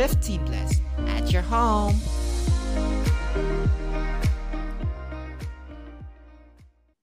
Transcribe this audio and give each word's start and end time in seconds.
15 0.00 0.40
Plus 0.48 0.80
at 1.12 1.28
your 1.28 1.44
home. 1.44 1.92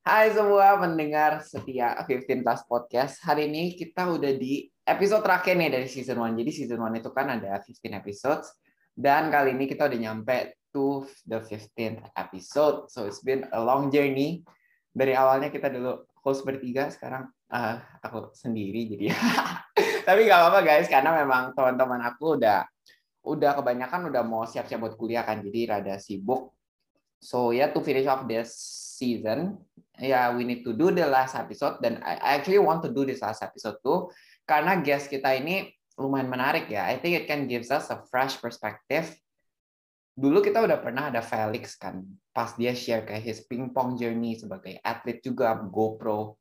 Hai 0.02 0.34
semua 0.34 0.82
pendengar 0.82 1.46
setia 1.46 1.94
15 1.94 2.42
Plus 2.42 2.62
Podcast. 2.66 3.22
Hari 3.22 3.54
ini 3.54 3.78
kita 3.78 4.10
udah 4.10 4.34
di 4.34 4.66
episode 4.82 5.22
terakhir 5.22 5.62
nih 5.62 5.78
dari 5.78 5.86
season 5.86 6.26
1. 6.26 6.42
Jadi 6.42 6.50
season 6.50 6.82
1 6.82 6.98
itu 6.98 7.14
kan 7.14 7.38
ada 7.38 7.62
15 7.62 8.02
episodes. 8.02 8.50
Dan 8.98 9.30
kali 9.30 9.54
ini 9.54 9.70
kita 9.70 9.86
udah 9.86 10.00
nyampe 10.02 10.58
to 10.74 11.06
the 11.30 11.38
15th 11.38 12.02
episode. 12.18 12.90
So 12.90 13.06
it's 13.06 13.22
been 13.22 13.46
a 13.54 13.62
long 13.62 13.94
journey. 13.94 14.42
Dari 14.90 15.14
awalnya 15.14 15.54
kita 15.54 15.70
dulu 15.70 16.02
host 16.26 16.42
bertiga, 16.42 16.90
sekarang 16.90 17.30
uh, 17.54 17.78
aku 18.02 18.34
sendiri 18.34 18.90
jadi. 18.90 19.14
Tapi 20.10 20.26
nggak 20.26 20.40
apa-apa 20.42 20.66
guys, 20.66 20.90
karena 20.90 21.14
memang 21.14 21.54
teman-teman 21.54 22.02
aku 22.02 22.42
udah 22.42 22.66
udah 23.28 23.60
kebanyakan 23.60 24.08
udah 24.08 24.24
mau 24.24 24.48
siap-siap 24.48 24.80
buat 24.80 24.96
kuliah 24.96 25.28
kan, 25.28 25.44
jadi 25.44 25.76
rada 25.76 26.00
sibuk. 26.00 26.56
So 27.20 27.52
yeah, 27.52 27.68
to 27.74 27.84
finish 27.84 28.08
off 28.08 28.24
this 28.30 28.56
season, 28.96 29.60
yeah, 30.00 30.32
we 30.32 30.48
need 30.48 30.64
to 30.64 30.72
do 30.72 30.94
the 30.96 31.04
last 31.04 31.36
episode. 31.36 31.84
Dan 31.84 32.00
I 32.06 32.40
actually 32.40 32.64
want 32.64 32.86
to 32.88 32.90
do 32.94 33.04
this 33.04 33.20
last 33.20 33.44
episode 33.44 33.84
too, 33.84 34.08
karena 34.48 34.80
guest 34.80 35.12
kita 35.12 35.36
ini 35.36 35.68
lumayan 35.98 36.30
menarik 36.30 36.70
ya. 36.72 36.88
I 36.88 37.02
think 37.02 37.20
it 37.20 37.26
can 37.28 37.50
gives 37.50 37.74
us 37.74 37.90
a 37.92 38.00
fresh 38.08 38.38
perspective. 38.40 39.12
Dulu 40.18 40.42
kita 40.42 40.66
udah 40.66 40.82
pernah 40.82 41.14
ada 41.14 41.22
Felix 41.22 41.78
kan, 41.78 42.02
pas 42.34 42.54
dia 42.58 42.74
share 42.74 43.06
kayak 43.06 43.22
his 43.22 43.46
pingpong 43.46 44.02
journey 44.02 44.34
sebagai 44.34 44.82
atlet 44.82 45.22
juga 45.22 45.54
GoPro. 45.58 46.38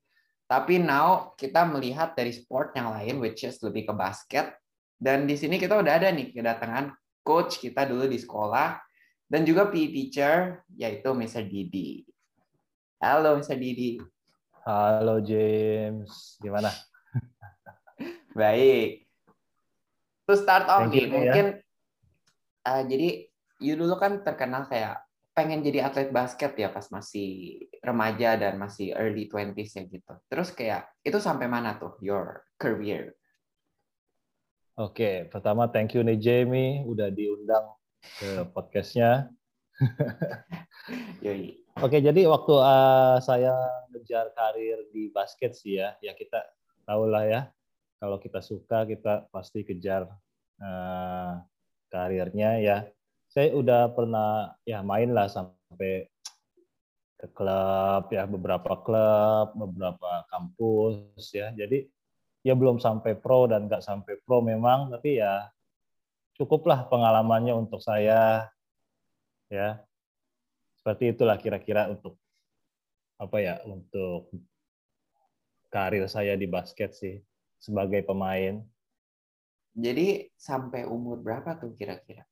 Tapi 0.47 0.81
now 0.81 1.37
kita 1.37 1.67
melihat 1.69 2.17
dari 2.17 2.33
sport 2.33 2.73
yang 2.73 2.95
lain, 2.95 3.21
which 3.21 3.45
is 3.45 3.61
lebih 3.61 3.91
ke 3.91 3.93
basket. 3.93 4.55
Dan 4.97 5.29
di 5.29 5.37
sini 5.37 5.61
kita 5.61 5.77
udah 5.77 6.01
ada 6.01 6.09
nih 6.09 6.33
kedatangan 6.33 6.89
coach 7.21 7.61
kita 7.61 7.85
dulu 7.85 8.09
di 8.09 8.17
sekolah, 8.17 8.81
dan 9.29 9.45
juga 9.45 9.69
PE 9.69 9.93
teacher, 9.93 10.65
yaitu 10.73 11.13
Mr. 11.13 11.45
Didi. 11.45 12.07
Halo 13.03 13.37
Mr. 13.37 13.61
Didi. 13.61 14.01
Halo 14.65 15.21
James, 15.21 16.41
gimana? 16.41 16.73
Baik. 18.39 19.05
To 20.27 20.35
start 20.35 20.67
off 20.67 20.89
nih, 20.89 21.07
ya. 21.07 21.13
mungkin 21.13 21.47
uh, 22.67 22.83
jadi 22.89 23.29
you 23.61 23.77
dulu 23.77 24.01
kan 24.01 24.25
terkenal 24.25 24.67
kayak 24.67 25.05
pengen 25.37 25.61
jadi 25.61 25.87
atlet 25.87 26.09
basket 26.09 26.57
ya 26.57 26.73
pas 26.73 26.89
masih 26.89 27.61
remaja 27.85 28.41
dan 28.41 28.57
masih 28.57 28.97
early 28.97 29.29
20s 29.29 29.77
ya 29.77 29.85
gitu. 29.85 30.15
Terus 30.33 30.49
kayak 30.57 30.89
itu 31.05 31.21
sampai 31.21 31.47
mana 31.47 31.77
tuh 31.77 32.01
your 32.01 32.41
career? 32.57 33.13
Oke, 34.77 35.25
pertama 35.33 35.73
thank 35.73 35.97
you 35.97 36.05
nih 36.05 36.21
Jamie 36.21 36.85
udah 36.85 37.09
diundang 37.09 37.65
ke 38.21 38.45
podcastnya. 38.53 39.33
Oke, 41.81 41.97
jadi 42.05 42.29
waktu 42.29 42.55
uh, 42.61 43.17
saya 43.25 43.57
ngejar 43.89 44.37
karir 44.37 44.85
di 44.93 45.09
basket 45.09 45.57
sih 45.57 45.81
ya, 45.81 45.97
ya 46.05 46.13
kita 46.13 46.45
tahu 46.85 47.09
lah 47.09 47.25
ya, 47.25 47.41
kalau 47.97 48.21
kita 48.21 48.45
suka 48.45 48.85
kita 48.85 49.25
pasti 49.33 49.65
kejar 49.65 50.13
uh, 50.61 51.41
karirnya 51.89 52.61
ya. 52.61 52.85
Saya 53.33 53.57
udah 53.57 53.97
pernah 53.97 54.61
ya 54.69 54.85
main 54.85 55.09
lah 55.17 55.33
sampai 55.33 56.05
ke 57.17 57.33
klub 57.33 58.13
ya, 58.13 58.29
beberapa 58.29 58.77
klub, 58.85 59.57
beberapa 59.57 60.29
kampus 60.29 61.33
ya. 61.33 61.49
Jadi 61.57 61.96
ya 62.47 62.55
belum 62.55 62.79
sampai 62.79 63.19
pro 63.19 63.51
dan 63.51 63.67
nggak 63.67 63.83
sampai 63.83 64.23
pro 64.23 64.39
memang, 64.39 64.95
tapi 64.95 65.19
ya 65.19 65.51
cukuplah 66.39 66.87
pengalamannya 66.87 67.59
untuk 67.59 67.83
saya 67.83 68.47
ya 69.51 69.83
seperti 70.79 71.11
itulah 71.11 71.35
kira-kira 71.43 71.91
untuk 71.91 72.15
apa 73.19 73.43
ya 73.43 73.59
untuk 73.67 74.31
karir 75.75 76.07
saya 76.07 76.39
di 76.39 76.47
basket 76.47 76.95
sih 76.95 77.19
sebagai 77.59 78.07
pemain. 78.07 78.63
Jadi 79.75 80.31
sampai 80.39 80.87
umur 80.87 81.19
berapa 81.19 81.59
tuh 81.59 81.75
kira-kira? 81.75 82.23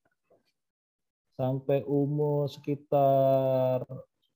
Sampai 1.35 1.83
umur 1.83 2.47
sekitar 2.47 3.83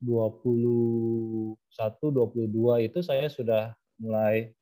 21 0.02 1.54
22 1.54 2.86
itu 2.90 2.98
saya 3.06 3.30
sudah 3.30 3.78
mulai 4.02 4.57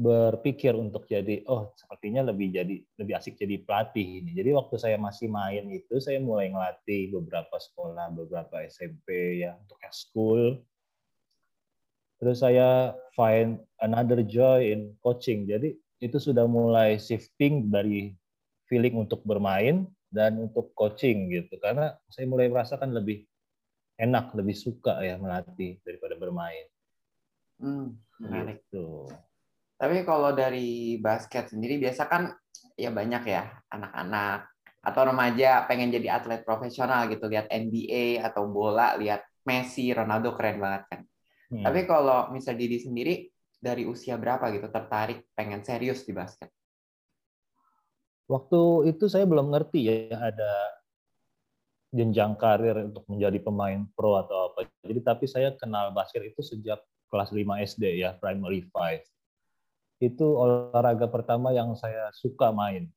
berpikir 0.00 0.72
untuk 0.72 1.04
jadi 1.04 1.44
oh 1.44 1.76
sepertinya 1.76 2.32
lebih 2.32 2.48
jadi 2.48 2.80
lebih 2.96 3.14
asik 3.20 3.36
jadi 3.36 3.60
pelatih 3.60 4.24
ini. 4.24 4.32
Jadi 4.32 4.56
waktu 4.56 4.80
saya 4.80 4.96
masih 4.96 5.28
main 5.28 5.68
itu 5.68 6.00
saya 6.00 6.16
mulai 6.24 6.48
ngelatih 6.48 7.12
beberapa 7.20 7.60
sekolah, 7.60 8.08
beberapa 8.16 8.64
SMP 8.64 9.44
ya 9.44 9.60
untuk 9.60 9.76
school. 9.92 10.64
Terus 12.16 12.40
saya 12.40 12.96
find 13.12 13.60
another 13.84 14.24
joy 14.24 14.72
in 14.72 14.96
coaching. 15.04 15.44
Jadi 15.44 15.76
itu 16.00 16.16
sudah 16.16 16.48
mulai 16.48 16.96
shifting 16.96 17.68
dari 17.68 18.16
feeling 18.72 18.96
untuk 19.04 19.20
bermain 19.28 19.84
dan 20.08 20.40
untuk 20.48 20.72
coaching 20.72 21.28
gitu. 21.28 21.60
Karena 21.60 21.92
saya 22.08 22.24
mulai 22.24 22.48
merasakan 22.48 22.96
lebih 22.96 23.28
enak, 24.00 24.32
lebih 24.32 24.56
suka 24.56 24.96
ya 25.04 25.20
melatih 25.20 25.76
daripada 25.84 26.16
bermain. 26.16 26.64
Hmm, 27.60 28.00
menarik. 28.16 28.64
Gitu. 28.64 29.12
Tapi 29.80 30.04
kalau 30.04 30.36
dari 30.36 31.00
basket 31.00 31.48
sendiri 31.48 31.80
biasa 31.80 32.04
kan 32.04 32.28
ya 32.76 32.92
banyak 32.92 33.24
ya 33.24 33.48
anak-anak 33.72 34.52
atau 34.84 35.02
remaja 35.08 35.64
pengen 35.64 35.88
jadi 35.88 36.20
atlet 36.20 36.44
profesional 36.44 37.08
gitu 37.08 37.24
lihat 37.32 37.48
NBA 37.48 38.20
atau 38.20 38.44
bola 38.44 38.92
lihat 39.00 39.24
Messi, 39.48 39.88
Ronaldo 39.88 40.36
keren 40.36 40.60
banget 40.60 40.82
kan. 40.84 41.00
Hmm. 41.48 41.64
Tapi 41.64 41.88
kalau 41.88 42.28
misal 42.28 42.60
diri 42.60 42.76
sendiri 42.76 43.32
dari 43.56 43.88
usia 43.88 44.20
berapa 44.20 44.52
gitu 44.52 44.68
tertarik 44.68 45.32
pengen 45.32 45.64
serius 45.64 46.04
di 46.04 46.12
basket? 46.12 46.52
Waktu 48.28 48.92
itu 48.92 49.08
saya 49.08 49.24
belum 49.24 49.48
ngerti 49.48 49.80
ya 49.88 50.16
ada 50.16 50.52
jenjang 51.90 52.38
karir 52.38 52.86
untuk 52.86 53.02
menjadi 53.10 53.42
pemain 53.42 53.82
pro 53.96 54.20
atau 54.20 54.52
apa. 54.52 54.68
Jadi 54.84 55.00
tapi 55.02 55.24
saya 55.26 55.56
kenal 55.56 55.90
basket 55.90 56.30
itu 56.30 56.40
sejak 56.44 56.78
kelas 57.10 57.34
5 57.34 57.64
SD 57.64 57.98
ya, 58.00 58.14
primary 58.20 58.62
5 58.70 59.19
itu 60.00 60.24
olahraga 60.24 61.04
pertama 61.12 61.52
yang 61.52 61.76
saya 61.76 62.08
suka 62.16 62.48
main. 62.50 62.88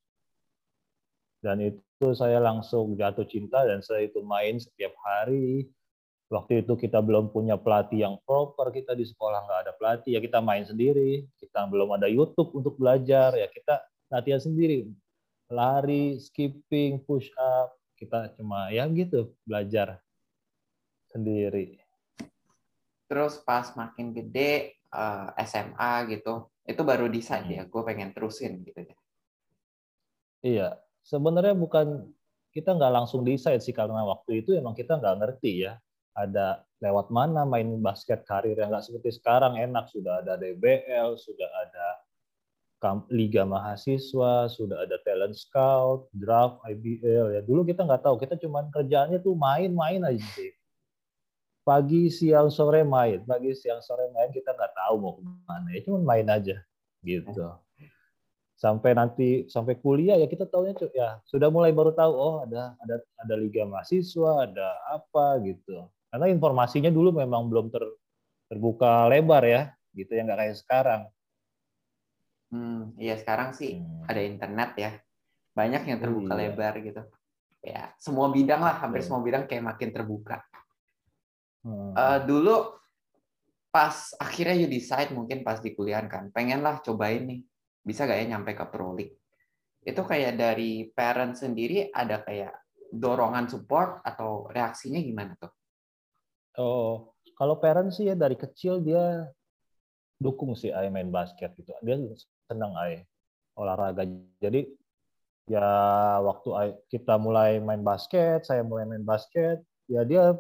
Dan 1.44 1.60
itu 1.60 2.08
saya 2.16 2.40
langsung 2.40 2.96
jatuh 2.96 3.28
cinta 3.28 3.68
dan 3.68 3.84
saya 3.84 4.08
itu 4.08 4.24
main 4.24 4.56
setiap 4.56 4.96
hari. 5.04 5.68
Waktu 6.32 6.64
itu 6.64 6.80
kita 6.80 7.04
belum 7.04 7.36
punya 7.36 7.60
pelatih 7.60 8.08
yang 8.08 8.16
proper, 8.24 8.72
kita 8.72 8.96
di 8.96 9.04
sekolah 9.04 9.44
nggak 9.44 9.60
ada 9.68 9.74
pelatih, 9.76 10.16
ya 10.16 10.24
kita 10.24 10.40
main 10.40 10.64
sendiri. 10.64 11.28
Kita 11.36 11.68
belum 11.68 12.00
ada 12.00 12.08
YouTube 12.08 12.56
untuk 12.56 12.80
belajar, 12.80 13.36
ya 13.36 13.52
kita 13.52 13.84
latihan 14.08 14.40
sendiri. 14.40 14.88
Lari, 15.52 16.18
skipping, 16.24 17.04
push 17.04 17.28
up, 17.36 17.76
kita 18.00 18.32
cuma 18.40 18.72
ya 18.72 18.88
gitu 18.88 19.36
belajar 19.44 20.00
sendiri. 21.12 21.84
Terus 23.12 23.38
pas 23.44 23.76
makin 23.76 24.16
gede, 24.16 24.80
SMA 25.44 25.94
gitu, 26.08 26.50
itu 26.64 26.82
baru 26.82 27.12
decide 27.12 27.50
ya 27.52 27.64
gue 27.68 27.82
pengen 27.84 28.16
terusin 28.16 28.64
gitu 28.64 28.80
ya. 28.80 28.96
Iya 30.44 30.68
sebenarnya 31.04 31.56
bukan 31.56 32.08
kita 32.56 32.76
nggak 32.76 32.94
langsung 32.94 33.28
decide 33.28 33.60
sih 33.60 33.76
karena 33.76 34.04
waktu 34.08 34.46
itu 34.46 34.56
emang 34.56 34.76
kita 34.76 35.00
nggak 35.00 35.16
ngerti 35.20 35.68
ya 35.68 35.76
ada 36.14 36.62
lewat 36.80 37.10
mana 37.10 37.44
main 37.44 37.68
basket 37.82 38.22
karir 38.24 38.56
yang 38.56 38.72
nggak 38.72 38.86
seperti 38.86 39.12
sekarang 39.16 39.60
enak. 39.60 39.90
Sudah 39.92 40.24
ada 40.24 40.40
DBL 40.40 41.20
sudah 41.20 41.50
ada 41.52 41.88
liga 43.08 43.48
mahasiswa 43.48 44.52
sudah 44.52 44.84
ada 44.84 45.00
talent 45.08 45.40
scout 45.40 46.12
draft 46.12 46.60
IBL 46.68 47.40
ya 47.40 47.42
dulu 47.42 47.64
kita 47.64 47.88
nggak 47.88 48.04
tahu 48.04 48.20
kita 48.20 48.36
cuma 48.44 48.68
kerjaannya 48.68 49.24
tuh 49.24 49.40
main-main 49.40 50.04
aja 50.04 50.20
sih 50.36 50.52
pagi 51.64 52.12
siang 52.12 52.52
sore 52.52 52.84
main. 52.84 53.24
Pagi 53.24 53.56
siang 53.56 53.80
sore 53.80 54.12
main 54.12 54.30
kita 54.30 54.52
nggak 54.54 54.74
tahu 54.76 54.94
mau 55.00 55.12
ke 55.18 55.22
mana. 55.24 55.68
Ya 55.72 55.82
cuma 55.88 56.00
main 56.04 56.28
aja 56.28 56.60
gitu. 57.02 57.32
Sampai 58.60 58.96
nanti 58.96 59.48
sampai 59.52 59.76
kuliah 59.80 60.16
ya 60.16 60.28
kita 60.28 60.48
tahunya 60.48 60.76
ya 60.96 61.20
sudah 61.28 61.52
mulai 61.52 61.76
baru 61.76 61.92
tahu 61.92 62.14
oh 62.16 62.36
ada 62.48 62.76
ada 62.80 62.96
ada 63.20 63.36
liga 63.36 63.68
mahasiswa 63.68 64.48
ada 64.48 64.68
apa 64.92 65.42
gitu. 65.44 65.88
Karena 66.14 66.30
informasinya 66.30 66.94
dulu 66.94 67.10
memang 67.12 67.50
belum 67.50 67.74
ter, 67.74 67.84
terbuka 68.48 69.10
lebar 69.10 69.44
ya 69.44 69.74
gitu 69.98 70.14
ya 70.14 70.22
nggak 70.24 70.40
kayak 70.40 70.56
sekarang. 70.60 71.02
Hmm, 72.54 72.94
iya 73.02 73.18
sekarang 73.18 73.52
sih 73.58 73.82
hmm. 73.82 74.06
ada 74.08 74.22
internet 74.22 74.72
ya. 74.78 74.92
Banyak 75.54 75.84
yang 75.90 76.00
terbuka 76.00 76.34
iya. 76.38 76.40
lebar 76.48 76.74
gitu. 76.80 77.02
Ya 77.64 77.92
semua 78.00 78.32
bidang 78.32 78.60
lah 78.64 78.80
hampir 78.80 79.04
semua 79.04 79.24
bidang 79.24 79.48
kayak 79.48 79.64
makin 79.64 79.90
terbuka 79.92 80.44
Hmm. 81.64 81.96
Uh, 81.96 82.20
dulu 82.28 82.56
pas 83.74 84.14
akhirnya 84.22 84.54
you 84.54 84.70
decide 84.70 85.10
mungkin 85.16 85.42
pas 85.42 85.58
di 85.64 85.74
kuliah 85.74 86.04
kan, 86.06 86.30
pengen 86.30 86.62
lah 86.62 86.84
cobain 86.84 87.26
nih, 87.26 87.42
bisa 87.82 88.06
gak 88.06 88.20
ya 88.22 88.36
nyampe 88.36 88.54
ke 88.54 88.66
Pro 88.70 88.94
League. 88.94 89.18
itu 89.84 90.02
kayak 90.02 90.40
dari 90.40 90.88
parent 90.96 91.36
sendiri 91.36 91.92
ada 91.92 92.24
kayak 92.24 92.56
dorongan 92.94 93.52
support 93.52 94.00
atau 94.08 94.48
reaksinya 94.48 95.00
gimana 95.04 95.36
tuh? 95.36 95.52
Oh, 96.56 97.12
kalau 97.36 97.60
parent 97.60 97.92
sih 97.92 98.08
ya 98.08 98.16
dari 98.16 98.40
kecil 98.40 98.80
dia 98.80 99.28
dukung 100.22 100.56
sih 100.56 100.72
Ai 100.72 100.88
main 100.88 101.12
basket 101.12 101.52
gitu. 101.60 101.76
Dia 101.84 102.00
senang 102.48 102.72
Ai 102.80 103.04
olahraga. 103.60 104.08
Jadi 104.40 104.72
ya 105.52 105.68
waktu 106.24 106.50
Ai, 106.56 106.70
kita 106.88 107.20
mulai 107.20 107.60
main 107.60 107.84
basket, 107.84 108.48
saya 108.48 108.64
mulai 108.64 108.88
main 108.88 109.04
basket, 109.04 109.60
ya 109.92 110.08
dia 110.08 110.38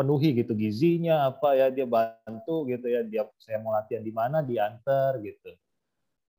penuhi 0.00 0.32
gitu 0.32 0.56
gizinya 0.56 1.28
apa 1.28 1.52
ya 1.60 1.68
dia 1.68 1.84
bantu 1.84 2.64
gitu 2.64 2.88
ya 2.88 3.04
dia 3.04 3.28
saya 3.36 3.60
mau 3.60 3.76
latihan 3.76 4.00
di 4.00 4.08
mana 4.08 4.40
diantar 4.40 5.20
gitu. 5.20 5.52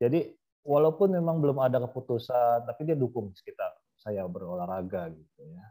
Jadi 0.02 0.34
walaupun 0.66 1.14
memang 1.14 1.38
belum 1.38 1.62
ada 1.62 1.78
keputusan 1.86 2.66
tapi 2.66 2.90
dia 2.90 2.98
dukung 2.98 3.30
kita 3.30 3.70
saya 3.94 4.26
berolahraga 4.26 5.14
gitu 5.14 5.42
ya. 5.46 5.66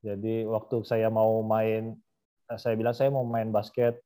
Jadi 0.00 0.48
waktu 0.48 0.80
saya 0.88 1.12
mau 1.12 1.44
main 1.44 1.92
saya 2.56 2.72
bilang 2.72 2.96
saya 2.96 3.12
mau 3.12 3.28
main 3.28 3.52
basket 3.52 4.00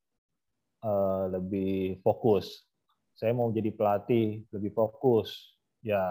uh, 0.82 1.30
lebih 1.30 2.02
fokus. 2.02 2.66
Saya 3.14 3.30
mau 3.30 3.46
jadi 3.54 3.70
pelatih 3.70 4.42
lebih 4.50 4.74
fokus. 4.74 5.54
Ya 5.86 6.02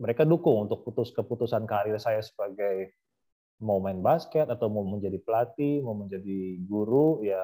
mereka 0.00 0.24
dukung 0.24 0.64
untuk 0.64 0.88
putus 0.88 1.12
keputusan 1.12 1.68
karir 1.68 2.00
saya 2.00 2.24
sebagai 2.24 2.96
mau 3.60 3.78
main 3.78 4.00
basket 4.00 4.48
atau 4.48 4.72
mau 4.72 4.82
menjadi 4.82 5.20
pelatih, 5.20 5.84
mau 5.84 5.92
menjadi 5.92 6.56
guru, 6.64 7.20
ya 7.20 7.40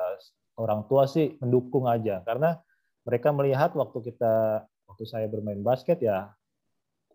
orang 0.56 0.88
tua 0.88 1.04
sih 1.04 1.36
mendukung 1.38 1.84
aja 1.84 2.24
karena 2.24 2.56
mereka 3.04 3.28
melihat 3.30 3.76
waktu 3.76 4.12
kita 4.12 4.64
waktu 4.88 5.04
saya 5.04 5.28
bermain 5.28 5.60
basket 5.60 6.00
ya 6.00 6.32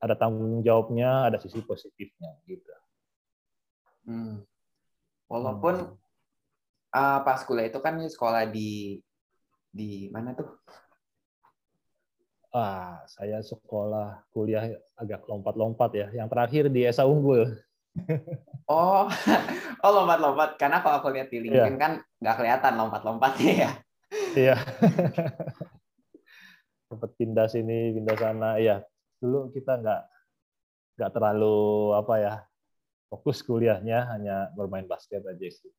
ada 0.01 0.17
tanggung 0.17 0.61
jawabnya, 0.65 1.29
ada 1.29 1.37
sisi 1.37 1.61
positifnya 1.61 2.33
gitu. 2.49 2.73
Hmm. 4.05 4.41
Walaupun 5.29 5.93
hmm. 5.93 6.93
uh, 6.93 7.19
pas 7.21 7.41
kuliah 7.45 7.69
itu 7.69 7.77
kan 7.81 8.01
sekolah 8.01 8.49
di 8.49 9.01
di 9.69 10.09
mana 10.09 10.33
tuh? 10.33 10.49
Ah, 12.51 12.99
saya 13.07 13.39
sekolah 13.39 14.27
kuliah 14.35 14.75
agak 14.99 15.23
lompat-lompat 15.23 15.91
ya. 15.95 16.07
Yang 16.11 16.27
terakhir 16.35 16.63
di 16.67 16.83
Esa 16.83 17.07
Unggul. 17.07 17.55
Oh, 18.71 19.03
oh 19.83 19.91
lompat-lompat. 19.91 20.55
Karena 20.55 20.79
kalau 20.79 21.03
aku 21.03 21.11
lihat 21.11 21.27
di 21.27 21.43
iya. 21.43 21.67
LinkedIn 21.67 21.75
yeah. 21.75 21.81
kan 21.81 21.93
nggak 22.23 22.35
kelihatan 22.39 22.73
lompat-lompatnya 22.79 23.53
ya. 23.53 23.71
Iya. 24.31 24.55
Sempat 26.91 27.11
pindah 27.15 27.47
sini, 27.47 27.95
pindah 27.95 28.15
sana. 28.19 28.59
Iya. 28.59 28.83
Dulu 29.19 29.51
kita 29.55 29.79
nggak 29.79 30.01
nggak 30.99 31.11
terlalu 31.15 31.95
apa 31.95 32.15
ya 32.19 32.33
fokus 33.07 33.39
kuliahnya 33.43 34.11
hanya 34.11 34.51
bermain 34.55 34.87
basket 34.87 35.23
aja 35.23 35.47
sih. 35.47 35.71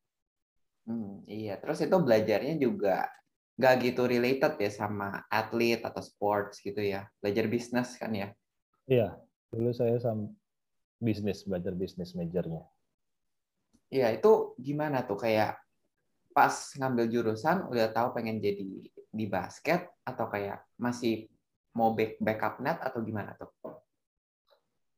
Hmm, 0.88 1.20
iya. 1.28 1.60
Terus 1.60 1.84
itu 1.84 1.96
belajarnya 1.96 2.56
juga 2.56 3.04
nggak 3.60 3.74
gitu 3.84 4.08
related 4.08 4.56
ya 4.56 4.72
sama 4.72 5.28
atlet 5.28 5.80
atau 5.84 6.00
sports 6.00 6.60
gitu 6.64 6.80
ya. 6.80 7.04
Belajar 7.20 7.52
bisnis 7.52 8.00
kan 8.00 8.16
ya? 8.16 8.32
Iya. 8.88 9.16
Dulu 9.52 9.76
saya 9.76 10.00
sama 10.00 10.32
bisnis 11.02 11.42
belajar 11.42 11.74
bisnis 11.74 12.14
majornya. 12.14 12.62
Iya 13.92 14.14
itu 14.14 14.54
gimana 14.56 15.04
tuh 15.04 15.18
kayak 15.18 15.58
pas 16.32 16.72
ngambil 16.80 17.12
jurusan 17.12 17.68
udah 17.68 17.92
tahu 17.92 18.16
pengen 18.16 18.40
jadi 18.40 18.64
di 19.12 19.26
basket 19.28 19.84
atau 20.06 20.30
kayak 20.32 20.64
masih 20.80 21.28
mau 21.76 21.92
back 21.92 22.16
backup 22.16 22.62
net 22.64 22.80
atau 22.80 23.04
gimana 23.04 23.36
tuh? 23.36 23.52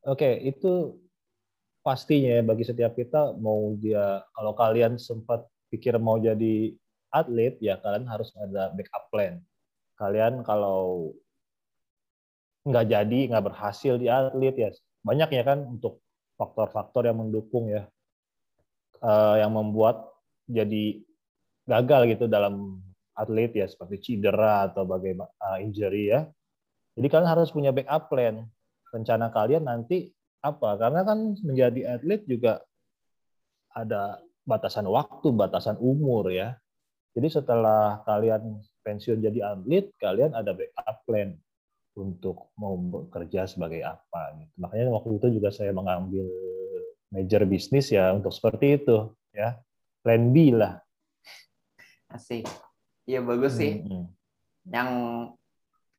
Oke 0.07 0.39
itu 0.45 1.01
pastinya 1.83 2.39
ya 2.39 2.43
bagi 2.47 2.65
setiap 2.69 2.95
kita 2.95 3.35
mau 3.41 3.75
dia 3.81 4.23
kalau 4.37 4.53
kalian 4.55 5.01
sempat 5.01 5.43
pikir 5.73 5.99
mau 5.99 6.21
jadi 6.23 6.77
atlet 7.11 7.59
ya 7.59 7.81
kalian 7.83 8.07
harus 8.07 8.31
ada 8.39 8.71
backup 8.77 9.11
plan. 9.11 9.43
Kalian 9.99 10.47
kalau 10.47 11.15
nggak 12.65 12.87
jadi 12.89 13.19
nggak 13.31 13.45
berhasil 13.45 13.95
di 13.99 14.07
atlet 14.07 14.55
ya 14.55 14.71
banyak 15.05 15.31
ya 15.37 15.43
kan 15.45 15.61
untuk 15.69 16.01
faktor-faktor 16.41 17.07
yang 17.07 17.21
mendukung 17.21 17.69
ya 17.71 17.87
uh, 19.05 19.37
yang 19.39 19.53
membuat 19.53 20.09
jadi 20.49 21.05
gagal 21.69 22.17
gitu 22.17 22.25
dalam 22.27 22.81
atlet 23.15 23.53
ya 23.53 23.69
seperti 23.69 24.01
cedera 24.17 24.67
atau 24.73 24.89
bagaimana 24.89 25.31
uh, 25.39 25.61
injury 25.61 26.11
ya. 26.11 26.27
Jadi 26.95 27.07
kalian 27.11 27.31
harus 27.31 27.53
punya 27.53 27.71
backup 27.71 28.11
plan. 28.11 28.49
Rencana 28.91 29.31
kalian 29.31 29.67
nanti 29.67 30.11
apa? 30.43 30.79
Karena 30.79 31.03
kan 31.03 31.35
menjadi 31.43 31.99
atlet 31.99 32.23
juga 32.27 32.63
ada 33.75 34.23
batasan 34.47 34.87
waktu, 34.87 35.35
batasan 35.35 35.77
umur 35.83 36.31
ya. 36.31 36.55
Jadi 37.15 37.29
setelah 37.31 38.03
kalian 38.07 38.63
pensiun 38.83 39.23
jadi 39.23 39.55
atlet, 39.55 39.91
kalian 39.99 40.35
ada 40.35 40.55
backup 40.55 40.97
plan 41.07 41.35
untuk 41.95 42.51
mau 42.59 42.75
bekerja 42.75 43.47
sebagai 43.47 43.83
apa 43.87 44.35
gitu. 44.39 44.53
Makanya 44.59 44.91
waktu 44.91 45.11
itu 45.19 45.27
juga 45.39 45.55
saya 45.55 45.71
mengambil 45.71 46.27
major 47.11 47.47
bisnis 47.47 47.91
ya 47.95 48.11
untuk 48.11 48.35
seperti 48.35 48.83
itu 48.83 49.15
ya. 49.31 49.59
Plan 50.05 50.35
B 50.35 50.53
lah. 50.53 50.83
Asik. 52.13 52.45
Iya 53.09 53.25
bagus 53.25 53.57
sih. 53.57 53.81
Hmm, 53.81 53.89
hmm. 53.89 54.07
Yang 54.69 54.91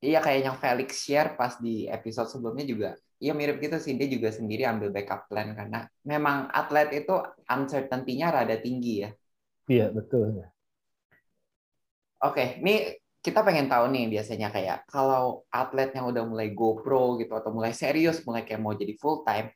iya 0.03 0.19
kayak 0.21 0.42
yang 0.45 0.57
Felix 0.62 0.89
share 1.01 1.33
pas 1.33 1.57
di 1.57 1.89
episode 1.89 2.30
sebelumnya 2.30 2.65
juga 2.68 2.89
Iya 3.15 3.31
mirip 3.31 3.63
gitu 3.63 3.80
sih 3.80 3.95
dia 3.95 4.12
juga 4.12 4.27
sendiri 4.27 4.68
ambil 4.68 4.92
backup 4.92 5.31
plan 5.31 5.56
karena 5.56 5.88
memang 6.03 6.51
atlet 6.51 7.00
itu 7.00 7.15
uncertainty-nya 7.47 8.27
rada 8.27 8.59
tinggi 8.59 9.07
ya. 9.07 9.09
Iya 9.71 9.88
betul. 9.95 10.44
Oke, 12.19 12.59
ini 12.59 12.92
kita 13.25 13.42
pengen 13.42 13.66
tahu 13.66 13.89
nih 13.89 14.06
biasanya 14.06 14.54
kayak 14.54 14.86
kalau 14.86 15.50
atlet 15.50 15.89
yang 15.98 16.13
udah 16.13 16.22
mulai 16.30 16.54
GoPro 16.54 17.18
gitu 17.18 17.33
atau 17.33 17.50
mulai 17.50 17.74
serius, 17.74 18.22
mulai 18.22 18.45
kayak 18.45 18.62
mau 18.62 18.77
jadi 18.77 18.94
full 19.01 19.25
time, 19.25 19.50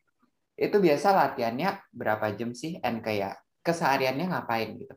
itu 0.58 0.74
biasa 0.82 1.14
latihannya 1.14 1.78
berapa 1.94 2.34
jam 2.34 2.58
sih? 2.58 2.82
And 2.82 3.06
kayak 3.06 3.38
kesehariannya 3.62 4.26
ngapain 4.26 4.74
gitu? 4.74 4.96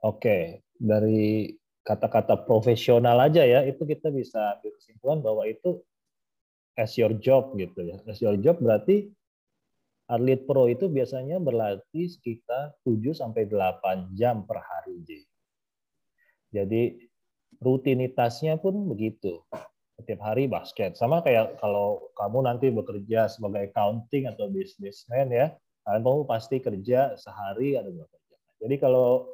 Oke, 0.00 0.64
dari 0.80 1.60
kata-kata 1.84 2.40
profesional 2.48 3.20
aja 3.20 3.44
ya, 3.44 3.68
itu 3.68 3.84
kita 3.84 4.08
bisa 4.08 4.56
ambil 4.56 4.72
kesimpulan 4.80 5.20
bahwa 5.20 5.44
itu 5.44 5.84
as 6.80 6.96
your 6.96 7.12
job 7.20 7.52
gitu 7.60 7.84
ya. 7.84 8.00
As 8.08 8.16
your 8.24 8.40
job 8.40 8.64
berarti 8.64 9.12
atlet 10.08 10.40
pro 10.48 10.72
itu 10.72 10.88
biasanya 10.88 11.36
berlatih 11.36 12.08
sekitar 12.08 12.80
7 12.88 13.12
sampai 13.12 13.44
8 13.44 14.16
jam 14.16 14.48
per 14.48 14.64
hari. 14.64 15.04
Jadi 16.50 17.09
rutinitasnya 17.60 18.56
pun 18.56 18.88
begitu. 18.88 19.44
Setiap 20.00 20.20
hari 20.24 20.48
basket. 20.48 20.96
Sama 20.96 21.20
kayak 21.20 21.60
kalau 21.60 22.08
kamu 22.16 22.48
nanti 22.48 22.72
bekerja 22.72 23.28
sebagai 23.28 23.68
accounting 23.68 24.32
atau 24.32 24.48
businessman 24.48 25.28
ya, 25.28 25.52
kalian 25.84 26.02
kamu 26.02 26.20
pasti 26.24 26.56
kerja 26.56 27.20
sehari 27.20 27.76
ada 27.76 27.92
berapa 27.92 28.16
jam. 28.32 28.40
Jadi 28.64 28.74
kalau 28.80 29.28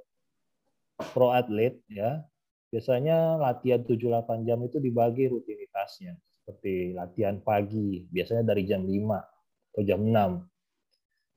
pro 1.14 1.30
atlet 1.30 1.78
ya, 1.87 2.26
biasanya 2.75 3.38
latihan 3.38 3.87
7-8 3.87 4.42
jam 4.42 4.59
itu 4.66 4.83
dibagi 4.83 5.30
rutinitasnya. 5.30 6.18
Seperti 6.42 6.99
latihan 6.99 7.38
pagi, 7.42 8.06
biasanya 8.11 8.42
dari 8.50 8.66
jam 8.66 8.83
5 8.83 9.23
atau 9.71 9.83
jam 9.87 10.02
6 10.02 10.42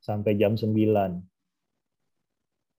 sampai 0.02 0.34
jam 0.42 0.58
9. 0.58 1.22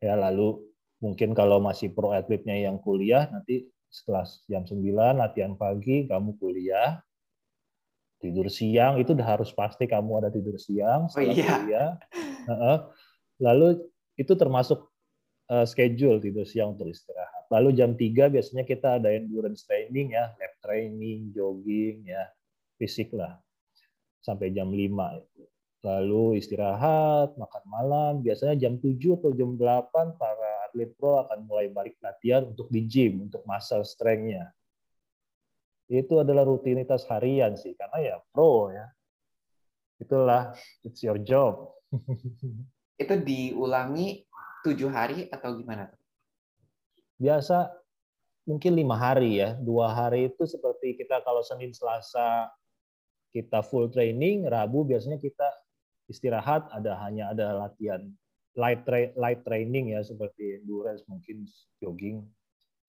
Ya, 0.03 0.19
lalu 0.19 0.67
mungkin 0.99 1.31
kalau 1.37 1.63
masih 1.63 1.95
pro 1.95 2.11
atletnya 2.11 2.59
yang 2.59 2.83
kuliah 2.83 3.31
nanti 3.31 3.71
setelah 3.91 4.23
jam 4.47 4.63
9 4.63 4.79
latihan 5.19 5.59
pagi 5.59 6.07
kamu 6.07 6.39
kuliah. 6.39 7.03
Tidur 8.21 8.53
siang 8.53 9.01
itu 9.01 9.17
udah 9.17 9.29
harus 9.37 9.51
pasti 9.51 9.89
kamu 9.89 10.21
ada 10.21 10.29
tidur 10.29 10.61
siang 10.61 11.09
setelah 11.09 11.33
oh, 11.33 11.37
iya. 11.37 11.49
kuliah. 11.57 11.91
Lalu 13.41 13.69
itu 14.21 14.33
termasuk 14.37 14.93
uh, 15.51 15.67
schedule 15.67 16.23
tidur 16.23 16.47
siang 16.47 16.79
untuk 16.79 16.93
istirahat. 16.93 17.51
Lalu 17.51 17.69
jam 17.75 17.99
3 17.99 18.31
biasanya 18.31 18.65
kita 18.69 19.03
ada 19.03 19.11
endurance 19.11 19.67
training 19.67 20.15
ya 20.15 20.31
lap 20.39 20.55
training 20.63 21.35
jogging 21.35 22.07
ya 22.07 22.31
fisik 22.79 23.11
lah. 23.17 23.41
Sampai 24.21 24.55
jam 24.55 24.71
5 24.71 24.77
itu 25.19 25.43
lalu 25.81 26.37
istirahat 26.39 27.35
makan 27.41 27.65
malam. 27.67 28.13
Biasanya 28.21 28.69
jam 28.69 28.77
7 28.79 29.17
atau 29.17 29.33
jam 29.33 29.57
8 29.57 30.21
para 30.21 30.50
atlet 30.71 30.95
pro 30.95 31.27
akan 31.27 31.43
mulai 31.51 31.67
balik 31.67 31.99
latihan 31.99 32.47
untuk 32.47 32.71
di 32.71 32.87
gym, 32.87 33.27
untuk 33.27 33.43
muscle 33.43 33.83
strength-nya. 33.83 34.55
Itu 35.91 36.23
adalah 36.23 36.47
rutinitas 36.47 37.03
harian 37.11 37.59
sih, 37.59 37.75
karena 37.75 37.99
ya 37.99 38.17
pro 38.31 38.71
ya. 38.71 38.87
Itulah, 39.99 40.55
it's 40.87 41.03
your 41.03 41.19
job. 41.19 41.75
itu 43.03 43.15
diulangi 43.19 44.23
tujuh 44.63 44.87
hari 44.87 45.27
atau 45.35 45.59
gimana? 45.59 45.91
Biasa 47.19 47.75
mungkin 48.47 48.79
lima 48.79 48.95
hari 48.95 49.43
ya. 49.43 49.59
Dua 49.59 49.91
hari 49.91 50.31
itu 50.31 50.47
seperti 50.47 50.95
kita 50.95 51.21
kalau 51.27 51.43
Senin 51.43 51.75
Selasa 51.75 52.55
kita 53.35 53.67
full 53.67 53.91
training, 53.91 54.47
Rabu 54.47 54.87
biasanya 54.87 55.19
kita 55.19 55.51
istirahat, 56.11 56.67
ada 56.75 56.99
hanya 57.03 57.31
ada 57.31 57.55
latihan 57.55 58.11
light 58.59 58.83
tra 58.83 59.11
light 59.15 59.47
training 59.47 59.95
ya 59.95 60.03
seperti 60.03 60.59
endurance 60.63 61.07
mungkin 61.07 61.47
jogging 61.79 62.27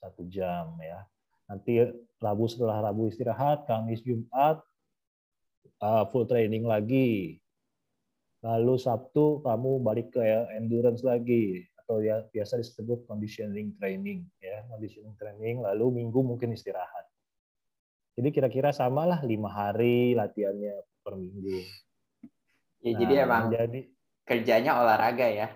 satu 0.01 0.25
jam 0.25 0.73
ya. 0.81 1.05
Nanti 1.45 1.83
Rabu 2.17 2.47
setelah 2.47 2.79
Rabu 2.89 3.11
istirahat, 3.11 3.67
Kamis 3.67 4.01
Jumat 4.01 4.63
uh, 5.83 6.03
full 6.09 6.25
training 6.25 6.65
lagi. 6.65 7.37
Lalu 8.41 8.81
Sabtu 8.81 9.45
kamu 9.45 9.85
balik 9.85 10.17
ke 10.17 10.23
endurance 10.57 11.05
lagi 11.05 11.61
atau 11.77 12.01
ya 12.01 12.25
biasa 12.25 12.57
disebut 12.57 13.05
conditioning 13.05 13.77
training 13.77 14.25
ya 14.41 14.65
conditioning 14.65 15.13
training. 15.19 15.61
Lalu 15.61 16.01
Minggu 16.01 16.25
mungkin 16.25 16.55
istirahat. 16.57 17.05
Jadi 18.17 18.29
kira-kira 18.33 18.73
samalah 18.73 19.21
lima 19.21 19.47
hari 19.53 20.17
latihannya 20.17 20.73
per 21.05 21.15
minggu. 21.15 21.63
Ya, 22.81 22.91
nah, 22.91 22.97
jadi 22.97 23.13
emang 23.23 23.43
jadi 23.53 23.79
kerjanya 24.27 24.77
olahraga 24.77 25.27
ya. 25.27 25.47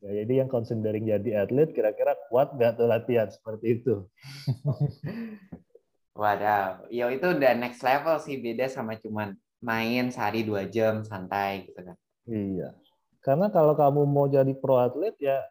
ya. 0.00 0.10
Jadi 0.24 0.32
yang 0.40 0.50
considering 0.50 1.04
jadi 1.06 1.46
atlet 1.46 1.70
kira-kira 1.72 2.16
kuat 2.28 2.54
nggak 2.56 2.80
tuh 2.80 2.88
latihan 2.88 3.28
seperti 3.28 3.80
itu? 3.82 4.04
Waduh, 6.16 6.88
ya 6.88 7.12
itu 7.12 7.26
udah 7.28 7.52
next 7.60 7.84
level 7.84 8.16
sih 8.16 8.40
beda 8.40 8.72
sama 8.72 8.96
cuman 8.96 9.36
main 9.60 10.08
sehari 10.08 10.48
dua 10.48 10.64
jam 10.64 11.04
santai 11.04 11.68
gitu 11.68 11.80
kan. 11.84 11.96
Iya, 12.24 12.72
karena 13.20 13.52
kalau 13.52 13.76
kamu 13.76 14.08
mau 14.08 14.24
jadi 14.24 14.50
pro 14.56 14.80
atlet 14.80 15.12
ya 15.20 15.44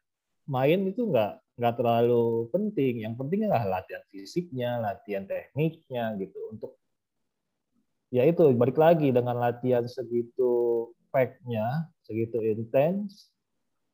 main 0.49 0.81
itu 0.89 1.05
nggak 1.05 1.45
nggak 1.55 1.75
terlalu 1.79 2.51
penting. 2.51 3.05
Yang 3.07 3.15
penting 3.19 3.39
adalah 3.47 3.79
latihan 3.79 4.03
fisiknya, 4.11 4.69
latihan 4.81 5.23
tekniknya 5.23 6.03
gitu. 6.19 6.39
Untuk 6.51 6.71
ya 8.11 8.23
itu 8.27 8.43
balik 8.55 8.77
lagi 8.79 9.11
dengan 9.11 9.39
latihan 9.39 9.83
segitu 9.87 10.89
packnya, 11.09 11.89
segitu 12.05 12.37
intens, 12.39 13.33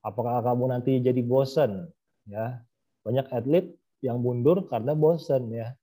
apakah 0.03 0.43
kamu 0.43 0.75
nanti 0.75 0.99
jadi 0.99 1.23
bosan? 1.23 1.87
Ya, 2.27 2.61
banyak 3.01 3.25
atlet 3.31 3.71
yang 4.05 4.21
mundur 4.21 4.67
karena 4.69 4.93
bosan 4.93 5.49
ya, 5.49 5.73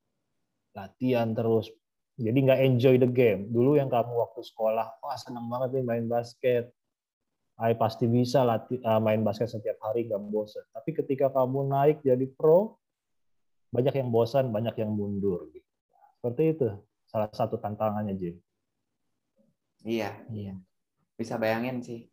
latihan 0.77 1.35
terus. 1.35 1.73
Jadi 2.19 2.39
nggak 2.45 2.61
enjoy 2.63 2.95
the 2.99 3.11
game. 3.11 3.51
Dulu 3.51 3.79
yang 3.79 3.91
kamu 3.91 4.11
waktu 4.11 4.43
sekolah, 4.43 5.03
wah 5.03 5.19
senang 5.19 5.47
banget 5.47 5.79
nih 5.79 5.85
main 5.87 6.07
basket, 6.11 6.71
Ay 7.59 7.75
pasti 7.75 8.07
bisa 8.07 8.47
latih 8.47 8.79
uh, 8.87 9.03
main 9.03 9.19
basket 9.27 9.51
setiap 9.51 9.83
hari 9.83 10.07
nggak 10.07 10.31
bosan. 10.31 10.63
Tapi 10.71 10.95
ketika 10.95 11.27
kamu 11.27 11.67
naik 11.67 11.99
jadi 12.07 12.23
pro, 12.31 12.79
banyak 13.75 13.99
yang 13.99 14.15
bosan, 14.15 14.55
banyak 14.55 14.79
yang 14.79 14.95
mundur. 14.95 15.51
Gitu. 15.51 15.67
Seperti 16.23 16.43
itu 16.55 16.69
salah 17.11 17.27
satu 17.35 17.59
tantangannya 17.59 18.15
Jim. 18.15 18.39
Iya, 19.83 20.23
iya. 20.31 20.55
Bisa 21.19 21.35
bayangin 21.35 21.83
sih. 21.83 22.07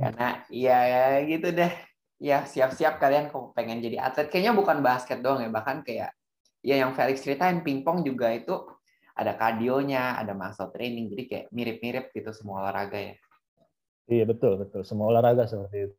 Karena 0.00 0.42
ya 0.48 1.20
gitu 1.24 1.52
deh. 1.52 1.72
Ya 2.16 2.48
siap-siap 2.48 2.96
kalian 2.96 3.28
kok 3.28 3.52
pengen 3.52 3.84
jadi 3.84 4.00
atlet. 4.00 4.32
Kayaknya 4.32 4.52
bukan 4.56 4.80
basket 4.80 5.20
doang 5.20 5.44
ya, 5.44 5.52
bahkan 5.52 5.84
kayak 5.84 6.16
ya 6.64 6.80
yang 6.80 6.96
Felix 6.96 7.20
ceritain 7.20 7.60
pingpong 7.60 8.00
juga 8.02 8.32
itu 8.32 8.56
ada 9.16 9.36
kardionya, 9.36 10.16
ada 10.16 10.32
muscle 10.36 10.72
training, 10.72 11.12
jadi 11.12 11.22
kayak 11.28 11.46
mirip-mirip 11.52 12.04
gitu 12.12 12.32
semua 12.32 12.64
olahraga 12.64 12.96
ya. 12.96 13.14
Iya 14.06 14.24
betul 14.28 14.60
betul 14.60 14.86
semua 14.86 15.10
olahraga 15.10 15.44
seperti 15.44 15.90
itu. 15.90 15.96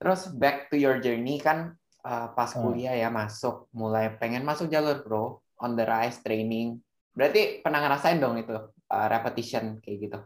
Terus 0.00 0.28
back 0.36 0.68
to 0.68 0.76
your 0.76 1.00
journey 1.00 1.40
kan 1.40 1.76
uh, 2.04 2.28
pas 2.32 2.52
hmm. 2.52 2.60
kuliah 2.60 2.94
ya 2.94 3.08
masuk 3.08 3.72
mulai 3.72 4.12
pengen 4.20 4.44
masuk 4.44 4.68
jalur 4.68 5.00
pro 5.00 5.40
on 5.60 5.76
the 5.76 5.84
rise 5.84 6.20
training. 6.20 6.80
Berarti 7.14 7.64
pernah 7.64 7.80
ngerasain 7.82 8.20
dong 8.20 8.36
itu 8.36 8.52
uh, 8.54 9.06
repetition 9.08 9.80
kayak 9.80 9.98
gitu? 10.00 10.18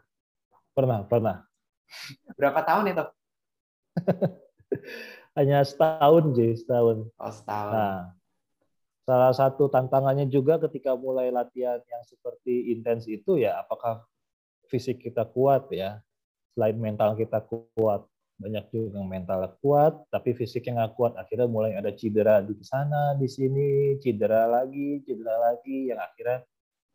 Pernah 0.78 1.02
pernah. 1.10 1.42
Berapa 2.38 2.62
tahun 2.62 2.94
itu? 2.94 3.04
Hanya 5.38 5.66
setahun 5.66 6.38
sih 6.38 6.54
setahun. 6.62 7.10
Oh 7.18 7.32
setahun. 7.34 7.74
Nah, 7.74 7.98
salah 9.02 9.34
satu 9.34 9.66
tantangannya 9.66 10.30
juga 10.30 10.62
ketika 10.62 10.94
mulai 10.94 11.34
latihan 11.34 11.82
yang 11.82 12.02
seperti 12.06 12.70
intens 12.70 13.10
itu 13.10 13.42
ya 13.42 13.58
apakah 13.58 14.06
fisik 14.70 15.02
kita 15.02 15.26
kuat 15.26 15.66
ya. 15.74 15.98
Selain 16.54 16.78
mental 16.78 17.18
kita 17.18 17.42
kuat, 17.42 18.06
banyak 18.38 18.70
juga 18.70 19.02
yang 19.02 19.10
mental 19.10 19.50
kuat, 19.58 19.98
tapi 20.14 20.30
fisiknya 20.30 20.86
nggak 20.86 20.94
kuat. 20.94 21.12
Akhirnya 21.18 21.50
mulai 21.50 21.74
ada 21.74 21.90
cedera 21.90 22.38
di 22.38 22.54
sana, 22.62 23.18
di 23.18 23.26
sini, 23.26 23.98
cedera 23.98 24.46
lagi, 24.46 25.02
cedera 25.02 25.42
lagi, 25.42 25.90
yang 25.90 25.98
akhirnya 25.98 26.46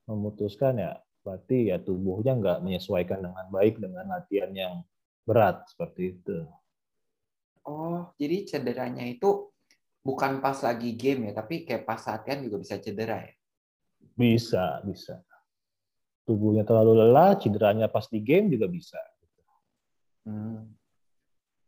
memutuskan 0.08 0.80
ya 0.80 0.96
berarti 1.24 1.72
ya 1.72 1.80
tubuhnya 1.80 2.36
nggak 2.36 2.60
menyesuaikan 2.62 3.24
dengan 3.24 3.46
baik 3.48 3.80
dengan 3.80 4.06
latihan 4.12 4.52
yang 4.52 4.74
berat 5.24 5.64
seperti 5.72 6.20
itu. 6.20 6.44
Oh, 7.64 8.12
jadi 8.20 8.44
cederanya 8.44 9.08
itu 9.08 9.48
bukan 10.04 10.44
pas 10.44 10.60
lagi 10.60 10.94
game 11.00 11.32
ya, 11.32 11.40
tapi 11.40 11.64
kayak 11.64 11.88
pas 11.88 12.04
latihan 12.04 12.44
juga 12.44 12.60
bisa 12.60 12.76
cedera 12.76 13.24
ya? 13.24 13.34
Bisa, 14.14 14.84
bisa 14.84 15.24
tubuhnya 16.24 16.64
terlalu 16.64 17.04
lelah, 17.04 17.36
cederanya 17.40 17.88
pas 17.92 18.08
di 18.08 18.20
game 18.24 18.52
juga 18.52 18.68
bisa. 18.72 19.00
Hmm. 20.24 20.72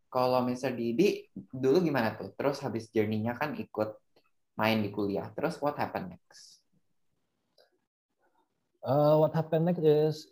Kalau 0.08 0.48
Mr. 0.48 0.72
Didi 0.72 1.28
dulu 1.36 1.84
gimana 1.84 2.16
tuh? 2.16 2.32
Terus 2.40 2.64
habis 2.64 2.88
journey-nya 2.88 3.36
kan 3.36 3.52
ikut 3.52 4.00
main 4.56 4.80
di 4.80 4.88
kuliah. 4.88 5.28
Terus 5.36 5.60
what 5.60 5.76
happened 5.76 6.16
next? 6.16 6.64
Uh, 8.86 9.18
what 9.18 9.34
happened 9.34 9.66
next 9.66 9.82
is 9.82 10.30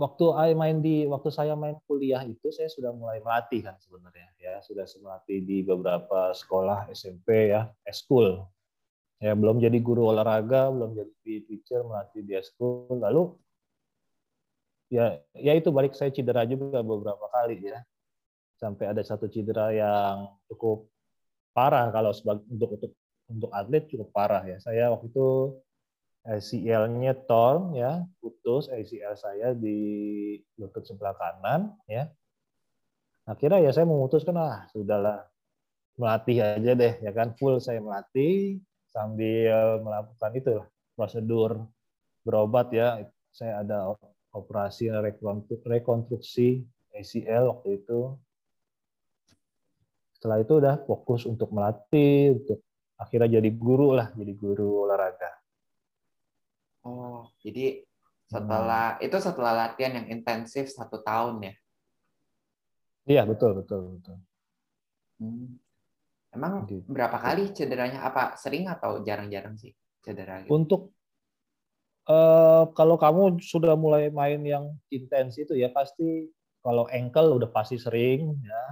waktu 0.00 0.24
I 0.32 0.56
main 0.56 0.80
di 0.80 1.04
waktu 1.04 1.28
saya 1.28 1.52
main 1.52 1.76
kuliah 1.84 2.24
itu 2.24 2.48
saya 2.48 2.72
sudah 2.72 2.88
mulai 2.96 3.20
melatih 3.20 3.60
kan 3.60 3.76
sebenarnya. 3.76 4.32
Ya 4.40 4.64
sudah 4.64 4.88
melatih 5.04 5.44
di 5.44 5.60
beberapa 5.60 6.32
sekolah 6.32 6.88
SMP 6.88 7.52
ya 7.52 7.68
school 7.92 8.48
ya 9.20 9.36
belum 9.36 9.60
jadi 9.62 9.78
guru 9.78 10.10
olahraga 10.10 10.72
belum 10.74 10.96
jadi 10.96 11.46
teacher 11.46 11.80
melatih 11.86 12.20
di 12.26 12.34
school 12.42 12.98
lalu 12.98 13.32
ya 14.90 15.16
ya 15.32 15.52
itu 15.54 15.70
balik 15.70 15.94
saya 15.94 16.10
cedera 16.10 16.48
juga 16.48 16.80
beberapa 16.80 17.28
kali 17.28 17.60
ya. 17.60 17.84
Sampai 18.56 18.88
ada 18.88 19.04
satu 19.04 19.28
cedera 19.28 19.68
yang 19.68 20.32
cukup 20.48 20.88
parah 21.52 21.92
kalau 21.92 22.16
sebagai 22.16 22.48
untuk 22.48 22.80
untuk 22.80 22.92
untuk 23.28 23.50
atlet 23.52 23.84
cukup 23.84 24.08
parah 24.16 24.42
ya. 24.48 24.56
Saya 24.64 24.88
waktu 24.88 25.12
itu 25.12 25.60
ACL-nya 26.24 27.12
torn 27.28 27.76
ya 27.76 28.00
putus 28.16 28.72
ACL 28.72 29.12
saya 29.12 29.52
di 29.52 29.76
lutut 30.56 30.80
sebelah 30.88 31.12
kanan 31.12 31.76
ya. 31.84 32.08
Akhirnya 33.28 33.60
ya 33.60 33.70
saya 33.76 33.84
memutuskan 33.84 34.36
ah 34.40 34.64
sudahlah 34.72 35.28
melatih 36.00 36.40
aja 36.40 36.72
deh 36.72 36.94
ya 37.04 37.12
kan. 37.12 37.36
Full 37.36 37.60
saya 37.60 37.84
melatih 37.84 38.56
sambil 38.88 39.84
melakukan 39.84 40.32
itu 40.32 40.64
prosedur 40.96 41.68
berobat 42.24 42.72
ya. 42.72 43.04
Saya 43.28 43.60
ada 43.60 43.92
operasi 44.32 44.88
rekonstruksi 45.68 46.64
ACL 46.96 47.52
waktu 47.52 47.84
itu. 47.84 48.16
Setelah 50.16 50.40
itu 50.40 50.56
udah 50.56 50.80
fokus 50.88 51.28
untuk 51.28 51.52
melatih 51.52 52.40
untuk 52.40 52.64
akhirnya 52.96 53.36
jadi 53.36 53.50
guru 53.52 53.92
lah 53.92 54.08
jadi 54.16 54.32
guru 54.32 54.88
olahraga 54.88 55.43
oh 56.84 57.28
jadi 57.40 57.82
setelah 58.28 58.96
hmm. 58.96 59.04
itu 59.04 59.16
setelah 59.20 59.52
latihan 59.52 60.00
yang 60.00 60.08
intensif 60.08 60.68
satu 60.72 61.00
tahun 61.00 61.50
ya 61.50 61.54
iya 63.04 63.22
betul 63.28 63.56
betul 63.60 64.00
betul 64.00 64.16
hmm. 65.20 65.64
Emang 66.34 66.66
gitu. 66.66 66.82
berapa 66.90 67.14
kali 67.14 67.54
cederanya? 67.54 68.02
Apa 68.02 68.34
sering 68.34 68.66
atau 68.66 69.06
jarang-jarang 69.06 69.54
sih 69.54 69.70
cedera? 70.02 70.42
Gitu? 70.42 70.50
Untuk 70.50 70.90
uh, 72.10 72.66
kalau 72.74 72.98
kamu 72.98 73.38
sudah 73.38 73.78
mulai 73.78 74.10
main 74.10 74.42
yang 74.42 74.74
intens 74.90 75.38
itu 75.38 75.54
ya 75.54 75.70
pasti 75.70 76.26
kalau 76.58 76.90
ankle 76.90 77.38
udah 77.38 77.48
pasti 77.54 77.78
sering 77.78 78.34
ya. 78.42 78.62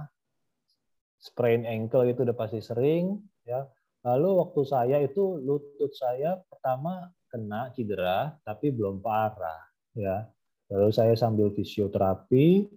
Sprain 1.23 1.63
ankle 1.63 2.11
itu 2.11 2.27
udah 2.27 2.35
pasti 2.35 2.59
sering 2.59 3.15
ya. 3.47 3.63
Lalu 4.03 4.43
waktu 4.43 4.61
saya 4.67 4.99
itu 4.99 5.39
lutut 5.39 5.95
saya 5.95 6.35
pertama 6.51 7.07
kena 7.33 7.73
cedera 7.73 8.37
tapi 8.45 8.69
belum 8.69 9.01
parah 9.01 9.65
ya. 9.97 10.29
Lalu 10.69 10.93
saya 10.93 11.17
sambil 11.17 11.49
fisioterapi. 11.49 12.69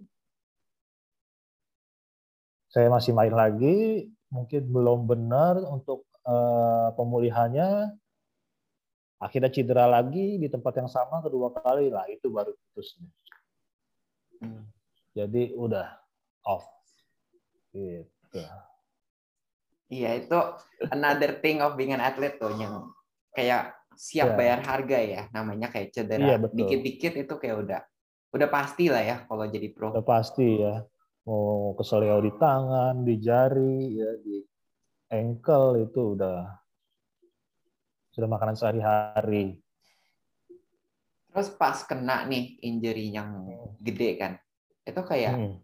Saya 2.67 2.89
masih 2.89 3.13
main 3.13 3.31
lagi 3.31 4.09
mungkin 4.33 4.65
belum 4.65 5.05
benar 5.05 5.61
untuk 5.61 6.09
uh, 6.25 6.89
pemulihannya. 6.97 7.93
Akhirnya 9.21 9.53
cedera 9.53 9.85
lagi 9.85 10.41
di 10.41 10.49
tempat 10.49 10.73
yang 10.81 10.89
sama 10.89 11.21
kedua 11.21 11.53
kali. 11.53 11.93
Lah 11.93 12.05
itu 12.09 12.29
baru 12.29 12.53
putus 12.53 12.97
hmm. 14.41 14.65
jadi 15.13 15.53
udah 15.53 15.87
off. 16.45 16.65
Gitu. 17.73 18.41
Iya 19.87 20.19
itu 20.19 20.39
another 20.91 21.39
thing 21.39 21.63
of 21.63 21.79
being 21.79 21.95
an 21.95 22.03
athlete 22.03 22.37
tuh 22.41 22.51
yang 22.59 22.91
kayak 23.31 23.77
siap 23.97 24.29
Ya. 24.31 24.35
bayar 24.37 24.59
harga 24.61 24.97
ya 25.01 25.23
namanya 25.33 25.67
kayak 25.67 25.89
cedera 25.89 26.21
Iya, 26.23 26.37
betul. 26.37 26.55
dikit-dikit 26.55 27.13
itu 27.17 27.33
kayak 27.35 27.57
udah 27.65 27.81
udah 28.31 28.47
pasti 28.47 28.85
lah 28.87 29.01
ya 29.01 29.17
kalau 29.25 29.49
jadi 29.49 29.67
pro 29.73 29.91
Udah 29.91 30.05
pasti 30.05 30.61
ya. 30.61 30.85
Mau 31.25 31.75
keselio 31.75 32.23
di 32.23 32.31
tangan, 32.39 33.03
di 33.03 33.19
jari, 33.19 33.99
ya, 33.99 34.15
di 34.15 34.39
ankle 35.09 35.83
itu 35.83 36.15
udah 36.15 36.47
sudah 38.09 38.27
makanan 38.27 38.55
sehari-hari. 38.55 39.59
terus 41.27 41.53
pas 41.53 41.85
kena 41.85 42.25
nih 42.25 42.57
injury 42.65 43.13
yang 43.13 43.29
gede 43.77 44.17
kan 44.17 44.33
itu 44.81 44.97
kayak 45.05 45.37
Hmm. 45.37 45.61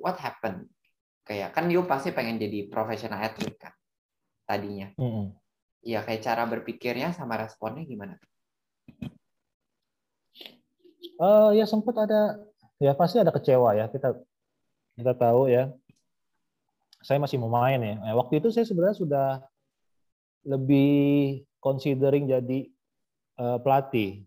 what 0.00 0.16
happened 0.16 0.64
kayak 1.20 1.52
kan 1.52 1.68
you 1.68 1.84
pasti 1.84 2.08
pengen 2.08 2.40
jadi 2.40 2.72
profesional 2.72 3.20
atlet 3.20 3.52
kan 3.58 3.76
tadinya 4.44 4.88
Hmm. 4.96 5.36
Iya 5.84 6.00
kayak 6.00 6.24
cara 6.24 6.42
berpikirnya 6.48 7.12
sama 7.12 7.36
responnya 7.36 7.84
gimana 7.84 8.16
Eh, 11.14 11.50
ya 11.54 11.64
sempat 11.68 11.94
ada, 11.94 12.42
ya 12.82 12.90
pasti 12.98 13.22
ada 13.22 13.30
kecewa 13.30 13.76
ya. 13.78 13.86
Kita 13.86 14.18
kita 14.98 15.12
tahu 15.14 15.46
ya. 15.46 15.70
Saya 17.04 17.20
masih 17.20 17.38
mau 17.38 17.52
main 17.52 17.78
ya. 17.78 17.94
Eh, 18.10 18.14
waktu 18.16 18.42
itu 18.42 18.48
saya 18.50 18.66
sebenarnya 18.66 18.98
sudah 18.98 19.28
lebih 20.42 21.44
considering 21.62 22.26
jadi 22.26 22.66
eh, 23.38 23.58
pelatih. 23.62 24.26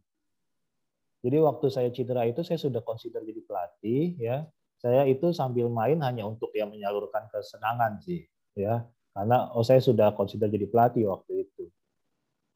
Jadi 1.26 1.38
waktu 1.44 1.68
saya 1.74 1.90
cedera 1.92 2.24
itu 2.24 2.46
saya 2.46 2.62
sudah 2.62 2.80
consider 2.86 3.26
jadi 3.26 3.42
pelatih 3.44 4.16
ya. 4.16 4.48
Saya 4.78 5.10
itu 5.10 5.34
sambil 5.34 5.68
main 5.68 5.98
hanya 6.06 6.24
untuk 6.24 6.54
ya 6.54 6.64
menyalurkan 6.70 7.28
kesenangan 7.34 8.00
sih 8.00 8.24
ya. 8.56 8.86
Karena 9.18 9.50
oh 9.58 9.66
saya 9.66 9.82
sudah 9.82 10.14
consider 10.14 10.46
jadi 10.46 10.70
pelatih 10.70 11.10
waktu 11.10 11.50
itu. 11.50 11.66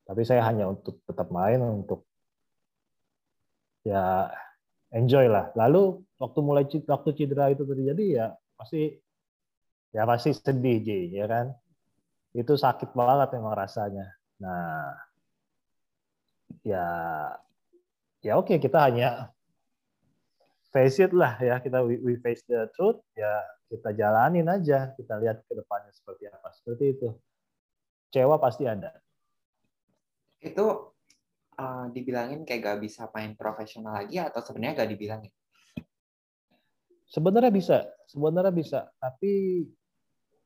Tapi 0.06 0.22
saya 0.22 0.46
hanya 0.46 0.70
untuk 0.70 1.01
tetap 1.10 1.34
main 1.34 1.58
untuk 1.58 2.06
ya 3.82 4.30
enjoy 4.94 5.25
lah. 5.25 5.50
Lalu 5.58 6.06
waktu 6.22 6.39
mulai 6.46 6.70
waktu 6.70 7.10
cedera 7.18 7.50
itu 7.50 7.65
terjadi 7.65 8.06
ya 8.06 8.27
pasti 8.53 8.94
ya 9.89 10.06
pasti 10.06 10.38
sedih 10.38 10.77
Ji, 10.86 11.18
ya 11.18 11.25
kan. 11.25 11.50
Itu 12.38 12.53
sakit 12.53 12.94
banget 12.94 13.41
memang 13.41 13.58
rasanya. 13.58 14.06
Nah, 14.38 14.94
ya 16.62 16.86
ya 18.22 18.38
oke 18.38 18.62
kita 18.62 18.86
hanya 18.86 19.34
face 20.72 21.04
it 21.04 21.12
lah 21.12 21.36
ya 21.44 21.60
kita 21.60 21.84
we, 21.84 22.00
we 22.00 22.13
face 22.24 22.42
the 22.48 22.66
truth 22.75 23.00
ya 23.13 23.44
kita 23.72 23.96
jalanin 23.96 24.48
aja 24.51 24.92
kita 24.96 25.16
lihat 25.20 25.48
ke 25.48 25.54
depannya 25.56 25.92
seperti 25.96 26.28
apa. 26.28 26.51
Seperti 26.51 26.86
itu. 26.92 27.10
Kecewa 28.12 28.36
pasti 28.36 28.68
ada. 28.68 28.92
Itu 30.44 30.92
uh, 31.56 31.86
dibilangin 31.96 32.44
kayak 32.44 32.60
gak 32.60 32.80
bisa 32.84 33.08
main 33.16 33.40
profesional 33.40 34.04
lagi 34.04 34.20
atau 34.20 34.44
sebenarnya 34.44 34.84
gak 34.84 34.92
dibilangin? 34.92 35.32
Sebenarnya 37.08 37.51
bisa, 37.51 37.78
sebenarnya 38.08 38.51
bisa, 38.56 38.80
tapi 38.96 39.63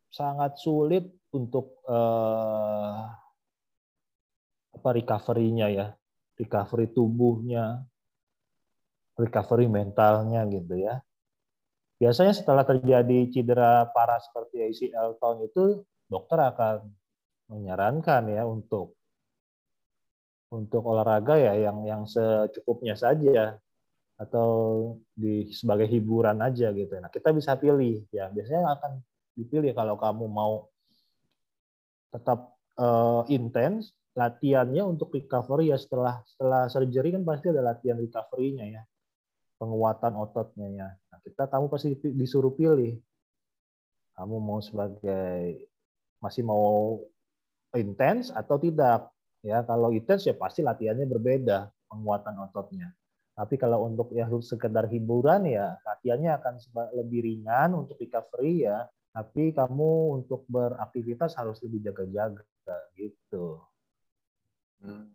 sangat 0.10 0.58
sulit 0.58 1.06
untuk 1.30 1.78
eh, 1.86 3.02
apa 4.74 4.90
recovery-nya 4.98 5.70
ya, 5.70 5.88
recovery 6.42 6.90
tubuhnya, 6.90 7.86
recovery 9.16 9.68
mentalnya 9.72 10.44
gitu 10.48 10.76
ya. 10.80 11.00
Biasanya 11.96 12.36
setelah 12.36 12.68
terjadi 12.68 13.32
cedera 13.32 13.88
parah 13.96 14.20
seperti 14.20 14.68
ACL 14.68 15.16
tahun 15.16 15.48
itu, 15.48 15.80
dokter 16.12 16.40
akan 16.44 16.92
menyarankan 17.48 18.24
ya 18.28 18.44
untuk 18.44 19.00
untuk 20.52 20.84
olahraga 20.86 21.40
ya 21.40 21.54
yang 21.56 21.84
yang 21.88 22.02
secukupnya 22.06 22.96
saja 22.96 23.58
atau 24.16 24.50
di 25.12 25.52
sebagai 25.52 25.88
hiburan 25.88 26.40
aja 26.40 26.72
gitu. 26.72 26.92
Nah, 27.00 27.12
kita 27.12 27.36
bisa 27.36 27.56
pilih 27.60 28.04
ya. 28.12 28.32
Biasanya 28.32 28.76
akan 28.80 28.92
dipilih 29.36 29.76
kalau 29.76 30.00
kamu 30.00 30.26
mau 30.32 30.68
tetap 32.12 32.56
eh, 32.80 33.22
intens 33.36 33.92
latihannya 34.16 34.84
untuk 34.88 35.12
recovery 35.12 35.76
ya 35.76 35.78
setelah 35.80 36.24
setelah 36.24 36.72
surgery 36.72 37.12
kan 37.12 37.28
pasti 37.28 37.52
ada 37.52 37.64
latihan 37.64 38.00
recovery-nya 38.00 38.66
ya. 38.80 38.82
Penguatan 39.56 40.14
ototnya 40.20 40.68
ya. 40.68 40.90
Nah, 40.92 41.20
kita 41.24 41.48
kamu 41.48 41.72
pasti 41.72 41.96
disuruh 42.12 42.52
pilih. 42.52 43.00
Kamu 44.16 44.36
mau 44.40 44.60
sebagai 44.60 45.68
masih 46.20 46.44
mau 46.44 47.00
intens 47.76 48.32
atau 48.32 48.56
tidak. 48.60 49.12
Ya, 49.46 49.62
kalau 49.62 49.94
intens 49.94 50.26
ya 50.26 50.34
pasti 50.34 50.66
latihannya 50.66 51.06
berbeda 51.06 51.70
penguatan 51.92 52.36
ototnya. 52.50 52.92
Tapi 53.36 53.60
kalau 53.60 53.84
untuk 53.84 54.16
ya 54.16 54.32
sekedar 54.40 54.88
hiburan 54.88 55.44
ya 55.44 55.76
latihannya 55.84 56.40
akan 56.40 56.56
lebih 56.96 57.20
ringan 57.28 57.76
untuk 57.76 58.00
recovery 58.00 58.64
ya. 58.64 58.88
Tapi 59.16 59.56
kamu 59.56 60.20
untuk 60.20 60.44
beraktivitas 60.52 61.40
harus 61.40 61.60
lebih 61.64 61.88
jaga-jaga 61.88 62.76
gitu. 63.00 63.64
Hmm. 64.84 65.08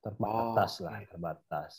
Terbatas 0.00 0.80
Oh, 0.80 0.88
lah, 0.88 1.04
terbatas. 1.04 1.72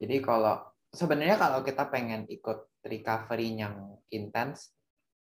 Jadi 0.00 0.16
kalau 0.24 0.56
sebenarnya 0.88 1.36
kalau 1.36 1.60
kita 1.60 1.84
pengen 1.86 2.24
ikut 2.26 2.80
recovery 2.80 3.52
yang 3.54 4.00
intens, 4.08 4.72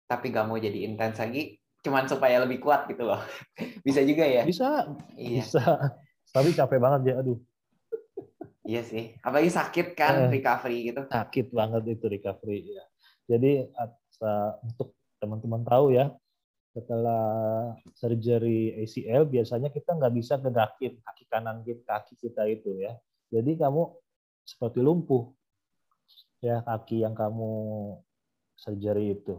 tapi 0.08 0.32
gak 0.32 0.48
mau 0.48 0.56
jadi 0.56 0.88
intens 0.88 1.20
lagi, 1.20 1.60
cuman 1.84 2.08
supaya 2.08 2.40
lebih 2.40 2.64
kuat 2.64 2.88
gitu 2.88 3.04
loh. 3.04 3.20
Bisa 3.86 4.00
juga 4.02 4.24
ya? 4.24 4.48
Bisa, 4.48 4.88
Iya, 5.20 5.44
bisa. 5.44 5.64
Tapi 6.32 6.56
capek 6.56 6.80
banget 6.80 7.12
ya, 7.12 7.16
aduh. 7.20 7.38
iya 8.64 8.82
sih. 8.82 9.18
Apalagi 9.20 9.52
sakit 9.52 9.98
kan 9.98 10.30
Eh. 10.30 10.40
recovery 10.40 10.94
gitu. 10.94 11.02
sakit 11.06 11.52
banget 11.52 11.84
itu 11.90 12.06
recovery 12.08 12.60
ya. 12.72 12.86
Jadi 13.26 13.66
asa- 13.74 14.62
untuk 14.62 14.96
teman-teman 15.20 15.66
tahu 15.66 15.92
ya, 15.92 16.14
setelah 16.72 17.26
surgery 17.92 18.78
ACL 18.80 19.26
biasanya 19.26 19.68
kita 19.68 19.98
nggak 19.98 20.14
bisa 20.14 20.38
gerakin 20.38 21.02
kaki 21.02 21.26
kanan 21.28 21.66
kita, 21.66 21.82
kaki 21.84 22.14
kita 22.16 22.46
itu 22.46 22.78
ya. 22.78 22.94
Jadi 23.28 23.58
kamu 23.58 23.90
seperti 24.50 24.82
lumpuh 24.82 25.30
ya 26.42 26.66
kaki 26.66 27.06
yang 27.06 27.14
kamu 27.14 27.52
surgery 28.58 29.14
itu. 29.14 29.38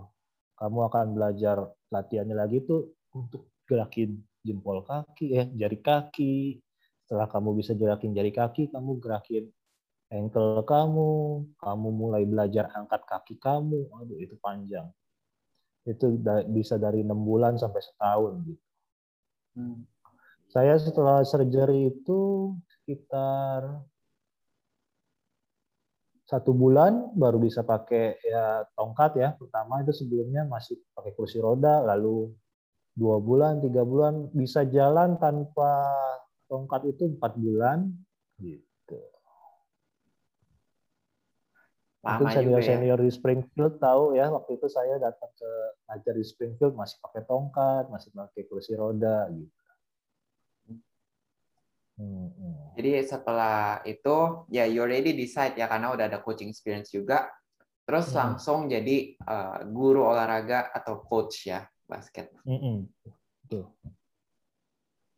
Kamu 0.55 0.87
akan 0.87 1.17
belajar 1.17 1.67
latihannya 1.91 2.37
lagi 2.37 2.63
tuh 2.63 2.95
untuk 3.17 3.51
gerakin 3.67 4.21
jempol 4.45 4.87
kaki 4.87 5.27
ya, 5.35 5.45
jari 5.51 5.79
kaki. 5.81 6.63
Setelah 7.03 7.27
kamu 7.27 7.59
bisa 7.59 7.75
gerakin 7.75 8.15
jari 8.15 8.31
kaki, 8.31 8.71
kamu 8.71 9.03
gerakin 9.03 9.51
ankle 10.13 10.63
kamu, 10.63 11.11
kamu 11.59 11.89
mulai 11.91 12.23
belajar 12.23 12.71
angkat 12.77 13.03
kaki 13.09 13.35
kamu, 13.43 13.91
aduh 13.99 14.19
itu 14.21 14.39
panjang. 14.39 14.87
Itu 15.83 16.21
da- 16.21 16.47
bisa 16.47 16.77
dari 16.77 17.03
enam 17.03 17.19
bulan 17.25 17.57
sampai 17.59 17.83
setahun. 17.83 18.35
Gitu. 18.47 18.63
Hmm. 19.59 19.83
Saya 20.51 20.77
setelah 20.79 21.23
surgery 21.23 21.95
itu 21.95 22.53
sekitar 22.69 23.81
satu 26.31 26.55
bulan 26.55 27.11
baru 27.19 27.43
bisa 27.43 27.67
pakai 27.67 28.23
ya 28.23 28.63
tongkat 28.79 29.19
ya. 29.19 29.29
Pertama 29.35 29.83
itu 29.83 29.91
sebelumnya 29.91 30.47
masih 30.47 30.79
pakai 30.95 31.11
kursi 31.19 31.43
roda, 31.43 31.83
lalu 31.83 32.31
dua 32.95 33.19
bulan, 33.19 33.59
tiga 33.59 33.83
bulan 33.83 34.31
bisa 34.31 34.63
jalan 34.63 35.19
tanpa 35.19 35.91
tongkat 36.47 36.95
itu 36.95 37.11
empat 37.19 37.35
bulan. 37.35 37.91
Gitu. 38.39 39.01
Mungkin 42.01 42.27
Lama 42.33 42.41
juga 42.47 42.59
ya. 42.65 42.97
di 42.97 43.11
Springfield 43.11 43.77
tahu 43.83 44.15
ya, 44.15 44.31
waktu 44.31 44.57
itu 44.57 44.67
saya 44.71 44.97
datang 45.03 45.35
ke 45.35 45.51
ngajar 45.91 46.15
di 46.15 46.25
Springfield 46.25 46.73
masih 46.79 46.97
pakai 47.03 47.27
tongkat, 47.27 47.91
masih 47.91 48.15
pakai 48.15 48.47
kursi 48.47 48.73
roda 48.79 49.27
gitu. 49.35 49.60
Hmm, 52.01 52.33
hmm. 52.33 52.55
Jadi 52.81 52.91
setelah 53.05 53.85
itu 53.85 54.17
ya 54.49 54.65
you 54.65 54.81
already 54.81 55.13
decide 55.13 55.53
ya 55.53 55.69
karena 55.69 55.93
udah 55.93 56.09
ada 56.09 56.25
coaching 56.25 56.49
experience 56.49 56.89
juga. 56.89 57.29
Terus 57.85 58.09
Hmm. 58.11 58.17
langsung 58.17 58.59
jadi 58.73 59.21
eh, 59.21 59.59
guru 59.69 60.09
olahraga 60.09 60.73
atau 60.73 61.05
coach 61.05 61.45
ya 61.53 61.69
basket. 61.85 62.33
Hmm. 62.49 62.89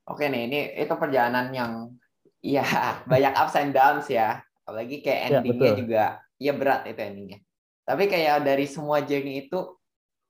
Oke 0.02 0.26
nih, 0.26 0.42
ini 0.50 0.60
itu 0.74 0.94
perjalanan 0.98 1.54
yang 1.54 1.72
ya 2.42 2.66
banyak 3.10 3.32
ups 3.38 3.54
and 3.54 3.70
downs 3.70 4.10
ya. 4.10 4.42
Apalagi 4.66 4.98
kayak 4.98 5.20
Ya, 5.20 5.26
endingnya 5.38 5.70
betul. 5.70 5.80
juga 5.86 6.04
ya 6.42 6.52
berat 6.58 6.82
itu 6.90 6.98
endingnya. 6.98 7.38
Tapi 7.86 8.10
kayak 8.10 8.42
dari 8.42 8.66
semua 8.66 9.02
journey 9.02 9.46
itu, 9.46 9.58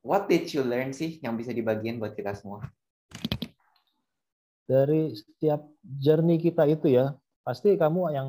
what 0.04 0.28
did 0.28 0.44
you 0.52 0.60
learn 0.64 0.92
sih 0.92 1.20
yang 1.24 1.36
bisa 1.36 1.52
dibagiin 1.52 1.96
buat 1.96 2.12
kita 2.12 2.36
semua? 2.36 2.68
Dari 4.62 5.12
setiap 5.12 5.60
journey 5.82 6.38
kita 6.38 6.64
itu 6.70 6.94
ya, 6.94 7.12
pasti 7.42 7.74
kamu 7.74 8.00
yang 8.14 8.28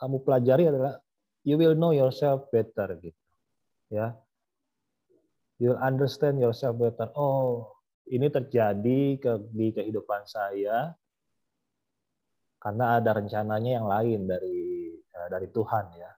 kamu 0.00 0.16
pelajari 0.24 0.68
adalah 0.68 1.00
you 1.44 1.56
will 1.56 1.76
know 1.76 1.92
yourself 1.92 2.48
better 2.52 2.96
gitu. 3.00 3.22
Ya. 3.92 4.16
You'll 5.60 5.80
understand 5.80 6.40
yourself 6.40 6.80
better. 6.80 7.12
Oh, 7.12 7.68
ini 8.08 8.32
terjadi 8.32 9.20
ke 9.20 9.32
di 9.52 9.76
kehidupan 9.76 10.24
saya 10.24 10.96
karena 12.60 13.00
ada 13.00 13.16
rencananya 13.16 13.80
yang 13.80 13.86
lain 13.88 14.20
dari 14.28 14.92
uh, 15.16 15.28
dari 15.28 15.48
Tuhan 15.52 15.86
ya. 15.96 16.10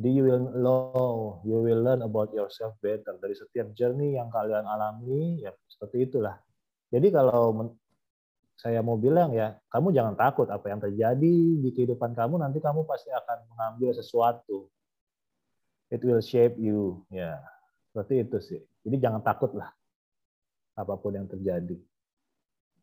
Jadi 0.00 0.08
you 0.16 0.24
will 0.24 0.44
know, 0.56 1.44
you 1.44 1.60
will 1.60 1.84
learn 1.84 2.00
about 2.00 2.32
yourself 2.32 2.72
better 2.80 3.20
dari 3.20 3.36
setiap 3.36 3.72
journey 3.76 4.16
yang 4.16 4.32
kalian 4.32 4.64
alami 4.64 5.44
ya 5.44 5.52
seperti 5.68 6.08
itulah. 6.08 6.40
Jadi 6.90 7.08
kalau 7.14 7.70
saya 8.58 8.84
mau 8.84 8.98
bilang 9.00 9.32
ya, 9.32 9.56
kamu 9.72 9.94
jangan 9.94 10.14
takut 10.18 10.50
apa 10.50 10.66
yang 10.68 10.82
terjadi 10.82 11.36
di 11.62 11.70
kehidupan 11.72 12.12
kamu 12.12 12.42
nanti 12.42 12.58
kamu 12.60 12.84
pasti 12.84 13.08
akan 13.08 13.46
mengambil 13.54 13.94
sesuatu. 13.96 14.68
It 15.90 16.02
will 16.06 16.22
shape 16.22 16.54
you, 16.58 17.02
ya 17.10 17.40
seperti 17.90 18.22
itu 18.22 18.38
sih. 18.38 18.60
Jadi 18.86 18.96
jangan 19.02 19.22
takut 19.22 19.50
lah 19.54 19.70
apa 20.78 20.94
pun 20.98 21.14
yang 21.14 21.26
terjadi. 21.26 21.78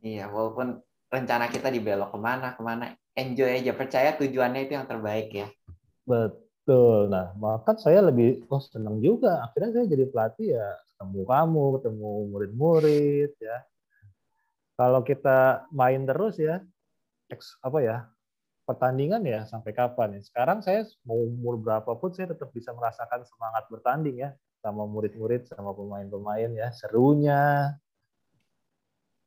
Iya, 0.04 0.30
walaupun 0.30 0.84
rencana 1.08 1.48
kita 1.48 1.72
dibelok 1.72 2.14
ke 2.14 2.20
mana 2.20 2.54
ke 2.54 2.62
mana, 2.62 2.86
enjoy 3.16 3.50
aja, 3.50 3.72
percaya 3.74 4.14
tujuannya 4.20 4.68
itu 4.68 4.74
yang 4.76 4.86
terbaik 4.86 5.30
ya. 5.34 5.48
Betul. 6.04 7.10
Nah, 7.10 7.34
maka 7.40 7.80
saya 7.80 8.04
lebih 8.04 8.44
oh 8.52 8.62
senang 8.62 9.00
juga. 9.00 9.42
Akhirnya 9.48 9.78
saya 9.78 9.86
jadi 9.88 10.06
pelatih 10.08 10.48
ya 10.60 10.68
ketemu 10.96 11.22
kamu, 11.26 11.64
ketemu 11.80 12.10
murid-murid 12.34 13.32
ya. 13.40 13.58
Kalau 14.78 15.02
kita 15.02 15.66
main 15.74 16.06
terus 16.06 16.38
ya, 16.38 16.62
apa 17.66 17.80
ya 17.82 17.98
pertandingan 18.64 19.26
ya 19.26 19.44
sampai 19.50 19.74
kapan 19.74 20.16
ya. 20.16 20.22
Sekarang 20.22 20.62
saya 20.62 20.86
mau 21.02 21.18
umur 21.18 21.58
berapapun 21.58 22.14
saya 22.14 22.32
tetap 22.32 22.54
bisa 22.54 22.72
merasakan 22.78 23.26
semangat 23.26 23.66
bertanding 23.74 24.22
ya 24.22 24.30
sama 24.62 24.86
murid-murid 24.86 25.50
sama 25.50 25.74
pemain-pemain 25.74 26.54
ya. 26.54 26.70
Serunya. 26.70 27.74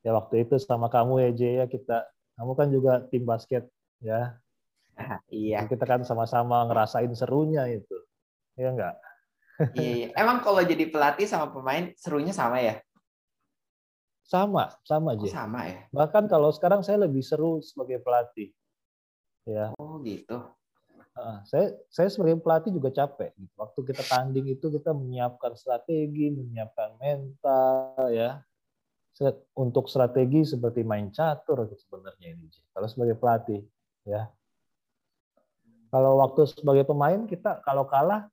Ya 0.01 0.11
waktu 0.15 0.47
itu 0.47 0.55
sama 0.57 0.87
kamu 0.87 1.29
ya 1.29 1.31
Jay 1.35 1.53
ya 1.61 1.65
kita 1.67 2.07
kamu 2.39 2.51
kan 2.55 2.67
juga 2.71 2.93
tim 3.11 3.27
basket 3.27 3.67
ya. 3.99 4.39
Iya. 5.27 5.67
Kita 5.67 5.83
kan 5.83 6.07
sama-sama 6.07 6.63
ngerasain 6.71 7.11
serunya 7.11 7.67
itu. 7.67 7.97
Ya 8.55 8.71
enggak 8.71 8.95
iya, 9.73 9.91
iya. 9.93 10.07
Emang 10.17 10.41
kalau 10.41 10.61
jadi 10.63 10.89
pelatih 10.89 11.27
sama 11.29 11.51
pemain 11.53 11.93
serunya 11.97 12.33
sama 12.33 12.61
ya 12.61 12.81
sama 14.31 14.71
sama 14.87 15.19
aja 15.19 15.27
oh, 15.27 15.33
sama 15.35 15.59
ya 15.67 15.83
bahkan 15.91 16.23
kalau 16.31 16.55
sekarang 16.55 16.79
saya 16.79 17.03
lebih 17.03 17.19
seru 17.19 17.59
sebagai 17.59 17.99
pelatih 17.99 18.55
ya 19.43 19.75
oh 19.75 19.99
gitu 19.99 20.39
saya 21.43 21.75
saya 21.91 22.07
sebagai 22.07 22.39
pelatih 22.39 22.71
juga 22.71 22.89
capek. 22.89 23.35
Waktu 23.59 23.79
kita 23.83 24.03
tanding 24.07 24.47
itu 24.47 24.71
kita 24.71 24.95
menyiapkan 24.95 25.53
strategi, 25.59 26.31
menyiapkan 26.31 26.97
mental, 26.97 28.09
ya. 28.09 28.39
Untuk 29.53 29.91
strategi 29.91 30.47
seperti 30.47 30.81
main 30.81 31.11
catur 31.11 31.67
sebenarnya 31.67 32.31
ini. 32.31 32.47
Kalau 32.73 32.87
sebagai 32.89 33.19
pelatih, 33.19 33.61
ya. 34.07 34.31
Kalau 35.91 36.23
waktu 36.23 36.47
sebagai 36.47 36.87
pemain 36.87 37.27
kita 37.27 37.59
kalau 37.67 37.83
kalah 37.83 38.31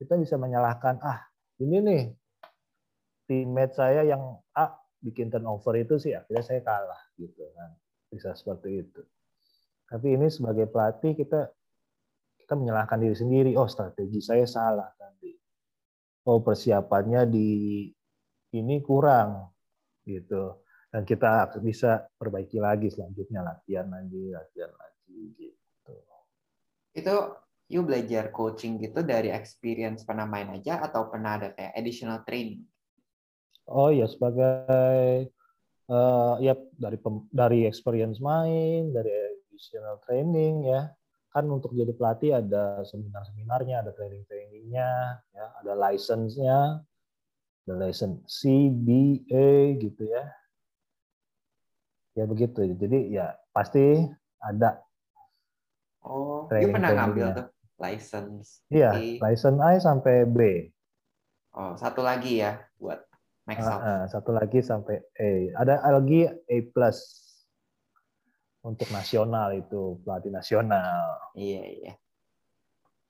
kita 0.00 0.16
bisa 0.16 0.40
menyalahkan 0.40 0.96
ah 1.04 1.20
ini 1.60 1.76
nih 1.84 2.02
teammate 3.28 3.76
saya 3.76 4.08
yang 4.08 4.40
A 4.56 4.72
bikin 5.04 5.28
turnover 5.28 5.76
itu 5.76 6.00
sih 6.00 6.16
akhirnya 6.16 6.40
saya 6.40 6.64
kalah 6.64 7.02
gitu 7.20 7.44
kan 7.52 7.76
bisa 8.08 8.32
seperti 8.32 8.88
itu. 8.88 9.02
Tapi 9.84 10.16
ini 10.16 10.32
sebagai 10.32 10.64
pelatih 10.70 11.12
kita 11.12 11.52
kita 12.40 12.54
menyalahkan 12.56 12.96
diri 13.00 13.16
sendiri. 13.16 13.50
Oh, 13.60 13.68
strategi 13.68 14.24
saya 14.24 14.48
salah 14.48 14.88
tadi. 14.96 15.32
Oh, 16.24 16.40
persiapannya 16.40 17.28
di 17.28 17.48
ini 18.56 18.76
kurang 18.80 19.52
gitu. 20.08 20.64
Dan 20.88 21.02
kita 21.02 21.50
bisa 21.58 22.06
perbaiki 22.16 22.62
lagi 22.62 22.86
selanjutnya 22.86 23.42
latihan 23.42 23.90
lagi, 23.90 24.30
latihan 24.30 24.72
lagi 24.72 25.20
gitu. 25.36 25.94
Itu 26.94 27.16
you 27.66 27.82
belajar 27.82 28.30
coaching 28.30 28.78
gitu 28.78 29.02
dari 29.02 29.32
experience 29.34 30.06
pernah 30.06 30.28
main 30.28 30.54
aja 30.54 30.84
atau 30.86 31.10
pernah 31.10 31.40
ada 31.40 31.50
kayak 31.50 31.74
additional 31.74 32.22
training? 32.22 32.62
Oh 33.64 33.88
ya 33.88 34.04
sebagai 34.04 35.32
uh, 35.88 36.36
ya 36.40 36.52
dari 36.76 36.98
dari 37.32 37.60
experience 37.64 38.20
main, 38.20 38.92
dari 38.92 39.12
additional 39.48 39.96
training 40.04 40.68
ya 40.68 40.92
kan 41.34 41.50
untuk 41.50 41.74
jadi 41.74 41.90
pelatih 41.90 42.30
ada 42.38 42.86
seminar-seminarnya, 42.86 43.82
ada 43.82 43.90
training-trainingnya, 43.90 45.18
ya, 45.34 45.46
ada 45.58 45.74
license-nya, 45.74 46.78
ada 47.66 47.74
license 47.74 48.22
C, 48.30 48.70
B, 48.70 49.18
A 49.34 49.74
gitu 49.74 50.06
ya. 50.06 50.30
Ya 52.14 52.24
begitu. 52.30 52.62
Jadi 52.78 53.18
ya 53.18 53.34
pasti 53.50 54.06
ada. 54.38 54.78
Oh, 56.06 56.46
training 56.46 56.78
pernah 56.78 56.90
ngambil 57.02 57.26
tuh 57.34 57.46
license. 57.82 58.62
Iya, 58.70 58.94
license 59.18 59.58
A 59.58 59.70
sampai 59.82 60.30
B. 60.30 60.70
Oh, 61.50 61.74
satu 61.74 62.06
lagi 62.06 62.46
ya 62.46 62.62
buat 62.78 63.02
max 63.44 63.60
uh, 63.60 63.76
uh, 63.76 64.02
satu 64.08 64.32
lagi 64.32 64.64
sampai 64.64 65.04
A. 65.20 65.52
Ada 65.60 65.84
lagi 65.92 66.24
A 66.28 66.56
plus 66.72 66.98
untuk 68.64 68.88
nasional 68.88 69.52
itu 69.52 70.00
pelatih 70.02 70.32
nasional. 70.32 71.20
Iya 71.36 71.62
iya. 71.68 71.92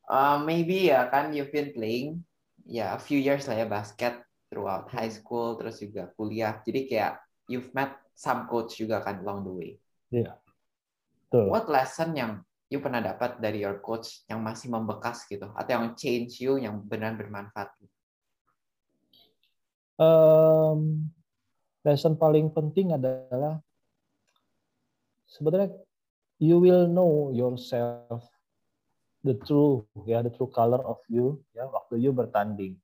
Uh, 0.04 0.42
maybe 0.42 0.90
ya 0.90 1.08
kan 1.08 1.32
you've 1.32 1.54
been 1.54 1.72
playing 1.72 2.20
ya 2.66 2.84
yeah, 2.84 2.88
a 2.92 3.00
few 3.00 3.16
years 3.16 3.48
lah 3.48 3.56
ya 3.56 3.64
basket 3.64 4.20
throughout 4.50 4.90
high 4.92 5.08
school 5.08 5.54
terus 5.54 5.78
juga 5.78 6.10
kuliah. 6.18 6.58
Jadi 6.66 6.90
kayak 6.90 7.22
you've 7.46 7.70
met 7.72 7.94
some 8.12 8.50
coach 8.50 8.76
juga 8.76 9.00
kan 9.00 9.22
along 9.22 9.46
the 9.46 9.52
way. 9.54 9.70
Iya. 10.10 10.34
Yeah. 11.32 11.50
What 11.50 11.66
lesson 11.66 12.14
yang 12.14 12.46
you 12.70 12.78
pernah 12.78 13.02
dapat 13.02 13.42
dari 13.42 13.62
your 13.62 13.82
coach 13.82 14.22
yang 14.30 14.42
masih 14.42 14.70
membekas 14.70 15.26
gitu 15.26 15.50
atau 15.50 15.70
yang 15.70 15.98
change 15.98 16.38
you 16.42 16.58
yang 16.58 16.78
benar 16.82 17.18
bermanfaat? 17.18 17.74
Um, 19.94 21.06
lesson 21.86 22.18
paling 22.18 22.50
penting 22.50 22.90
adalah 22.90 23.62
sebenarnya 25.30 25.70
you 26.42 26.58
will 26.58 26.90
know 26.90 27.30
yourself 27.30 28.26
the 29.22 29.38
true 29.46 29.86
ya 30.02 30.18
the 30.26 30.34
true 30.34 30.50
color 30.50 30.82
of 30.82 30.98
you 31.06 31.38
ya 31.54 31.70
waktu 31.70 32.02
you 32.02 32.10
bertanding. 32.10 32.74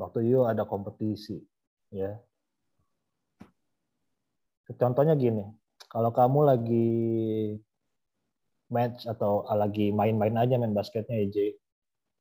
Waktu 0.00 0.26
you 0.26 0.48
ada 0.48 0.64
kompetisi 0.66 1.38
ya. 1.92 2.18
Contohnya 4.74 5.14
gini 5.14 5.44
kalau 5.90 6.14
kamu 6.14 6.40
lagi 6.46 6.90
match 8.70 9.04
atau 9.10 9.42
lagi 9.50 9.90
main-main 9.90 10.38
aja 10.38 10.54
main 10.54 10.70
basketnya 10.70 11.18
EJ 11.26 11.58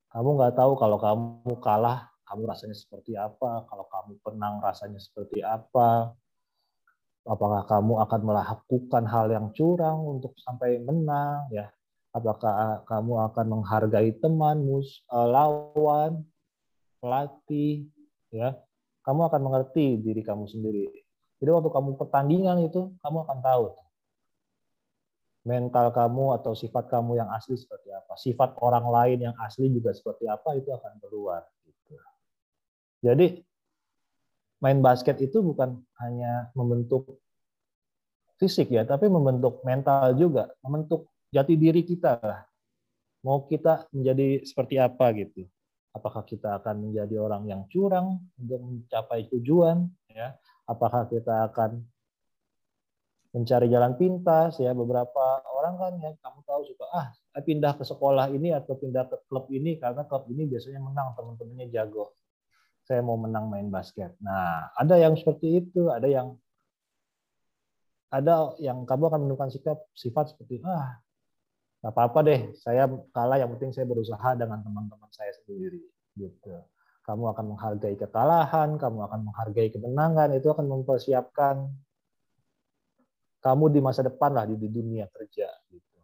kamu 0.09 0.41
nggak 0.41 0.57
tahu 0.57 0.73
kalau 0.73 0.97
kamu 0.97 1.53
kalah 1.61 2.09
kamu 2.29 2.45
rasanya 2.45 2.77
seperti 2.77 3.17
apa? 3.17 3.65
Kalau 3.65 3.89
kamu 3.89 4.21
menang 4.29 4.61
rasanya 4.61 5.01
seperti 5.01 5.41
apa? 5.41 6.13
Apakah 7.25 7.65
kamu 7.65 7.97
akan 8.05 8.21
melakukan 8.21 9.03
hal 9.09 9.27
yang 9.33 9.49
curang 9.57 9.97
untuk 10.05 10.37
sampai 10.37 10.77
menang 10.77 11.49
ya? 11.49 11.73
Apakah 12.13 12.85
kamu 12.85 13.33
akan 13.33 13.45
menghargai 13.49 14.13
teman 14.21 14.61
mus 14.61 15.01
eh, 15.09 15.27
lawan 15.27 16.21
pelatih 17.01 17.89
ya? 18.29 18.53
Kamu 19.01 19.25
akan 19.25 19.41
mengerti 19.41 19.97
diri 19.97 20.21
kamu 20.21 20.45
sendiri. 20.45 20.85
Jadi 21.41 21.49
waktu 21.49 21.69
kamu 21.73 21.97
pertandingan 21.97 22.61
itu 22.61 22.93
kamu 23.01 23.25
akan 23.25 23.39
tahu 23.41 23.65
mental 25.49 25.89
kamu 25.89 26.37
atau 26.37 26.53
sifat 26.53 26.91
kamu 26.93 27.17
yang 27.25 27.29
asli 27.33 27.57
seperti 27.57 27.89
apa. 27.89 28.13
Sifat 28.19 28.53
orang 28.61 28.85
lain 28.85 29.17
yang 29.31 29.35
asli 29.41 29.71
juga 29.73 29.95
seperti 29.95 30.29
apa 30.29 30.53
itu 30.53 30.69
akan 30.69 30.93
keluar 31.01 31.41
jadi 32.99 33.39
main 34.59 34.79
basket 34.83 35.23
itu 35.23 35.39
bukan 35.39 35.79
hanya 36.03 36.51
membentuk 36.51 37.19
fisik 38.39 38.71
ya, 38.71 38.83
tapi 38.83 39.07
membentuk 39.07 39.63
mental 39.63 40.15
juga, 40.15 40.51
membentuk 40.63 41.11
jati 41.31 41.55
diri 41.55 41.83
kita 41.83 42.19
lah. 42.19 42.43
Mau 43.23 43.43
kita 43.47 43.87
menjadi 43.91 44.43
seperti 44.47 44.79
apa 44.79 45.11
gitu. 45.15 45.43
Apakah 45.91 46.23
kita 46.23 46.61
akan 46.61 46.87
menjadi 46.87 47.19
orang 47.19 47.43
yang 47.49 47.67
curang 47.67 48.23
untuk 48.39 48.59
mencapai 48.63 49.27
tujuan 49.27 49.89
ya? 50.07 50.35
Apakah 50.69 51.09
kita 51.11 51.49
akan 51.51 51.83
mencari 53.29 53.69
jalan 53.69 53.93
pintas 53.93 54.57
ya 54.57 54.73
beberapa 54.73 55.43
orang 55.53 55.75
kan 55.77 55.93
ya 56.01 56.11
kamu 56.17 56.39
tahu 56.49 56.61
suka 56.65 56.85
ah 56.89 57.07
pindah 57.45 57.77
ke 57.77 57.85
sekolah 57.85 58.33
ini 58.33 58.49
atau 58.57 58.73
pindah 58.73 59.05
ke 59.05 59.21
klub 59.29 59.45
ini 59.53 59.77
karena 59.77 60.01
klub 60.09 60.25
ini 60.33 60.49
biasanya 60.49 60.81
menang 60.81 61.13
teman-temannya 61.13 61.69
jago 61.69 62.09
saya 62.89 63.05
mau 63.05 63.21
menang 63.21 63.53
main 63.53 63.69
basket. 63.69 64.17
Nah, 64.17 64.73
ada 64.73 64.97
yang 64.97 65.13
seperti 65.13 65.61
itu, 65.61 65.93
ada 65.93 66.09
yang 66.09 66.33
ada 68.09 68.57
yang 68.57 68.89
kamu 68.89 69.13
akan 69.13 69.29
menemukan 69.29 69.53
sikap 69.53 69.77
sifat 69.93 70.33
seperti 70.33 70.65
ah 70.65 70.97
nggak 71.79 71.93
apa-apa 71.95 72.19
deh, 72.25 72.41
saya 72.59 72.89
kalah 73.15 73.39
yang 73.39 73.53
penting 73.55 73.71
saya 73.71 73.87
berusaha 73.87 74.35
dengan 74.35 74.59
teman-teman 74.59 75.07
saya 75.13 75.31
sendiri 75.37 75.79
gitu. 76.17 76.65
Kamu 77.07 77.31
akan 77.31 77.55
menghargai 77.55 77.95
kekalahan, 77.95 78.75
kamu 78.75 78.99
akan 79.07 79.19
menghargai 79.31 79.69
kemenangan, 79.71 80.35
itu 80.35 80.51
akan 80.51 80.65
mempersiapkan 80.67 81.71
kamu 83.39 83.65
di 83.71 83.79
masa 83.79 84.03
depan 84.03 84.35
lah 84.35 84.43
di, 84.43 84.59
di 84.59 84.67
dunia 84.67 85.07
kerja 85.07 85.47
gitu. 85.71 85.99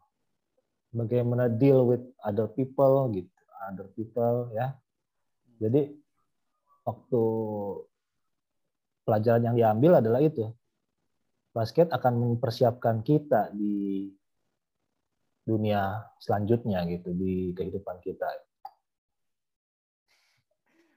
Bagaimana 0.95 1.51
deal 1.51 1.83
with 1.83 2.05
other 2.23 2.47
people 2.47 3.11
gitu, 3.11 3.41
other 3.67 3.91
people 3.91 4.55
ya. 4.55 4.79
Jadi 5.59 6.04
waktu 6.85 7.23
pelajaran 9.03 9.43
yang 9.51 9.55
diambil 9.57 9.99
adalah 9.99 10.21
itu. 10.21 10.53
Basket 11.55 11.87
akan 11.89 12.13
mempersiapkan 12.19 12.99
kita 13.01 13.49
di 13.55 14.11
dunia 15.45 16.03
selanjutnya 16.19 16.83
gitu 16.89 17.15
di 17.15 17.53
kehidupan 17.55 18.01
kita. 18.01 18.27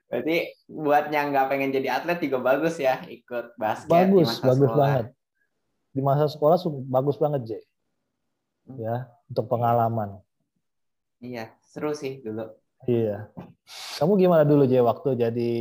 Berarti 0.08 0.36
buat 0.72 1.12
yang 1.12 1.30
nggak 1.30 1.46
pengen 1.52 1.70
jadi 1.70 2.00
atlet 2.00 2.18
juga 2.24 2.40
bagus 2.40 2.80
ya 2.80 3.04
ikut 3.04 3.60
basket 3.60 3.92
bagus, 3.92 4.24
di 4.24 4.32
masa 4.32 4.44
bagus 4.48 4.58
sekolah. 4.64 4.80
banget. 4.80 5.06
Di 5.92 6.00
masa 6.00 6.24
sekolah 6.32 6.56
bagus 6.88 7.16
banget, 7.20 7.40
J. 7.44 7.50
Hmm. 8.66 8.76
Ya, 8.80 8.96
untuk 9.28 9.46
pengalaman. 9.52 10.18
Iya, 11.20 11.52
seru 11.60 11.92
sih 11.92 12.24
dulu. 12.24 12.48
Iya. 12.86 13.32
Kamu 13.98 14.14
gimana 14.14 14.46
dulu, 14.46 14.68
J, 14.68 14.78
waktu 14.84 15.18
jadi 15.18 15.52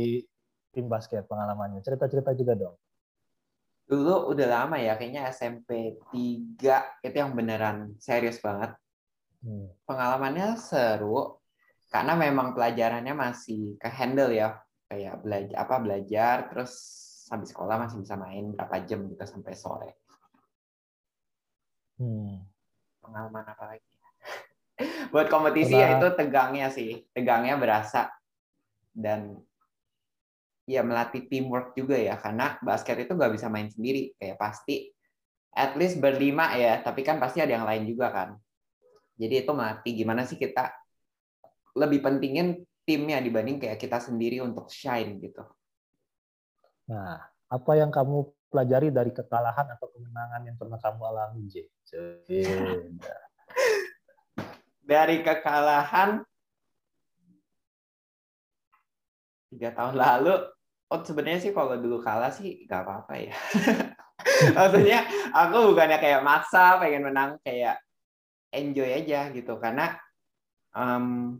tim 0.70 0.86
basket 0.86 1.26
pengalamannya? 1.26 1.82
Cerita-cerita 1.82 2.36
juga 2.38 2.54
dong. 2.54 2.76
Dulu 3.88 4.36
udah 4.36 4.46
lama 4.46 4.76
ya, 4.76 5.00
kayaknya 5.00 5.32
SMP 5.32 5.96
3 6.12 7.00
itu 7.00 7.16
yang 7.16 7.32
beneran 7.32 7.96
serius 7.96 8.36
banget. 8.38 8.76
Hmm. 9.40 9.72
Pengalamannya 9.88 10.60
seru 10.60 11.40
karena 11.88 12.12
memang 12.12 12.52
pelajarannya 12.52 13.16
masih 13.16 13.80
ke 13.80 13.88
handle 13.88 14.28
ya, 14.28 14.60
kayak 14.92 15.24
belajar 15.24 15.56
apa 15.56 15.74
belajar 15.80 16.36
terus 16.52 16.72
habis 17.32 17.48
sekolah 17.52 17.76
masih 17.80 18.04
bisa 18.04 18.16
main 18.16 18.52
berapa 18.52 18.76
jam 18.84 19.08
gitu 19.08 19.24
sampai 19.24 19.56
sore. 19.56 19.90
Hmm. 21.96 22.44
Pengalaman 23.00 23.44
apa 23.48 23.64
lagi? 23.72 23.87
Buat 25.10 25.26
kompetisi 25.26 25.74
ya 25.74 25.98
itu 25.98 26.06
tegangnya 26.14 26.70
sih, 26.70 27.02
tegangnya 27.10 27.58
berasa. 27.58 28.12
Dan 28.94 29.38
ya 30.68 30.84
melatih 30.84 31.26
teamwork 31.26 31.72
juga 31.72 31.96
ya 31.96 32.20
karena 32.20 32.60
basket 32.60 33.08
itu 33.08 33.12
nggak 33.14 33.32
bisa 33.34 33.46
main 33.50 33.70
sendiri. 33.70 34.14
Kayak 34.18 34.38
pasti 34.38 34.90
at 35.54 35.74
least 35.74 35.98
berlima 35.98 36.54
ya 36.54 36.78
tapi 36.84 37.02
kan 37.02 37.18
pasti 37.18 37.42
ada 37.42 37.50
yang 37.58 37.66
lain 37.66 37.88
juga 37.90 38.10
kan. 38.14 38.28
Jadi 39.18 39.34
itu 39.42 39.50
melatih. 39.50 39.92
Gimana 39.98 40.22
sih 40.28 40.38
kita 40.38 40.70
lebih 41.74 42.02
pentingin 42.02 42.62
timnya 42.86 43.20
dibanding 43.20 43.60
kayak 43.60 43.76
kita 43.76 43.98
sendiri 44.00 44.40
untuk 44.40 44.70
shine 44.70 45.18
gitu. 45.20 45.44
Nah, 46.88 47.20
apa 47.52 47.72
yang 47.76 47.92
kamu 47.92 48.32
pelajari 48.48 48.88
dari 48.88 49.12
kekalahan 49.12 49.76
atau 49.76 49.92
kemenangan 49.92 50.40
yang 50.48 50.56
pernah 50.56 50.80
kamu 50.80 51.02
alami, 51.04 51.44
J? 51.52 51.68
Dari 54.88 55.20
kekalahan 55.20 56.24
tiga 59.52 59.72
tahun 59.76 59.96
lalu 60.00 60.32
oh 60.88 61.00
sebenarnya 61.04 61.40
sih 61.44 61.52
kalau 61.52 61.76
dulu 61.76 62.00
kalah 62.00 62.32
sih 62.32 62.64
nggak 62.64 62.80
apa-apa 62.84 63.14
ya. 63.20 63.36
Maksudnya 64.56 65.04
aku 65.36 65.72
bukannya 65.72 65.98
kayak 66.00 66.24
maksa 66.24 66.80
pengen 66.80 67.04
menang 67.04 67.36
kayak 67.44 67.76
enjoy 68.48 68.88
aja 68.88 69.28
gitu. 69.36 69.60
Karena 69.60 69.92
em, 70.72 71.36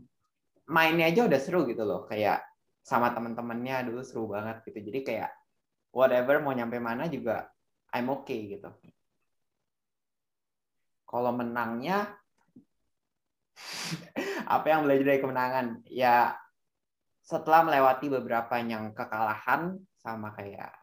mainnya 0.69 1.09
aja 1.09 1.25
udah 1.25 1.39
seru 1.41 1.65
gitu 1.65 1.81
loh. 1.81 2.05
Kayak 2.05 2.45
sama 2.85 3.09
teman-temannya 3.13 3.89
dulu 3.89 4.01
seru 4.05 4.29
banget 4.29 4.61
gitu. 4.69 4.79
Jadi 4.93 4.99
kayak 5.01 5.31
whatever 5.89 6.37
mau 6.45 6.53
nyampe 6.53 6.77
mana 6.77 7.09
juga 7.09 7.49
I'm 7.93 8.13
okay 8.13 8.45
gitu. 8.57 8.69
Kalau 11.09 11.33
menangnya 11.33 12.18
apa 14.55 14.65
yang 14.69 14.85
belajar 14.85 15.05
dari 15.05 15.19
kemenangan? 15.21 15.65
Ya 15.89 16.35
setelah 17.25 17.61
melewati 17.61 18.09
beberapa 18.09 18.57
yang 18.57 18.91
kekalahan 18.97 19.77
sama 20.01 20.33
kayak 20.33 20.73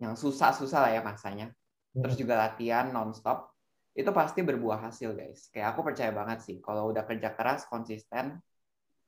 yang 0.00 0.16
susah-susah 0.16 0.88
lah 0.88 0.92
ya 0.94 1.02
masanya. 1.04 1.52
Terus 1.92 2.16
juga 2.16 2.40
latihan 2.40 2.88
nonstop 2.88 3.52
itu 3.92 4.08
pasti 4.10 4.40
berbuah 4.40 4.88
hasil 4.88 5.12
guys. 5.12 5.52
Kayak 5.52 5.76
aku 5.76 5.80
percaya 5.84 6.08
banget 6.10 6.40
sih 6.40 6.56
kalau 6.64 6.88
udah 6.88 7.04
kerja 7.04 7.36
keras 7.36 7.68
konsisten 7.68 8.40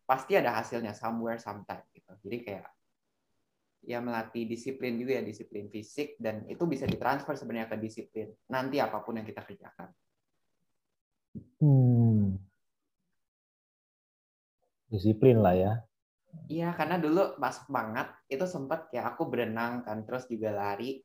pasti 0.05 0.37
ada 0.37 0.61
hasilnya 0.61 0.93
somewhere 0.93 1.41
sometime 1.41 1.83
gitu. 1.97 2.13
Jadi 2.21 2.39
kayak 2.45 2.69
ya 3.85 4.01
melatih 4.01 4.49
disiplin 4.49 4.97
juga 4.97 5.21
ya 5.21 5.23
disiplin 5.25 5.69
fisik 5.69 6.17
dan 6.17 6.49
itu 6.49 6.65
bisa 6.65 6.89
ditransfer 6.89 7.37
sebenarnya 7.37 7.69
ke 7.69 7.77
disiplin 7.77 8.33
nanti 8.49 8.81
apa 8.81 9.05
pun 9.05 9.21
yang 9.21 9.29
kita 9.29 9.45
kerjakan 9.45 9.93
Hmm. 11.65 12.37
Disiplin 14.93 15.41
lah 15.41 15.57
ya. 15.57 15.73
Iya, 16.45 16.77
karena 16.77 17.01
dulu 17.01 17.41
pas 17.41 17.57
banget 17.73 18.05
itu 18.29 18.45
sempat 18.45 18.93
kayak 18.93 19.17
aku 19.17 19.33
berenang 19.33 19.81
kan, 19.81 20.05
terus 20.05 20.29
juga 20.29 20.53
lari. 20.53 21.01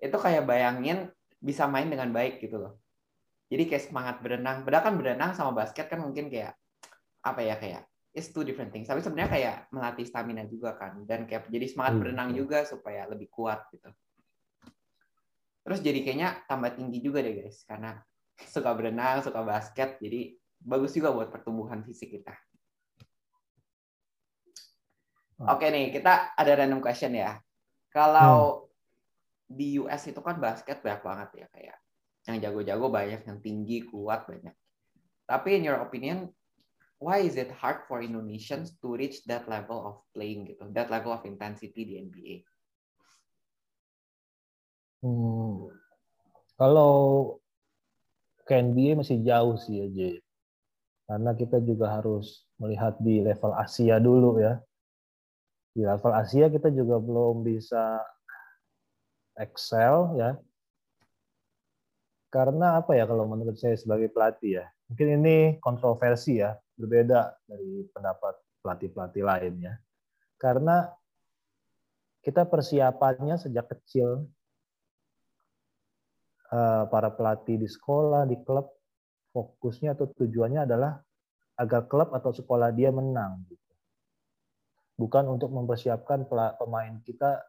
Itu 0.00 0.16
kayak 0.16 0.48
bayangin 0.48 1.12
bisa 1.36 1.68
main 1.68 1.92
dengan 1.92 2.08
baik 2.16 2.40
gitu 2.40 2.56
loh. 2.56 2.80
Jadi 3.52 3.68
kayak 3.68 3.84
semangat 3.92 4.16
berenang. 4.24 4.64
Padahal 4.64 4.88
kan 4.88 4.94
berenang 4.96 5.30
sama 5.36 5.52
basket 5.52 5.92
kan 5.92 6.00
mungkin 6.00 6.32
kayak 6.32 6.56
apa 7.20 7.40
ya 7.44 7.60
kayak 7.60 7.84
it's 8.16 8.32
two 8.32 8.40
different 8.40 8.72
things. 8.72 8.88
Tapi 8.88 9.04
sebenarnya 9.04 9.30
kayak 9.36 9.56
melatih 9.68 10.06
stamina 10.08 10.48
juga 10.48 10.72
kan, 10.80 11.04
dan 11.04 11.28
kayak 11.28 11.52
jadi 11.52 11.66
semangat 11.68 11.98
Iya, 11.98 12.00
berenang 12.00 12.28
betul. 12.32 12.40
juga 12.40 12.58
supaya 12.64 13.02
lebih 13.04 13.28
kuat 13.28 13.68
gitu. 13.68 13.90
Terus 15.64 15.78
jadi 15.84 16.00
kayaknya 16.00 16.40
tambah 16.48 16.72
tinggi 16.72 17.04
juga 17.04 17.20
deh 17.20 17.36
guys, 17.36 17.68
karena 17.68 18.00
suka 18.38 18.70
berenang, 18.74 19.22
suka 19.22 19.40
basket, 19.46 19.98
jadi 20.02 20.34
bagus 20.58 20.96
juga 20.96 21.14
buat 21.14 21.30
pertumbuhan 21.30 21.84
fisik 21.86 22.18
kita. 22.18 22.34
Oke 25.44 25.66
nih, 25.68 25.90
kita 25.90 26.32
ada 26.38 26.52
random 26.54 26.78
question 26.78 27.12
ya. 27.18 27.36
Kalau 27.90 28.70
di 29.44 29.78
US 29.82 30.08
itu 30.08 30.18
kan 30.22 30.38
basket 30.40 30.80
banyak 30.80 31.02
banget 31.04 31.30
ya 31.44 31.46
kayak 31.52 31.78
yang 32.24 32.36
jago-jago 32.40 32.86
banyak, 32.88 33.20
yang 33.28 33.38
tinggi, 33.44 33.84
kuat 33.84 34.24
banyak. 34.24 34.54
Tapi 35.28 35.60
in 35.60 35.68
your 35.68 35.84
opinion, 35.84 36.32
why 36.96 37.20
is 37.20 37.36
it 37.36 37.52
hard 37.52 37.84
for 37.84 38.00
Indonesians 38.00 38.72
to 38.80 38.96
reach 38.96 39.20
that 39.28 39.44
level 39.44 39.84
of 39.84 39.94
playing 40.16 40.48
gitu, 40.48 40.64
that 40.72 40.88
level 40.88 41.12
of 41.12 41.20
intensity 41.28 41.84
di 41.84 41.94
NBA? 42.00 42.34
Hmm. 45.04 45.68
Kalau 46.56 46.92
ke 48.44 48.60
NBA 48.60 49.00
masih 49.00 49.20
jauh 49.24 49.56
sih 49.56 49.80
J. 49.92 50.20
Karena 51.04 51.36
kita 51.36 51.60
juga 51.60 52.00
harus 52.00 52.48
melihat 52.56 52.96
di 53.00 53.20
level 53.20 53.52
Asia 53.56 54.00
dulu 54.00 54.40
ya. 54.40 54.60
Di 55.76 55.84
level 55.84 56.12
Asia 56.12 56.48
kita 56.48 56.72
juga 56.72 56.96
belum 57.00 57.44
bisa 57.44 58.00
excel 59.36 60.16
ya. 60.16 60.30
Karena 62.32 62.80
apa 62.80 62.96
ya 62.98 63.04
kalau 63.04 63.28
menurut 63.28 63.56
saya 63.60 63.76
sebagai 63.76 64.08
pelatih 64.10 64.62
ya. 64.62 64.66
Mungkin 64.90 65.08
ini 65.22 65.36
kontroversi 65.64 66.44
ya, 66.44 66.56
berbeda 66.76 67.40
dari 67.48 67.88
pendapat 67.88 68.34
pelatih-pelatih 68.60 69.22
lainnya. 69.24 69.80
Karena 70.36 70.88
kita 72.24 72.48
persiapannya 72.48 73.36
sejak 73.36 73.68
kecil 73.68 74.24
eh, 76.50 76.84
para 76.88 77.10
pelatih 77.14 77.56
di 77.60 77.68
sekolah, 77.68 78.28
di 78.28 78.36
klub, 78.42 78.68
fokusnya 79.32 79.96
atau 79.96 80.10
tujuannya 80.12 80.66
adalah 80.68 80.98
agar 81.58 81.86
klub 81.86 82.10
atau 82.10 82.34
sekolah 82.34 82.74
dia 82.74 82.90
menang. 82.90 83.46
gitu. 83.46 83.72
Bukan 84.94 85.26
untuk 85.26 85.50
mempersiapkan 85.50 86.26
pemain 86.30 86.94
kita 87.02 87.42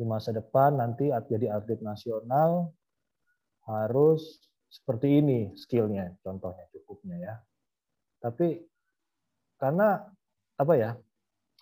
di 0.00 0.08
masa 0.08 0.32
depan 0.32 0.80
nanti 0.80 1.12
jadi 1.12 1.52
atlet 1.52 1.84
nasional 1.84 2.72
harus 3.68 4.40
seperti 4.72 5.20
ini 5.20 5.52
skillnya, 5.52 6.16
contohnya 6.24 6.64
cukupnya 6.72 7.16
ya. 7.20 7.34
Tapi 8.22 8.64
karena 9.60 10.00
apa 10.56 10.74
ya? 10.78 10.96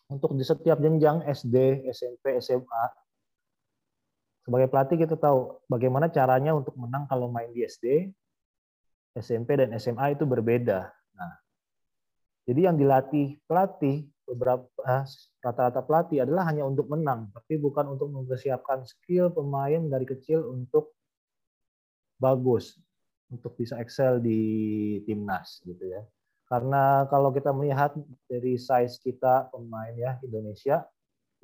Untuk 0.09 0.33
di 0.38 0.45
setiap 0.47 0.81
jenjang 0.81 1.27
SD, 1.27 1.85
SMP, 1.93 2.41
SMA 2.41 2.85
sebagai 4.49 4.73
pelatih 4.73 4.97
kita 5.05 5.21
tahu 5.21 5.61
bagaimana 5.69 6.09
caranya 6.09 6.57
untuk 6.57 6.73
menang 6.81 7.05
kalau 7.05 7.29
main 7.29 7.53
di 7.53 7.69
SD, 7.69 8.09
SMP 9.13 9.61
dan 9.61 9.77
SMA 9.77 10.17
itu 10.17 10.25
berbeda. 10.25 10.89
Nah, 10.89 11.33
jadi 12.49 12.73
yang 12.73 12.81
dilatih 12.81 13.37
pelatih 13.45 14.09
beberapa 14.25 14.65
eh, 14.89 15.05
rata-rata 15.45 15.85
pelatih 15.85 16.25
adalah 16.25 16.49
hanya 16.49 16.65
untuk 16.65 16.89
menang, 16.89 17.29
tapi 17.37 17.61
bukan 17.61 17.93
untuk 17.93 18.09
mempersiapkan 18.09 18.89
skill 18.89 19.29
pemain 19.29 19.85
dari 19.85 20.09
kecil 20.09 20.49
untuk 20.49 20.97
bagus, 22.17 22.81
untuk 23.29 23.53
bisa 23.53 23.77
excel 23.85 24.17
di 24.17 24.41
timnas 25.05 25.61
gitu 25.61 25.93
ya. 25.93 26.01
Karena 26.49 27.05
kalau 27.13 27.37
kita 27.37 27.53
melihat 27.53 27.93
dari 28.25 28.57
size 28.57 28.97
kita 28.97 29.53
pemain 29.53 29.93
ya 29.93 30.17
Indonesia, 30.25 30.89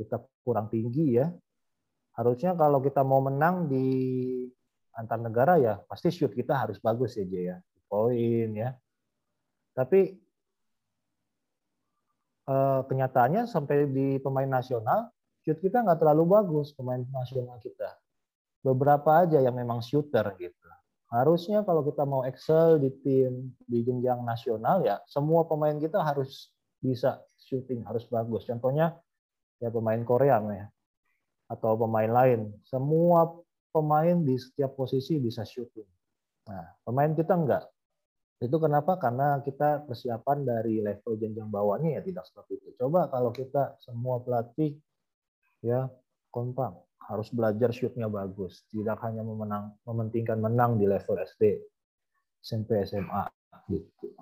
kita 0.01 0.25
kurang 0.41 0.73
tinggi 0.73 1.21
ya 1.21 1.29
harusnya 2.15 2.55
kalau 2.55 2.79
kita 2.79 3.03
mau 3.03 3.19
menang 3.19 3.67
di 3.67 3.87
antar 4.95 5.19
negara 5.19 5.59
ya 5.59 5.83
pasti 5.91 6.15
shoot 6.15 6.31
kita 6.31 6.55
harus 6.55 6.79
bagus 6.79 7.19
ya 7.19 7.27
J 7.27 7.35
ya. 7.51 7.57
Poin 7.91 8.51
ya. 8.55 8.71
Tapi 9.75 10.01
eh, 12.47 12.81
kenyataannya 12.87 13.51
sampai 13.51 13.91
di 13.91 14.23
pemain 14.23 14.47
nasional 14.47 15.11
shoot 15.43 15.59
kita 15.59 15.83
nggak 15.83 15.99
terlalu 15.99 16.39
bagus 16.39 16.71
pemain 16.73 17.03
nasional 17.11 17.59
kita. 17.59 17.99
Beberapa 18.65 19.27
aja 19.27 19.43
yang 19.43 19.59
memang 19.59 19.83
shooter 19.83 20.25
gitu. 20.39 20.71
Harusnya 21.11 21.63
kalau 21.63 21.85
kita 21.85 22.03
mau 22.09 22.25
excel 22.27 22.81
di 22.81 22.91
tim 23.03 23.55
di 23.67 23.85
jenjang 23.85 24.23
nasional 24.25 24.83
ya 24.83 24.99
semua 25.07 25.47
pemain 25.47 25.77
kita 25.77 26.01
harus 26.01 26.55
bisa 26.79 27.19
shooting 27.43 27.83
harus 27.83 28.07
bagus. 28.07 28.47
Contohnya 28.47 28.95
ya 29.59 29.69
pemain 29.75 30.01
Korea 30.07 30.39
ya 30.39 30.67
atau 31.49 31.77
pemain 31.77 32.09
lain. 32.09 32.53
Semua 32.65 33.31
pemain 33.75 34.15
di 34.15 34.39
setiap 34.39 34.79
posisi 34.79 35.19
bisa 35.19 35.43
shooting. 35.43 35.89
Nah 36.49 36.65
pemain 36.87 37.13
kita 37.13 37.35
enggak. 37.35 37.65
Itu 38.43 38.61
kenapa? 38.61 39.01
Karena 39.01 39.41
kita 39.41 39.89
persiapan 39.89 40.45
dari 40.45 40.83
level 40.85 41.17
jenjang 41.17 41.49
bawahnya 41.49 41.99
ya 41.99 42.03
tidak 42.05 42.29
seperti 42.29 42.61
itu. 42.61 42.71
Coba 42.77 43.09
kalau 43.09 43.31
kita 43.33 43.79
semua 43.81 44.21
pelatih 44.21 44.77
ya 45.65 45.89
kompak 46.29 46.77
harus 47.09 47.29
belajar 47.33 47.73
shootnya 47.73 48.11
bagus. 48.11 48.67
Tidak 48.69 48.99
hanya 49.01 49.25
memenang 49.25 49.73
mementingkan 49.89 50.39
menang 50.41 50.77
di 50.77 50.85
level 50.85 51.17
SD 51.25 51.63
SMP 52.45 52.85
SMA 52.85 53.25
gitu. 53.73 54.13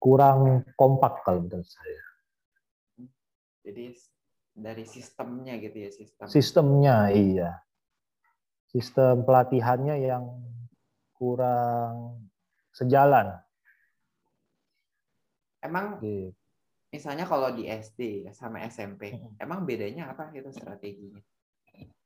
Kurang 0.00 0.64
kompak 0.74 1.20
kalau 1.22 1.44
menurut 1.44 1.68
saya. 1.68 2.02
Jadi 3.62 3.94
dari 4.52 4.84
sistemnya 4.84 5.56
gitu 5.56 5.76
ya 5.76 5.90
sistem. 5.90 6.26
sistemnya 6.28 6.96
iya 7.12 7.50
sistem 8.72 9.24
pelatihannya 9.24 9.96
yang 10.00 10.24
kurang 11.16 12.28
sejalan 12.72 13.42
Emang 15.62 16.02
gitu. 16.02 16.34
misalnya 16.90 17.22
kalau 17.22 17.54
di 17.54 17.70
SD 17.70 18.26
sama 18.34 18.66
SMP, 18.66 19.14
emang 19.38 19.62
bedanya 19.62 20.10
apa 20.10 20.34
gitu 20.34 20.50
strateginya? 20.50 21.22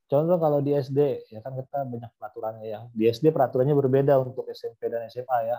Contoh 0.07 0.39
kalau 0.39 0.63
di 0.63 0.71
SD 0.71 1.27
ya 1.33 1.43
kan 1.43 1.57
kita 1.57 1.83
banyak 1.83 2.13
peraturannya 2.15 2.67
ya. 2.69 2.81
Di 2.95 3.11
SD 3.11 3.35
peraturannya 3.35 3.75
berbeda 3.75 4.15
untuk 4.23 4.47
SMP 4.53 4.87
dan 4.87 5.09
SMA 5.11 5.51
ya. 5.51 5.59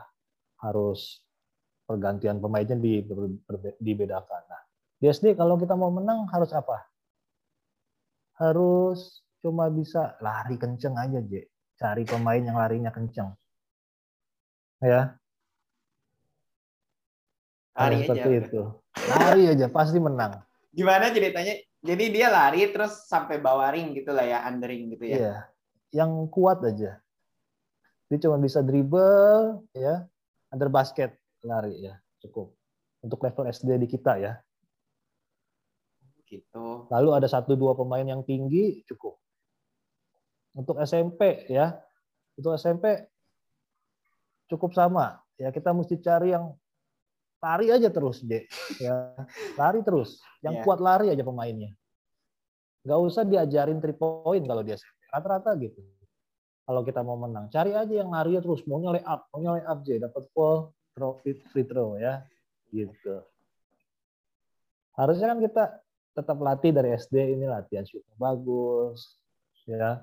Harus 0.62 1.20
pergantian 1.84 2.40
pemainnya 2.40 2.80
dibedakan. 3.82 4.42
Nah, 4.48 4.62
di 4.98 5.06
SD 5.10 5.38
kalau 5.38 5.58
kita 5.58 5.78
mau 5.78 5.94
menang 5.94 6.26
harus 6.34 6.50
apa? 6.54 6.90
Harus 8.38 9.22
cuma 9.42 9.70
bisa 9.70 10.18
lari 10.22 10.58
kenceng 10.58 10.98
aja, 10.98 11.22
J. 11.22 11.46
Cari 11.78 12.04
pemain 12.06 12.42
yang 12.42 12.58
larinya 12.58 12.90
kenceng. 12.90 13.34
Ya, 14.82 15.18
Lari 17.78 18.02
harus 18.02 18.10
aja. 18.10 18.14
seperti 18.18 18.34
itu. 18.50 18.62
Lari 19.06 19.44
aja 19.54 19.68
pasti 19.70 19.98
menang. 20.02 20.42
Gimana 20.74 21.14
ceritanya? 21.14 21.54
Jadi 21.86 22.06
dia 22.10 22.28
lari 22.34 22.66
terus 22.74 23.06
sampai 23.06 23.38
bawah 23.38 23.70
ring 23.70 23.94
gitu 23.94 24.10
lah 24.10 24.26
ya, 24.26 24.42
undering 24.50 24.98
gitu 24.98 25.06
ya. 25.06 25.18
Iya. 25.18 25.36
Yang 25.94 26.12
kuat 26.34 26.66
aja. 26.66 26.98
Dia 28.10 28.18
cuma 28.26 28.42
bisa 28.42 28.66
dribble, 28.66 29.62
ya, 29.78 30.10
under 30.50 30.74
basket 30.74 31.14
lari 31.46 31.86
ya, 31.86 32.02
cukup. 32.26 32.58
Untuk 33.06 33.22
level 33.22 33.46
SD 33.54 33.78
di 33.78 33.88
kita 33.88 34.18
ya. 34.18 34.42
Gitu. 36.28 36.66
Lalu 36.92 37.10
ada 37.16 37.28
satu 37.32 37.56
dua 37.56 37.72
pemain 37.72 38.04
yang 38.04 38.22
tinggi 38.28 38.84
cukup. 38.84 39.16
Untuk 40.52 40.76
SMP 40.84 41.48
ya, 41.48 41.80
untuk 42.36 42.60
SMP 42.60 43.08
cukup 44.52 44.76
sama. 44.76 45.24
Ya 45.40 45.54
kita 45.54 45.72
mesti 45.72 45.96
cari 46.02 46.34
yang 46.36 46.52
lari 47.40 47.70
aja 47.72 47.88
terus, 47.88 48.26
Dek. 48.26 48.50
Ya, 48.82 49.14
lari 49.56 49.86
terus. 49.86 50.20
Yang 50.44 50.60
Iya. 50.60 50.64
kuat 50.66 50.80
lari 50.82 51.08
aja 51.14 51.24
pemainnya. 51.24 51.72
Nggak 52.84 53.00
usah 53.04 53.24
diajarin 53.24 53.80
three 53.80 53.96
point 53.96 54.44
kalau 54.44 54.66
di 54.66 54.74
SMP. 54.74 54.98
Rata-rata 55.14 55.54
gitu. 55.62 55.80
Kalau 56.68 56.84
kita 56.84 57.00
mau 57.00 57.16
menang, 57.16 57.48
cari 57.48 57.72
aja 57.72 57.94
yang 57.94 58.12
lari 58.12 58.36
terus. 58.44 58.66
Maunya 58.68 59.00
lay 59.00 59.04
up, 59.08 59.32
maunya 59.32 59.56
lay 59.56 59.64
up 59.64 59.80
J, 59.88 60.04
dapat 60.04 60.28
ball, 60.36 60.76
throw 60.92 61.16
free 61.24 61.64
throw 61.64 61.96
ya. 61.96 62.28
Gitu. 62.74 63.24
Harusnya 64.98 65.32
kan 65.32 65.40
kita 65.40 65.64
tetap 66.18 66.42
latih 66.42 66.74
dari 66.74 66.98
SD 66.98 67.38
ini 67.38 67.46
latihan 67.46 67.86
shoot 67.86 68.02
bagus, 68.18 69.22
ya 69.70 70.02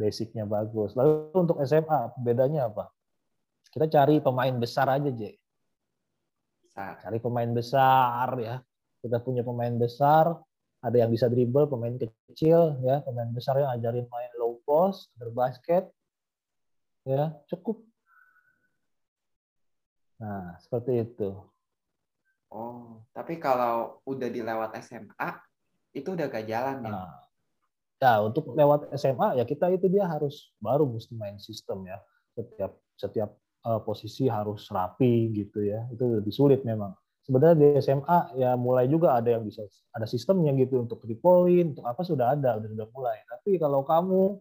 basicnya 0.00 0.48
bagus. 0.48 0.96
Lalu 0.96 1.36
untuk 1.36 1.60
SMA 1.60 2.16
bedanya 2.16 2.72
apa? 2.72 2.88
Kita 3.68 3.84
cari 3.84 4.24
pemain 4.24 4.56
besar 4.56 4.88
aja, 4.88 5.12
J. 5.12 5.36
Cari 6.72 7.20
pemain 7.20 7.52
besar 7.52 8.32
ya. 8.40 8.56
Kita 9.04 9.20
punya 9.20 9.44
pemain 9.44 9.76
besar, 9.76 10.32
ada 10.80 10.96
yang 10.96 11.12
bisa 11.12 11.28
dribble, 11.28 11.68
pemain 11.68 11.92
kecil 11.92 12.80
ya, 12.80 13.04
pemain 13.04 13.28
besar 13.28 13.60
yang 13.60 13.68
ajarin 13.76 14.08
main 14.08 14.32
low 14.40 14.64
post, 14.64 15.12
berbasket. 15.20 15.84
Ya, 17.04 17.36
cukup. 17.48 17.84
Nah, 20.20 20.56
seperti 20.60 21.04
itu. 21.04 21.32
Oh, 22.52 23.00
tapi 23.16 23.40
kalau 23.40 24.02
udah 24.04 24.28
dilewat 24.28 24.74
SMA 24.84 25.30
itu 25.90 26.08
udah 26.14 26.26
gak 26.30 26.46
jalan 26.46 26.76
ya. 26.86 26.90
Nah, 26.90 27.10
ya 28.00 28.12
untuk 28.24 28.54
lewat 28.56 28.94
SMA 28.96 29.42
ya 29.42 29.44
kita 29.44 29.68
itu 29.74 29.86
dia 29.90 30.06
harus 30.06 30.50
baru 30.62 30.86
mesti 30.86 31.12
main 31.18 31.36
sistem 31.42 31.84
ya. 31.86 31.98
Setiap 32.34 32.72
setiap 32.94 33.30
eh, 33.66 33.80
posisi 33.82 34.30
harus 34.30 34.70
rapi 34.70 35.34
gitu 35.34 35.66
ya. 35.66 35.86
Itu 35.90 36.20
lebih 36.22 36.32
sulit 36.32 36.62
memang. 36.62 36.94
Sebenarnya 37.20 37.56
di 37.60 37.66
SMA 37.84 38.40
ya 38.40 38.56
mulai 38.56 38.88
juga 38.88 39.14
ada 39.14 39.28
yang 39.28 39.44
bisa 39.44 39.62
ada 39.92 40.08
sistemnya 40.08 40.56
gitu 40.56 40.80
untuk 40.80 40.98
three 41.04 41.18
point, 41.18 41.76
untuk 41.76 41.84
apa 41.84 42.02
sudah 42.02 42.32
ada, 42.32 42.56
udah 42.56 42.68
sudah 42.72 42.88
mulai. 42.90 43.20
Tapi 43.28 43.60
kalau 43.60 43.84
kamu 43.84 44.40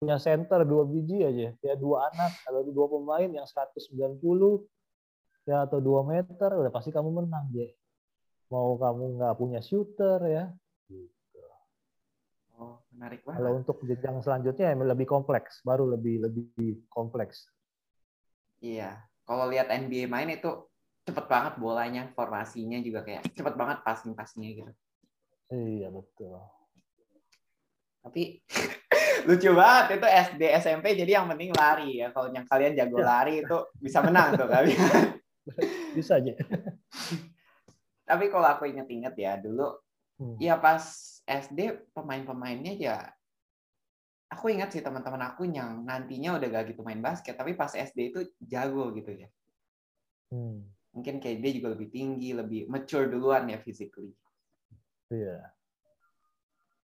punya 0.00 0.16
center 0.20 0.64
dua 0.64 0.84
biji 0.88 1.24
aja, 1.24 1.52
ya 1.60 1.74
dua 1.76 2.08
anak 2.12 2.32
atau 2.48 2.64
dua 2.68 2.86
pemain 2.88 3.28
yang 3.28 3.44
190 3.44 4.20
ya 5.48 5.64
atau 5.64 5.78
dua 5.80 6.04
meter, 6.04 6.50
udah 6.56 6.72
pasti 6.72 6.92
kamu 6.92 7.24
menang 7.24 7.48
ya. 7.52 7.68
Mau 8.50 8.74
kamu 8.74 9.16
nggak 9.16 9.34
punya 9.38 9.62
shooter 9.62 10.18
ya, 10.26 10.44
Oh, 12.60 12.76
menarik 12.92 13.24
Kalau 13.24 13.56
banget. 13.56 13.60
untuk 13.64 13.76
jenjang 13.88 14.20
selanjutnya 14.20 14.76
yang 14.76 14.84
lebih 14.84 15.08
kompleks, 15.08 15.64
baru 15.64 15.88
lebih 15.96 16.20
lebih 16.28 16.84
kompleks. 16.92 17.48
Iya. 18.60 19.00
Kalau 19.24 19.48
lihat 19.48 19.72
NBA 19.72 20.04
main 20.04 20.28
itu 20.28 20.68
cepet 21.08 21.24
banget 21.24 21.56
bolanya, 21.56 22.12
formasinya 22.12 22.76
juga 22.84 23.00
kayak 23.00 23.32
cepet 23.32 23.54
banget 23.56 23.80
passing-passingnya 23.80 24.50
gitu. 24.60 24.72
Iya 25.56 25.88
betul. 25.88 26.36
Tapi 28.04 28.44
lucu 29.28 29.50
banget 29.56 29.96
itu 29.96 30.06
SD 30.28 30.42
SMP 30.60 30.92
jadi 31.00 31.16
yang 31.16 31.32
penting 31.32 31.56
lari 31.56 32.04
ya. 32.04 32.12
Kalau 32.12 32.28
yang 32.28 32.44
kalian 32.44 32.76
jago 32.76 33.00
lari 33.00 33.40
itu 33.40 33.56
bisa 33.80 34.04
menang 34.04 34.36
tuh 34.36 34.44
kalian. 34.44 35.16
Bisa 35.96 36.20
aja. 36.20 36.30
Tapi 38.10 38.26
kalau 38.26 38.50
aku 38.50 38.66
inget-inget 38.66 39.14
ya 39.14 39.38
dulu 39.38 39.70
Hmm. 40.20 40.36
ya 40.36 40.60
pas 40.60 40.84
SD 41.24 41.88
pemain-pemainnya 41.96 42.76
ya 42.76 42.96
aku 44.28 44.52
ingat 44.52 44.76
sih 44.76 44.84
teman-teman 44.84 45.32
aku 45.32 45.48
yang 45.48 45.80
nantinya 45.80 46.36
udah 46.36 46.60
gak 46.60 46.76
gitu 46.76 46.84
main 46.84 47.00
basket 47.00 47.40
tapi 47.40 47.56
pas 47.56 47.72
SD 47.72 48.12
itu 48.12 48.20
jago 48.44 48.92
gitu 48.92 49.16
ya. 49.16 49.28
Hmm. 50.28 50.68
Mungkin 50.92 51.24
kayak 51.24 51.40
dia 51.40 51.50
juga 51.56 51.72
lebih 51.72 51.88
tinggi, 51.88 52.36
lebih 52.36 52.68
mature 52.68 53.08
duluan 53.08 53.48
ya 53.48 53.58
physically. 53.64 54.12
Iya. 55.08 55.40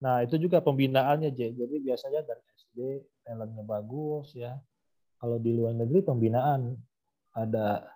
Nah 0.04 0.20
itu 0.28 0.36
juga 0.36 0.60
pembinaannya 0.60 1.32
J. 1.32 1.56
Jadi 1.56 1.74
biasanya 1.80 2.20
dari 2.28 2.42
SD 2.52 2.78
talentnya 3.24 3.64
bagus 3.64 4.36
ya. 4.36 4.60
Kalau 5.16 5.40
di 5.40 5.56
luar 5.56 5.72
negeri 5.72 6.04
pembinaan 6.04 6.74
ada 7.32 7.86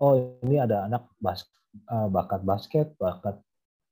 oh 0.00 0.40
ini 0.42 0.56
ada 0.56 0.88
anak 0.88 1.12
bas, 1.20 1.44
eh, 1.76 2.08
bakat 2.08 2.42
basket, 2.42 2.96
bakat 2.96 3.38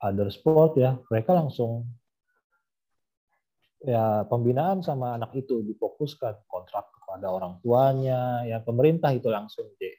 other 0.00 0.32
sport 0.32 0.80
ya. 0.80 0.96
Mereka 1.12 1.30
langsung 1.36 1.86
ya 3.84 4.26
pembinaan 4.26 4.82
sama 4.82 5.14
anak 5.14 5.30
itu 5.38 5.62
difokuskan 5.62 6.50
kontrak 6.50 6.90
kepada 6.90 7.30
orang 7.30 7.62
tuanya 7.62 8.42
ya 8.42 8.58
pemerintah 8.58 9.14
itu 9.14 9.30
langsung 9.30 9.70
J. 9.78 9.94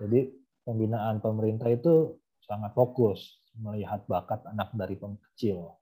Jadi 0.00 0.32
pembinaan 0.64 1.20
pemerintah 1.20 1.68
itu 1.68 2.16
sangat 2.40 2.72
fokus 2.72 3.36
melihat 3.58 4.06
bakat 4.08 4.40
anak 4.48 4.70
dari 4.72 4.96
kecil. 4.96 5.76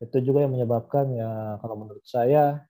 Itu 0.00 0.18
juga 0.24 0.48
yang 0.48 0.56
menyebabkan 0.56 1.12
ya 1.12 1.60
kalau 1.60 1.76
menurut 1.84 2.02
saya 2.08 2.64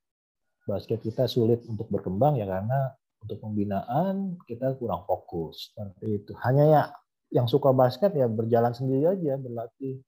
basket 0.67 1.01
kita 1.01 1.31
sulit 1.31 1.63
untuk 1.65 1.89
berkembang 1.89 2.37
ya 2.37 2.45
karena 2.45 2.93
untuk 3.21 3.39
pembinaan 3.41 4.41
kita 4.49 4.77
kurang 4.81 5.05
fokus 5.05 5.71
seperti 5.73 6.25
itu. 6.25 6.33
Hanya 6.41 6.65
ya 6.67 6.83
yang 7.31 7.47
suka 7.47 7.71
basket 7.71 8.17
ya 8.17 8.27
berjalan 8.27 8.75
sendiri 8.75 9.15
aja 9.15 9.39
berlatih 9.39 10.03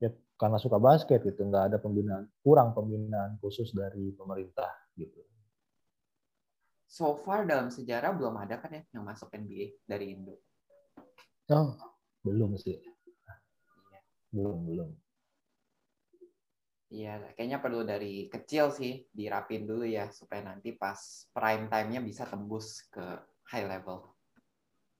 ya 0.00 0.08
karena 0.40 0.56
suka 0.56 0.80
basket 0.80 1.20
gitu 1.20 1.44
nggak 1.44 1.74
ada 1.74 1.78
pembinaan 1.78 2.24
kurang 2.40 2.72
pembinaan 2.72 3.36
khusus 3.44 3.76
dari 3.76 4.10
pemerintah 4.16 4.72
gitu. 4.96 5.20
so 6.92 7.16
far 7.24 7.48
dalam 7.48 7.72
sejarah 7.72 8.12
belum 8.12 8.36
ada 8.36 8.60
kan 8.60 8.68
ya 8.72 8.82
yang 8.92 9.04
masuk 9.08 9.32
NBA 9.32 9.80
dari 9.88 10.12
Indo. 10.12 10.36
Oh, 11.48 11.72
belum 12.20 12.56
sih. 12.60 12.76
Belum, 14.32 14.64
belum. 14.64 15.01
Iya, 16.92 17.32
kayaknya 17.32 17.56
perlu 17.64 17.88
dari 17.88 18.28
kecil 18.28 18.68
sih 18.68 19.08
dirapin 19.08 19.64
dulu 19.64 19.88
ya 19.88 20.12
supaya 20.12 20.44
nanti 20.44 20.76
pas 20.76 21.24
prime 21.32 21.64
time-nya 21.72 22.04
bisa 22.04 22.28
tembus 22.28 22.84
ke 22.92 23.00
high 23.48 23.64
level. 23.64 24.12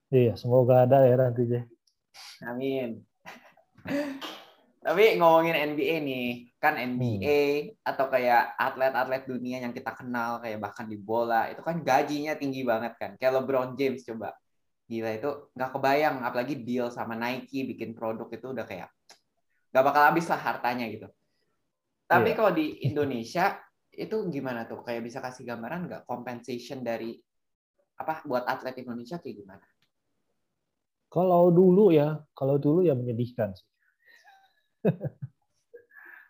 Iya, 0.09 0.33
semoga 0.33 0.89
ada 0.89 1.05
ya 1.05 1.13
nanti 1.21 1.45
Jay. 1.45 1.69
Amin. 2.49 3.05
Tapi 4.81 5.21
ngomongin 5.21 5.53
NBA 5.53 5.95
nih, 6.01 6.29
kan 6.57 6.81
NBA 6.81 7.77
atau 7.85 8.09
kayak 8.09 8.57
atlet-atlet 8.57 9.29
dunia 9.29 9.61
yang 9.61 9.71
kita 9.71 9.93
kenal 9.93 10.41
kayak 10.41 10.65
bahkan 10.65 10.89
di 10.89 10.97
bola 10.97 11.45
itu 11.53 11.61
kan 11.61 11.77
gajinya 11.85 12.33
tinggi 12.33 12.65
banget 12.65 12.97
kan. 12.97 13.11
Kayak 13.21 13.37
LeBron 13.37 13.77
James 13.77 14.01
coba. 14.01 14.33
Gila 14.89 15.13
itu 15.13 15.29
nggak 15.53 15.71
kebayang 15.77 16.25
apalagi 16.25 16.57
deal 16.57 16.89
sama 16.89 17.13
Nike 17.13 17.69
bikin 17.69 17.93
produk 17.93 18.27
itu 18.33 18.49
udah 18.49 18.65
kayak 18.65 18.89
nggak 19.71 19.83
bakal 19.85 20.03
habis 20.09 20.25
lah 20.25 20.41
hartanya 20.41 20.89
gitu. 20.89 21.05
Tapi 22.13 22.29
Iya. 22.29 22.37
kalau 22.37 22.51
di 22.53 22.67
Indonesia 22.89 23.57
itu 23.93 24.15
gimana 24.29 24.69
tuh? 24.69 24.85
Kayak 24.85 25.01
bisa 25.09 25.19
kasih 25.21 25.43
gambaran 25.49 25.89
nggak 25.89 26.03
compensation 26.05 26.85
dari 26.85 27.17
apa 27.97 28.21
buat 28.25 28.45
atlet 28.45 28.77
Indonesia 28.81 29.17
kayak 29.17 29.35
gimana? 29.41 29.65
Kalau 31.09 31.53
dulu 31.53 31.93
ya, 31.93 32.21
kalau 32.33 32.57
dulu 32.57 32.81
ya 32.81 32.97
menyedihkan 32.97 33.53
sih. 33.53 33.69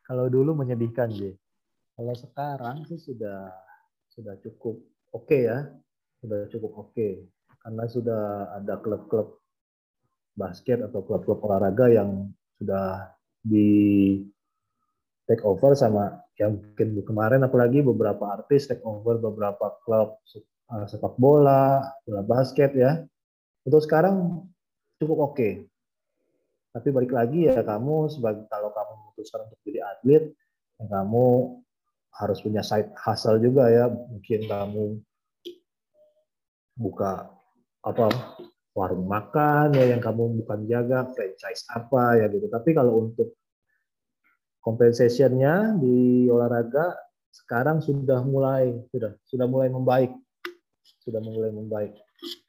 kalau 0.08 0.28
dulu 0.28 0.56
menyedihkan 0.56 1.12
Jay. 1.12 1.36
Kalau 1.96 2.16
sekarang 2.16 2.84
sih 2.88 3.00
sudah 3.00 3.48
sudah 4.12 4.36
cukup 4.44 4.80
oke 5.16 5.38
ya, 5.40 5.72
sudah 6.20 6.48
cukup 6.52 6.72
oke 6.88 7.08
karena 7.64 7.84
sudah 7.88 8.24
ada 8.60 8.76
klub-klub 8.84 9.40
basket 10.36 10.84
atau 10.84 11.00
klub-klub 11.00 11.40
olahraga 11.48 11.88
yang 11.88 12.28
sudah 12.60 13.08
di 13.40 14.20
take 15.30 15.44
over 15.48 15.72
sama 15.78 16.20
yang 16.36 16.58
mungkin 16.60 17.00
kemarin 17.06 17.42
apalagi 17.46 17.80
beberapa 17.86 18.34
artis 18.34 18.68
take 18.68 18.84
over 18.84 19.22
beberapa 19.22 19.78
klub 19.86 20.20
uh, 20.74 20.86
sepak 20.90 21.16
bola, 21.20 21.84
bola 22.04 22.24
basket 22.26 22.74
ya. 22.74 23.06
Untuk 23.64 23.86
sekarang 23.86 24.44
cukup 25.00 25.34
oke. 25.34 25.50
Tapi 26.74 26.88
balik 26.90 27.14
lagi 27.14 27.46
ya 27.46 27.62
kamu 27.62 28.10
sebagai 28.10 28.50
kalau 28.50 28.74
kamu 28.74 28.92
memutuskan 28.98 29.46
untuk 29.46 29.60
jadi 29.62 29.80
atlet, 29.94 30.24
ya 30.82 30.86
kamu 30.90 31.26
harus 32.14 32.38
punya 32.42 32.66
side 32.66 32.92
hustle 32.98 33.38
juga 33.38 33.70
ya. 33.70 33.86
Mungkin 33.88 34.50
kamu 34.50 34.84
buka 36.74 37.30
apa 37.86 38.10
warung 38.74 39.06
makan 39.06 39.78
ya 39.78 39.94
yang 39.94 40.02
kamu 40.02 40.42
bukan 40.42 40.66
jaga 40.66 41.06
franchise 41.14 41.62
apa 41.70 42.18
ya 42.18 42.26
gitu. 42.34 42.50
Tapi 42.50 42.74
kalau 42.74 43.06
untuk 43.06 43.38
compensation-nya 44.64 45.76
di 45.76 46.26
olahraga 46.32 46.96
sekarang 47.30 47.84
sudah 47.84 48.24
mulai 48.24 48.72
sudah 48.90 49.12
sudah 49.28 49.46
mulai 49.46 49.68
membaik. 49.68 50.16
Sudah 51.04 51.20
mulai 51.20 51.52
membaik. 51.52 51.94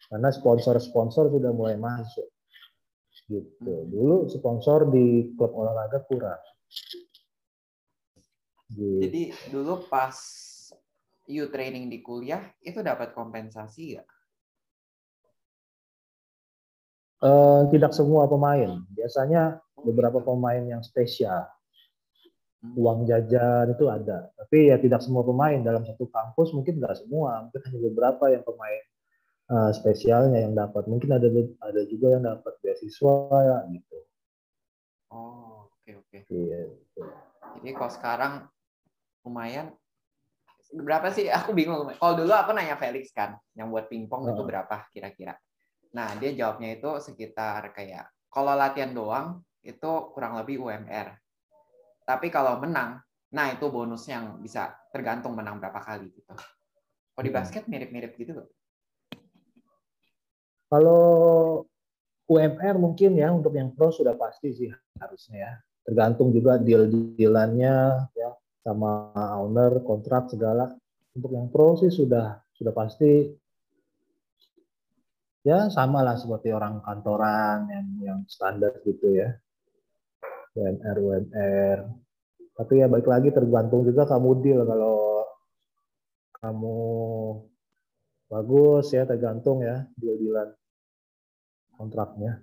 Karena 0.07 0.31
sponsor-sponsor 0.31 1.35
sudah 1.35 1.51
mulai 1.51 1.75
masuk. 1.75 2.31
Gitu. 3.27 3.75
Dulu 3.91 4.31
sponsor 4.31 4.87
di 4.95 5.35
klub 5.35 5.51
olahraga 5.59 6.07
kurang. 6.07 6.39
Gitu. 8.71 9.03
Jadi 9.03 9.23
dulu 9.51 9.83
pas 9.91 10.15
you 11.27 11.51
training 11.51 11.91
di 11.91 11.99
kuliah 12.05 12.47
itu 12.63 12.79
dapat 12.85 13.11
kompensasi 13.17 13.99
nggak? 13.99 14.09
Eh, 17.25 17.63
tidak 17.73 17.97
semua 17.97 18.29
pemain. 18.29 18.85
Biasanya 18.93 19.57
beberapa 19.81 20.21
pemain 20.21 20.61
yang 20.61 20.85
spesial. 20.85 21.49
Uang 22.73 23.05
jajan 23.05 23.77
itu 23.77 23.85
ada. 23.93 24.33
Tapi 24.41 24.73
ya 24.73 24.81
tidak 24.81 25.05
semua 25.05 25.21
pemain. 25.21 25.61
Dalam 25.61 25.85
satu 25.85 26.09
kampus 26.09 26.57
mungkin 26.57 26.81
nggak 26.81 27.05
semua. 27.05 27.45
Mungkin 27.45 27.61
hanya 27.69 27.79
beberapa 27.93 28.25
yang 28.33 28.41
pemain 28.41 28.83
eh, 29.53 29.71
spesialnya 29.77 30.41
yang 30.49 30.57
dapat. 30.57 30.89
Mungkin 30.89 31.13
ada 31.13 31.29
ada 31.61 31.83
juga 31.85 32.17
yang 32.17 32.25
dapat 32.25 32.57
beasiswa 32.65 33.17
ya 33.45 33.59
gitu. 33.69 33.99
Oh, 35.13 35.69
oke 35.69 35.91
oke. 36.01 36.19
Iya. 36.33 36.73
Jadi 37.61 37.71
kalau 37.77 37.93
sekarang 37.93 38.33
lumayan 39.29 39.77
berapa 40.73 41.13
sih? 41.13 41.29
Aku 41.29 41.53
bingung. 41.53 41.93
Kalau 41.95 42.15
dulu 42.17 42.33
aku 42.33 42.51
nanya 42.57 42.81
Felix 42.81 43.13
kan, 43.13 43.39
yang 43.55 43.69
buat 43.71 43.87
pingpong 43.87 44.33
itu 44.33 44.43
berapa 44.43 44.89
kira-kira? 44.91 45.37
Nah, 45.95 46.19
dia 46.19 46.35
jawabnya 46.35 46.75
itu 46.75 46.91
sekitar 46.99 47.71
kayak 47.71 48.11
kalau 48.27 48.59
latihan 48.59 48.91
doang 48.91 49.47
itu 49.63 50.11
kurang 50.11 50.35
lebih 50.43 50.59
UMR. 50.59 51.24
Tapi 52.05 52.29
kalau 52.29 52.61
menang, 52.61 53.01
nah 53.33 53.49
itu 53.49 53.65
bonusnya 53.73 54.21
yang 54.21 54.27
bisa 54.45 54.77
tergantung 54.93 55.33
menang 55.33 55.57
berapa 55.57 55.81
kali 55.81 56.13
gitu. 56.13 56.33
Kalau 57.17 57.25
di 57.25 57.33
Hmm. 57.33 57.39
basket 57.41 57.65
mirip-mirip 57.65 58.13
gitu? 58.21 58.45
Kalau 60.69 61.05
UMR 62.29 62.77
mungkin 62.81 63.17
ya 63.17 63.33
untuk 63.33 63.53
yang 63.57 63.73
pro 63.73 63.93
sudah 63.93 64.17
pasti 64.17 64.53
sih 64.53 64.69
harusnya 65.01 65.37
ya. 65.39 65.53
Tergantung 65.85 66.33
juga 66.33 66.57
deal-dealannya 66.57 68.09
ya 68.17 68.31
sama 68.65 69.13
owner, 69.37 69.85
kontrak 69.85 70.33
segala. 70.33 70.73
Untuk 71.15 71.31
yang 71.37 71.53
pro 71.53 71.77
sih 71.77 71.93
sudah 71.93 72.41
sudah 72.57 72.73
pasti 72.73 73.29
ya 75.45 75.69
sama 75.69 76.01
lah 76.01 76.17
seperti 76.17 76.51
orang 76.51 76.81
kantoran 76.81 77.69
yang 77.69 77.87
yang 78.01 78.21
standar 78.25 78.81
gitu 78.83 79.13
ya. 79.13 79.37
UMR 80.55 80.97
UMR. 81.03 81.79
Tapi 82.55 82.73
ya 82.79 82.87
baik 82.87 83.07
lagi 83.11 83.35
tergantung 83.35 83.83
juga 83.83 84.07
kamu 84.07 84.31
deal 84.43 84.63
kalau 84.63 85.27
kamu 86.39 86.79
bagus 88.31 88.91
ya 88.95 89.03
tergantung 89.07 89.63
ya 89.63 89.87
deal-dealan 89.99 90.55
kontraknya. 91.75 92.39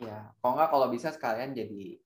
Iya. 0.00 0.32
Kalau 0.40 0.52
nggak 0.56 0.70
kalau 0.72 0.86
bisa 0.88 1.12
sekalian 1.12 1.52
jadi 1.52 2.00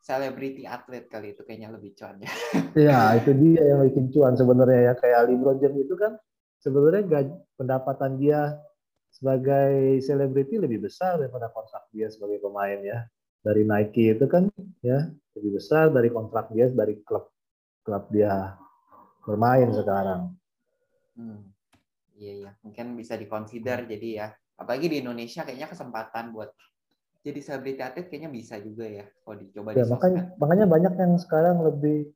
celebrity 0.00 0.64
atlet 0.64 1.08
kali 1.08 1.32
itu 1.36 1.44
kayaknya 1.44 1.72
lebih 1.72 1.96
cuan 1.96 2.20
ya. 2.20 2.32
Iya, 2.84 3.00
itu 3.20 3.30
dia 3.36 3.62
yang 3.72 3.80
bikin 3.88 4.06
cuan 4.12 4.34
sebenarnya 4.36 4.92
ya 4.92 4.94
kayak 4.96 5.28
LeBron 5.28 5.60
James 5.60 5.80
itu 5.84 5.94
kan 5.96 6.16
sebenarnya 6.60 7.02
gaji, 7.08 7.34
pendapatan 7.56 8.20
dia 8.20 8.56
sebagai 9.10 10.00
selebriti 10.04 10.56
lebih 10.56 10.84
besar 10.88 11.20
daripada 11.20 11.52
kontrak 11.52 11.88
dia 11.92 12.08
sebagai 12.08 12.40
pemain 12.40 12.80
ya. 12.80 13.04
Dari 13.40 13.62
Nike 13.64 14.16
itu 14.16 14.26
kan 14.28 14.52
ya 14.84 15.08
lebih 15.36 15.56
besar 15.56 15.88
dari 15.88 16.12
kontrak 16.12 16.52
dia 16.52 16.68
dari 16.68 17.00
klub 17.00 17.32
klub 17.80 18.04
dia 18.12 18.56
bermain 19.24 19.72
sekarang. 19.72 20.36
Hmm. 21.16 21.48
Iya 22.20 22.32
iya, 22.36 22.50
mungkin 22.60 23.00
bisa 23.00 23.16
dikonsider 23.16 23.88
jadi 23.88 24.08
ya. 24.12 24.28
Apalagi 24.60 24.92
di 24.92 25.00
Indonesia 25.00 25.40
kayaknya 25.40 25.72
kesempatan 25.72 26.36
buat 26.36 26.52
jadi 27.24 27.40
selebriti 27.40 27.80
atlet 27.80 28.08
kayaknya 28.08 28.32
bisa 28.32 28.56
juga 28.60 28.84
ya 28.84 29.04
kalau 29.24 29.36
dicoba 29.40 29.72
di 29.72 29.80
Ya 29.80 29.86
makanya 29.88 30.22
makanya 30.40 30.66
banyak 30.68 30.94
yang 30.96 31.12
sekarang 31.20 31.64
lebih 31.64 32.12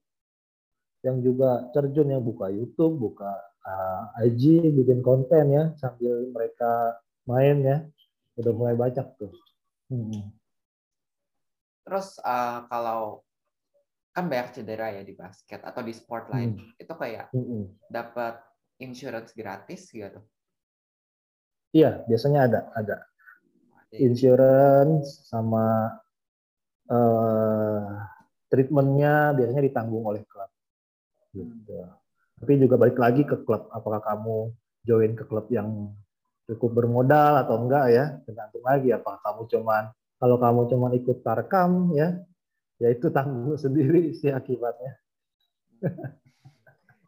yang 1.05 1.20
juga 1.20 1.68
terjun 1.77 2.09
yang 2.09 2.25
buka 2.25 2.49
YouTube, 2.49 2.97
buka 2.97 3.33
uh, 3.68 4.25
IG, 4.25 4.72
bikin 4.72 5.05
konten 5.05 5.53
ya 5.53 5.64
sambil 5.77 6.25
mereka 6.33 6.97
main 7.29 7.61
ya. 7.61 7.79
Udah 8.41 8.53
mulai 8.57 8.77
banyak 8.77 9.05
tuh. 9.20 9.33
Hmm. 9.93 10.33
Terus 11.85 12.16
eh, 12.24 12.59
kalau 12.72 13.20
kan 14.14 14.30
banyak 14.30 14.57
cedera 14.57 14.95
ya 14.95 15.03
di 15.03 15.12
basket 15.12 15.61
atau 15.61 15.82
di 15.82 15.93
sport 15.93 16.30
lain, 16.30 16.55
itu 16.78 16.95
kayak 16.95 17.35
Hmm. 17.35 17.66
dapat 17.91 18.39
insurance 18.78 19.35
gratis 19.35 19.91
gitu. 19.91 20.22
Iya, 21.74 22.07
biasanya 22.07 22.41
ada, 22.47 22.61
ada 22.78 22.97
insurance 23.91 25.26
sama 25.26 25.99
eh 26.87 27.85
treatmentnya 28.53 29.35
biasanya 29.35 29.62
ditanggung 29.66 30.07
oleh 30.07 30.22
klub. 30.30 30.51
Gitu. 31.35 31.74
Tapi 32.39 32.53
juga 32.61 32.78
balik 32.78 32.99
lagi 32.99 33.26
ke 33.26 33.43
klub, 33.43 33.66
apakah 33.74 33.99
kamu 33.99 34.55
join 34.87 35.12
ke 35.18 35.26
klub 35.26 35.51
yang 35.51 35.91
cukup 36.47 36.70
bermodal 36.76 37.41
atau 37.41 37.57
enggak 37.59 37.87
ya, 37.91 38.05
tergantung 38.22 38.62
lagi 38.62 38.95
apakah 38.95 39.18
kamu 39.24 39.43
cuman 39.51 39.85
kalau 40.25 40.41
kamu 40.41 40.61
cuman 40.72 40.93
ikut 40.97 41.20
tarkam 41.20 41.93
ya, 41.93 42.16
ya 42.81 42.89
itu 42.89 43.12
tanggung 43.12 43.61
sendiri 43.61 44.16
sih 44.16 44.33
akibatnya. 44.33 44.97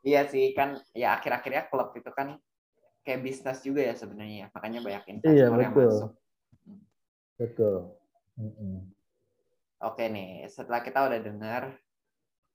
Iya 0.06 0.22
sih 0.30 0.54
kan 0.54 0.78
ya 0.94 1.18
akhir-akhirnya 1.18 1.66
klub 1.66 1.90
itu 1.98 2.06
kan 2.14 2.38
kayak 3.02 3.26
bisnis 3.26 3.58
juga 3.64 3.82
ya 3.90 3.94
sebenarnya 3.98 4.36
ya. 4.44 4.48
Makanya 4.54 4.78
banyak 4.84 5.04
investor 5.18 5.34
Iya, 5.34 5.46
yang 5.50 5.74
masuk. 5.74 6.10
Betul. 7.34 7.76
Mm-mm. 8.38 8.86
Oke 9.82 10.06
nih, 10.06 10.46
setelah 10.46 10.78
kita 10.86 11.10
udah 11.10 11.18
dengar 11.18 11.62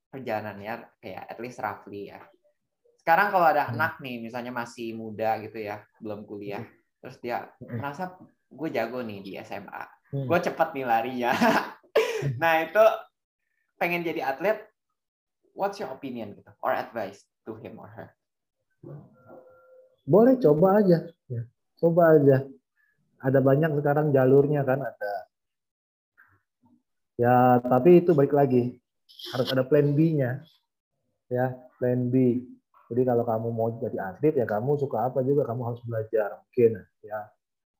perjalanannya 0.08 0.96
kayak 1.04 1.24
at 1.28 1.38
least 1.44 1.60
roughly 1.60 2.08
ya. 2.08 2.24
sekarang 3.02 3.34
kalau 3.34 3.50
ada 3.50 3.66
Hmm. 3.66 3.74
anak 3.76 3.98
nih, 3.98 4.22
misalnya 4.22 4.54
masih 4.54 4.94
muda 4.94 5.34
gitu 5.42 5.58
ya, 5.58 5.82
belum 5.98 6.22
kuliah, 6.22 6.62
terus 7.02 7.18
dia 7.18 7.50
merasa 7.58 8.14
gue 8.46 8.68
jago 8.70 9.02
nih 9.02 9.18
di 9.20 9.32
SMA, 9.42 9.84
Hmm. 10.12 10.28
gue 10.28 10.38
cepat 10.44 10.76
nih 10.76 10.84
larinya. 10.84 11.32
nah 12.42 12.60
itu 12.60 12.84
pengen 13.80 14.04
jadi 14.04 14.28
atlet, 14.28 14.60
what's 15.56 15.80
your 15.80 15.88
opinion 15.88 16.36
gitu, 16.36 16.52
or 16.60 16.70
advice 16.76 17.24
to 17.48 17.56
him 17.58 17.80
or 17.80 17.88
her? 17.88 18.12
Boleh 20.04 20.36
coba 20.36 20.84
aja, 20.84 21.08
ya. 21.32 21.42
coba 21.80 22.20
aja. 22.20 22.44
Ada 23.24 23.40
banyak 23.40 23.72
sekarang 23.80 24.12
jalurnya 24.12 24.60
kan 24.68 24.84
ada. 24.84 25.14
Ya 27.16 27.62
tapi 27.64 28.04
itu 28.04 28.12
balik 28.12 28.36
lagi 28.36 28.76
harus 29.32 29.48
ada 29.48 29.64
plan 29.64 29.96
B-nya, 29.96 30.44
ya 31.32 31.56
plan 31.80 32.12
B. 32.12 32.44
Jadi 32.92 33.08
kalau 33.08 33.24
kamu 33.24 33.48
mau 33.56 33.72
jadi 33.80 33.98
atlet 34.12 34.36
ya 34.36 34.44
kamu 34.44 34.76
suka 34.76 35.08
apa 35.08 35.24
juga 35.24 35.48
kamu 35.48 35.64
harus 35.64 35.80
belajar 35.88 36.36
mungkin 36.44 36.84
ya 37.00 37.32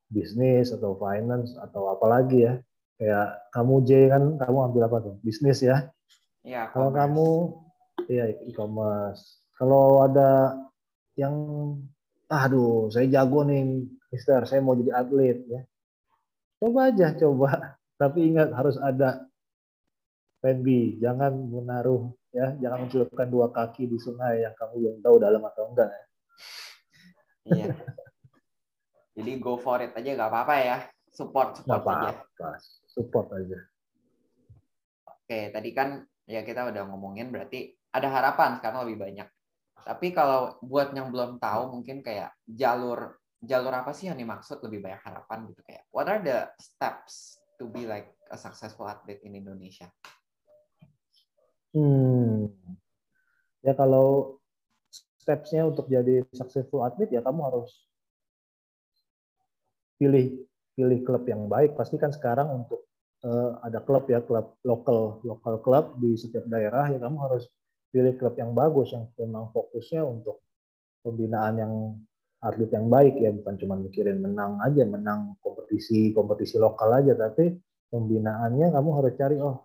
bisnis 0.08 0.72
atau 0.72 0.96
finance 0.96 1.52
atau 1.60 1.92
apa 1.92 2.06
lagi 2.08 2.48
ya. 2.48 2.54
Kayak 2.96 3.28
kamu 3.52 3.74
J 3.84 3.90
kan 4.08 4.22
kamu 4.40 4.58
ambil 4.72 4.82
apa 4.88 4.96
tuh 5.04 5.14
bisnis 5.20 5.60
ya. 5.60 5.92
Ya, 6.42 6.72
Kalau 6.72 6.88
commerce. 6.90 6.98
kamu 6.98 7.28
ya 8.08 8.24
e-commerce. 8.48 9.22
Kalau 9.60 10.02
ada 10.02 10.56
yang 11.14 11.34
aduh, 12.32 12.88
saya 12.88 13.04
jago 13.12 13.44
nih, 13.44 13.84
Mister, 14.08 14.40
saya 14.48 14.64
mau 14.64 14.72
jadi 14.72 14.96
atlet 14.96 15.38
ya. 15.44 15.60
Coba 16.56 16.88
aja, 16.88 17.12
coba. 17.12 17.76
Tapi 18.00 18.32
ingat 18.32 18.48
harus 18.56 18.80
ada 18.80 19.28
plan 20.40 20.58
B. 20.64 20.98
Jangan 20.98 21.30
menaruh 21.36 22.10
ya, 22.32 22.56
jangan 22.58 22.88
mencelupkan 22.88 23.28
dua 23.28 23.52
kaki 23.52 23.86
di 23.86 24.00
sungai 24.00 24.42
yang 24.42 24.56
kamu 24.56 24.74
belum 24.80 24.96
tahu 25.04 25.16
dalam 25.20 25.42
atau 25.44 25.68
enggak 25.70 25.88
ya. 25.92 26.04
Iya. 27.42 27.66
Jadi 29.12 29.32
go 29.38 29.60
for 29.60 29.78
it 29.84 29.92
aja 29.92 30.10
gak 30.16 30.30
apa-apa 30.32 30.54
ya. 30.56 30.78
Support 31.12 31.60
Nggak 31.62 31.68
support 31.68 31.96
aja. 32.00 32.10
apa-apa. 32.16 32.50
Support 32.88 33.26
aja. 33.36 33.58
Oke, 35.04 35.40
tadi 35.52 35.70
kan 35.76 36.00
ya 36.24 36.40
kita 36.40 36.72
udah 36.72 36.82
ngomongin 36.88 37.28
berarti 37.28 37.76
ada 37.92 38.08
harapan 38.08 38.56
sekarang 38.56 38.88
lebih 38.88 38.98
banyak. 39.04 39.28
Tapi 39.82 40.14
kalau 40.16 40.56
buat 40.64 40.96
yang 40.96 41.12
belum 41.12 41.36
tahu 41.36 41.76
mungkin 41.76 42.00
kayak 42.00 42.32
jalur 42.48 43.20
jalur 43.42 43.74
apa 43.74 43.90
sih 43.90 44.06
yang 44.06 44.16
dimaksud 44.16 44.62
lebih 44.62 44.86
banyak 44.86 45.02
harapan 45.02 45.50
gitu 45.50 45.60
kayak 45.66 45.82
what 45.90 46.06
are 46.06 46.22
the 46.22 46.46
steps 46.62 47.42
to 47.58 47.66
be 47.66 47.90
like 47.90 48.14
a 48.30 48.38
successful 48.38 48.86
athlete 48.86 49.20
in 49.26 49.34
Indonesia? 49.34 49.90
Hmm. 51.72 52.52
Ya 53.64 53.72
kalau 53.72 54.38
steps-nya 55.22 55.64
untuk 55.70 55.88
jadi 55.88 56.26
successful 56.34 56.84
atlet 56.84 57.08
ya 57.08 57.24
kamu 57.24 57.40
harus 57.48 57.70
pilih 59.96 60.44
pilih 60.76 61.00
klub 61.06 61.24
yang 61.28 61.48
baik. 61.48 61.78
Pasti 61.78 61.96
kan 61.96 62.12
sekarang 62.12 62.64
untuk 62.64 62.84
eh, 63.24 63.50
ada 63.62 63.80
klub 63.80 64.04
ya 64.10 64.20
klub 64.20 64.58
lokal 64.66 65.22
lokal 65.22 65.54
klub 65.62 65.84
di 66.02 66.18
setiap 66.18 66.44
daerah 66.50 66.90
ya 66.90 66.98
kamu 67.00 67.18
harus 67.30 67.48
pilih 67.92 68.16
klub 68.18 68.34
yang 68.36 68.52
bagus 68.56 68.92
yang 68.92 69.04
memang 69.20 69.52
fokusnya 69.52 70.02
untuk 70.02 70.42
pembinaan 71.04 71.54
yang 71.60 71.74
atlet 72.42 72.70
yang 72.74 72.90
baik 72.90 73.14
ya 73.22 73.30
bukan 73.30 73.54
cuma 73.60 73.74
mikirin 73.78 74.18
menang 74.18 74.58
aja 74.58 74.82
menang 74.82 75.38
kompetisi 75.38 76.10
kompetisi 76.10 76.58
lokal 76.58 76.90
aja 76.98 77.14
tapi 77.14 77.54
pembinaannya 77.92 78.74
kamu 78.74 78.90
harus 78.98 79.12
cari 79.14 79.36
oh 79.38 79.62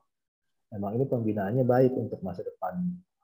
memang 0.74 1.00
ini 1.00 1.06
pembinaannya 1.08 1.64
baik 1.64 1.94
untuk 1.96 2.20
masa 2.24 2.44
depan 2.44 2.80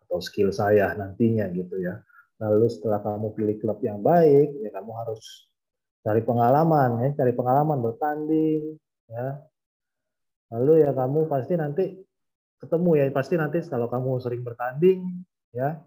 atau 0.07 0.19
skill 0.23 0.53
saya 0.53 0.95
nantinya 0.95 1.49
gitu 1.51 1.79
ya. 1.79 1.99
Lalu 2.41 2.67
setelah 2.67 2.99
kamu 2.99 3.35
pilih 3.35 3.55
klub 3.61 3.79
yang 3.83 4.03
baik, 4.03 4.51
ya 4.59 4.69
kamu 4.73 4.91
harus 4.99 5.47
cari 6.03 6.21
pengalaman 6.23 6.89
ya, 7.07 7.09
cari 7.23 7.31
pengalaman 7.31 7.79
bertanding 7.79 8.75
ya. 9.07 9.39
Lalu 10.53 10.85
ya 10.85 10.91
kamu 10.91 11.25
pasti 11.31 11.53
nanti 11.55 11.85
ketemu 12.59 12.89
ya, 12.99 13.03
pasti 13.11 13.35
nanti 13.39 13.57
kalau 13.67 13.87
kamu 13.87 14.19
sering 14.19 14.43
bertanding 14.43 15.23
ya, 15.55 15.81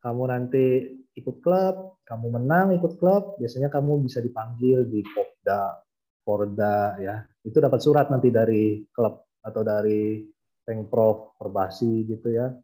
kamu 0.00 0.22
nanti 0.28 0.66
ikut 1.12 1.44
klub, 1.44 2.00
kamu 2.08 2.40
menang 2.40 2.72
ikut 2.76 2.96
klub, 2.96 3.36
biasanya 3.36 3.68
kamu 3.68 4.04
bisa 4.04 4.24
dipanggil 4.24 4.88
di 4.88 5.04
Popda, 5.04 5.80
Porda 6.24 6.96
ya. 7.02 7.20
Itu 7.42 7.58
dapat 7.58 7.80
surat 7.82 8.06
nanti 8.08 8.30
dari 8.32 8.80
klub 8.94 9.26
atau 9.42 9.62
dari 9.66 10.22
Pengprov, 10.62 11.34
Perbasi 11.38 12.06
gitu 12.06 12.32
ya. 12.32 12.54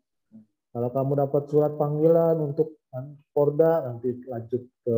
Kalau 0.71 0.89
kamu 0.93 1.13
dapat 1.27 1.43
surat 1.51 1.73
panggilan 1.75 2.39
untuk 2.39 2.79
Porda, 3.35 3.85
nanti 3.85 4.17
lanjut 4.25 4.63
ke 4.81 4.97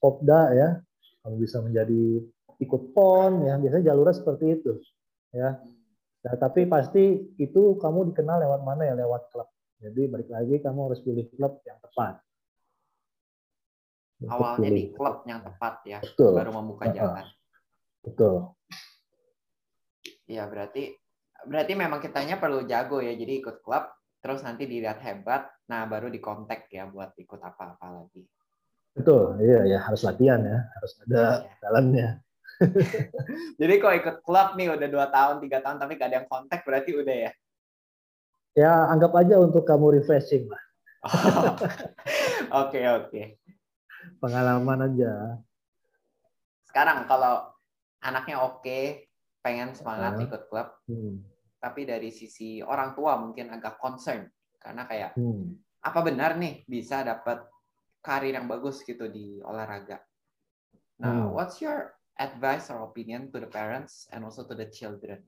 Popda 0.00 0.40
ya, 0.56 0.68
kamu 1.22 1.34
bisa 1.36 1.60
menjadi 1.60 2.24
ikut 2.56 2.96
PON 2.96 3.44
ya, 3.44 3.60
biasanya 3.60 3.84
jalurnya 3.92 4.16
seperti 4.16 4.44
itu 4.56 4.72
ya. 5.36 5.60
Nah, 6.26 6.34
tapi 6.40 6.66
pasti 6.66 7.36
itu 7.38 7.76
kamu 7.78 8.10
dikenal 8.10 8.42
lewat 8.42 8.60
mana 8.64 8.82
ya, 8.88 8.94
lewat 8.96 9.30
klub. 9.30 9.46
Jadi 9.78 10.02
balik 10.08 10.32
lagi 10.32 10.58
kamu 10.58 10.90
harus 10.90 11.00
pilih 11.04 11.28
klub 11.36 11.60
yang 11.68 11.78
tepat. 11.78 12.18
Untuk 14.16 14.32
Awalnya 14.32 14.68
pilih. 14.72 14.80
di 14.80 14.84
klub 14.96 15.16
yang 15.28 15.40
tepat 15.44 15.74
ya, 15.84 15.98
Betul. 16.00 16.32
baru 16.40 16.50
membuka 16.56 16.84
jalan. 16.88 17.26
Betul. 18.00 18.34
Iya, 20.26 20.48
berarti 20.48 20.96
berarti 21.44 21.76
memang 21.76 22.00
kitanya 22.00 22.40
perlu 22.40 22.64
jago 22.64 23.04
ya. 23.04 23.12
Jadi 23.12 23.44
ikut 23.44 23.60
klub, 23.60 23.84
terus 24.24 24.40
nanti 24.40 24.64
dilihat 24.64 25.04
hebat, 25.04 25.52
nah 25.68 25.84
baru 25.84 26.08
dikontak 26.08 26.72
ya 26.72 26.88
buat 26.88 27.12
ikut 27.20 27.40
apa-apa 27.40 28.02
lagi. 28.02 28.24
Betul, 28.96 29.36
iya 29.44 29.76
ya 29.76 29.78
harus 29.84 30.00
latihan 30.08 30.40
ya, 30.40 30.64
harus 30.72 30.92
ada 31.04 31.44
jalannya. 31.60 32.08
Jadi 33.60 33.74
kalau 33.76 33.94
ikut 34.00 34.16
klub 34.24 34.56
nih 34.56 34.72
udah 34.72 34.88
dua 34.88 35.06
tahun, 35.12 35.44
tiga 35.44 35.60
tahun, 35.60 35.76
tapi 35.76 36.00
gak 36.00 36.08
ada 36.08 36.16
yang 36.24 36.28
kontak, 36.32 36.64
berarti 36.64 36.96
udah 36.96 37.16
ya. 37.28 37.32
Ya 38.56 38.72
anggap 38.88 39.12
aja 39.12 39.36
untuk 39.36 39.68
kamu 39.68 40.00
refreshing 40.00 40.48
lah, 40.48 40.64
Oke, 42.64 42.80
oke. 42.88 43.22
pengalaman 44.16 44.88
aja. 44.88 45.44
Sekarang 46.64 47.04
kalau 47.04 47.52
anaknya 48.00 48.40
oke, 48.40 49.05
pengen 49.46 49.70
semangat 49.78 50.18
Uh. 50.18 50.26
ikut 50.26 50.42
klub, 50.50 50.68
Hmm. 50.90 51.22
tapi 51.62 51.86
dari 51.86 52.10
sisi 52.10 52.58
orang 52.66 52.98
tua 52.98 53.14
mungkin 53.14 53.54
agak 53.54 53.78
concern. 53.78 54.26
Karena 54.58 54.82
kayak, 54.90 55.14
Hmm. 55.14 55.54
apa 55.86 56.02
benar 56.02 56.34
nih 56.34 56.66
bisa 56.66 57.06
dapat 57.06 57.46
karir 58.02 58.34
yang 58.34 58.50
bagus 58.50 58.82
gitu 58.82 59.06
di 59.06 59.38
olahraga? 59.46 60.02
Nah, 60.98 61.30
Hmm. 61.30 61.38
what's 61.38 61.62
your 61.62 61.94
advice 62.18 62.66
or 62.74 62.82
opinion 62.82 63.30
to 63.30 63.38
the 63.38 63.46
parents 63.46 64.10
and 64.10 64.26
also 64.26 64.42
to 64.42 64.58
the 64.58 64.66
children? 64.66 65.22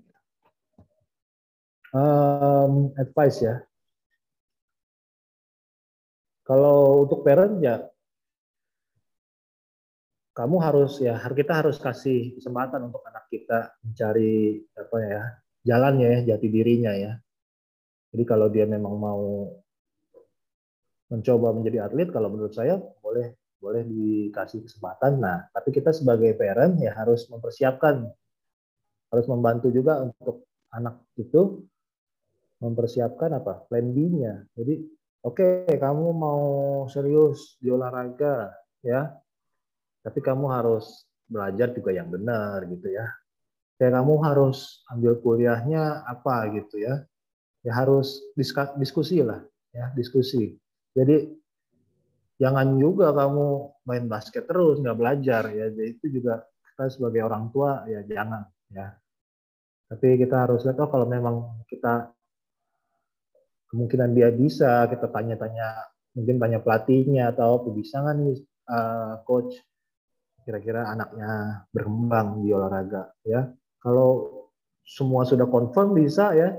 Um, 1.95 2.91
advice 2.99 3.39
ya. 3.41 3.63
Kalau 6.45 7.07
untuk 7.07 7.23
parent 7.23 7.61
ya, 7.61 7.87
kamu 10.39 10.57
harus 10.63 11.03
ya, 11.03 11.19
kita 11.19 11.67
harus 11.67 11.83
kasih 11.83 12.39
kesempatan 12.39 12.87
untuk 12.87 13.03
anak 13.11 13.27
kita 13.27 13.75
mencari 13.83 14.63
apa 14.79 14.97
ya, 15.03 15.23
jalannya 15.67 16.09
ya, 16.15 16.19
jati 16.35 16.47
dirinya 16.47 16.95
ya. 16.95 17.19
Jadi 18.15 18.23
kalau 18.23 18.47
dia 18.47 18.63
memang 18.71 18.95
mau 18.95 19.51
mencoba 21.11 21.51
menjadi 21.51 21.91
atlet, 21.91 22.07
kalau 22.15 22.31
menurut 22.31 22.55
saya 22.55 22.79
boleh 22.79 23.35
boleh 23.59 23.83
dikasih 23.83 24.63
kesempatan. 24.63 25.19
Nah, 25.19 25.51
tapi 25.51 25.75
kita 25.75 25.91
sebagai 25.91 26.31
parent 26.39 26.79
ya 26.79 26.95
harus 26.95 27.27
mempersiapkan, 27.27 28.07
harus 29.11 29.27
membantu 29.27 29.75
juga 29.75 30.07
untuk 30.07 30.47
anak 30.71 31.03
itu 31.19 31.67
mempersiapkan 32.63 33.43
apa 33.43 33.67
plan 33.67 33.91
B-nya. 33.91 34.47
Jadi 34.55 34.87
oke 35.27 35.67
kamu 35.67 36.07
mau 36.15 36.43
serius 36.87 37.59
di 37.59 37.75
olahraga 37.75 38.55
ya, 38.87 39.11
tapi 40.09 40.25
kamu 40.25 40.49
harus 40.49 41.05
belajar 41.29 41.69
juga 41.77 41.93
yang 41.93 42.09
benar 42.09 42.65
gitu 42.65 42.89
ya. 42.89 43.05
Kayak 43.77 44.01
kamu 44.01 44.15
harus 44.25 44.81
ambil 44.89 45.21
kuliahnya 45.21 46.09
apa 46.09 46.49
gitu 46.57 46.81
ya. 46.81 47.05
Ya 47.61 47.77
harus 47.77 48.25
diskusi 48.81 49.21
lah 49.21 49.45
ya 49.77 49.93
diskusi. 49.93 50.57
Jadi 50.97 51.29
jangan 52.41 52.81
juga 52.81 53.13
kamu 53.13 53.77
main 53.85 54.09
basket 54.09 54.49
terus 54.49 54.81
nggak 54.81 54.97
belajar 54.97 55.53
ya. 55.53 55.69
Jadi 55.69 56.01
itu 56.01 56.07
juga 56.09 56.41
kita 56.73 56.89
sebagai 56.89 57.29
orang 57.29 57.53
tua 57.53 57.85
ya 57.85 58.01
jangan 58.09 58.49
ya. 58.73 58.97
Tapi 59.93 60.17
kita 60.25 60.49
harus 60.49 60.65
lihat 60.65 60.81
oh 60.81 60.89
kalau 60.89 61.05
memang 61.05 61.61
kita 61.69 62.09
kemungkinan 63.69 64.17
dia 64.17 64.33
bisa 64.33 64.89
kita 64.89 65.13
tanya-tanya 65.13 65.93
mungkin 66.17 66.41
tanya 66.41 66.65
pelatihnya 66.65 67.37
atau 67.37 67.61
bisa 67.69 68.01
nggak 68.01 68.17
nih 68.17 68.39
uh, 68.73 69.21
coach 69.29 69.53
kira-kira 70.49 70.89
anaknya 70.89 71.63
berkembang 71.69 72.41
di 72.41 72.49
olahraga 72.57 73.13
ya 73.21 73.53
kalau 73.85 74.33
semua 74.89 75.29
sudah 75.29 75.45
confirm 75.45 75.93
bisa 75.93 76.33
ya 76.33 76.57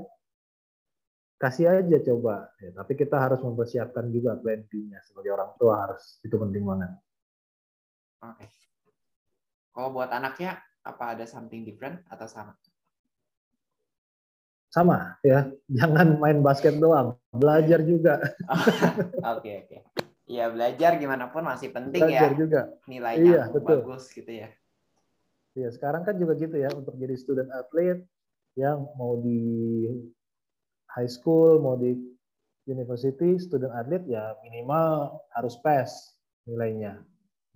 kasih 1.39 1.71
aja 1.71 1.97
coba. 2.11 2.51
Ya, 2.59 2.75
tapi 2.75 2.99
kita 2.99 3.15
harus 3.15 3.39
mempersiapkan 3.39 4.11
juga 4.11 4.35
plan 4.35 4.59
B-nya 4.67 4.99
sebagai 5.07 5.31
orang 5.33 5.55
tua 5.55 5.87
harus 5.87 6.19
itu 6.21 6.35
penting 6.35 6.67
banget. 6.67 6.91
Oke. 8.19 8.45
Kalau 9.71 9.89
buat 9.95 10.11
anaknya 10.11 10.59
apa 10.83 11.15
ada 11.15 11.23
something 11.23 11.63
different 11.63 12.03
atau 12.11 12.27
sama? 12.27 12.53
Sama 14.69 15.17
ya, 15.25 15.49
jangan 15.65 16.21
main 16.21 16.45
basket 16.45 16.77
doang, 16.77 17.17
belajar 17.33 17.81
juga. 17.81 18.21
Oke 19.33 19.65
oke. 19.65 19.77
Iya 20.29 20.45
belajar 20.53 21.01
gimana 21.01 21.33
pun 21.33 21.41
masih 21.41 21.73
penting 21.73 22.05
belajar 22.05 22.31
ya. 22.31 22.37
juga. 22.37 22.61
Nilainya 22.85 23.25
Iya, 23.25 23.41
betul. 23.49 23.81
bagus 23.81 24.13
gitu 24.13 24.29
ya. 24.29 24.49
Iya, 25.57 25.69
sekarang 25.73 26.05
kan 26.05 26.21
juga 26.21 26.37
gitu 26.37 26.53
ya 26.53 26.69
untuk 26.77 26.93
jadi 27.01 27.17
student 27.17 27.49
athlete 27.49 28.05
yang 28.53 28.85
mau 28.93 29.17
di 29.17 29.41
high 30.93 31.09
school, 31.09 31.57
mau 31.57 31.73
di 31.73 31.97
university, 32.69 33.41
student 33.41 33.73
athlete 33.73 34.05
ya 34.05 34.37
minimal 34.45 35.17
harus 35.33 35.57
pass 35.65 36.13
nilainya. 36.45 37.01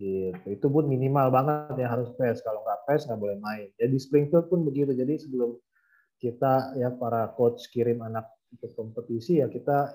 Gitu. 0.02 0.34
Itu 0.50 0.66
pun 0.74 0.90
minimal 0.90 1.30
banget 1.30 1.78
ya 1.78 1.94
harus 1.94 2.10
pass. 2.18 2.42
Kalau 2.42 2.66
nggak 2.66 2.90
pass 2.90 3.06
nggak 3.06 3.22
boleh 3.22 3.38
main. 3.38 3.70
Jadi 3.78 4.02
Springfield 4.02 4.50
pun 4.50 4.66
begitu. 4.66 4.98
Jadi 4.98 5.22
sebelum 5.22 5.54
kita 6.18 6.74
ya 6.82 6.90
para 6.90 7.30
coach 7.38 7.70
kirim 7.70 8.02
anak 8.02 8.26
ikut 8.58 8.74
kompetisi 8.74 9.46
ya 9.46 9.50
kita 9.50 9.94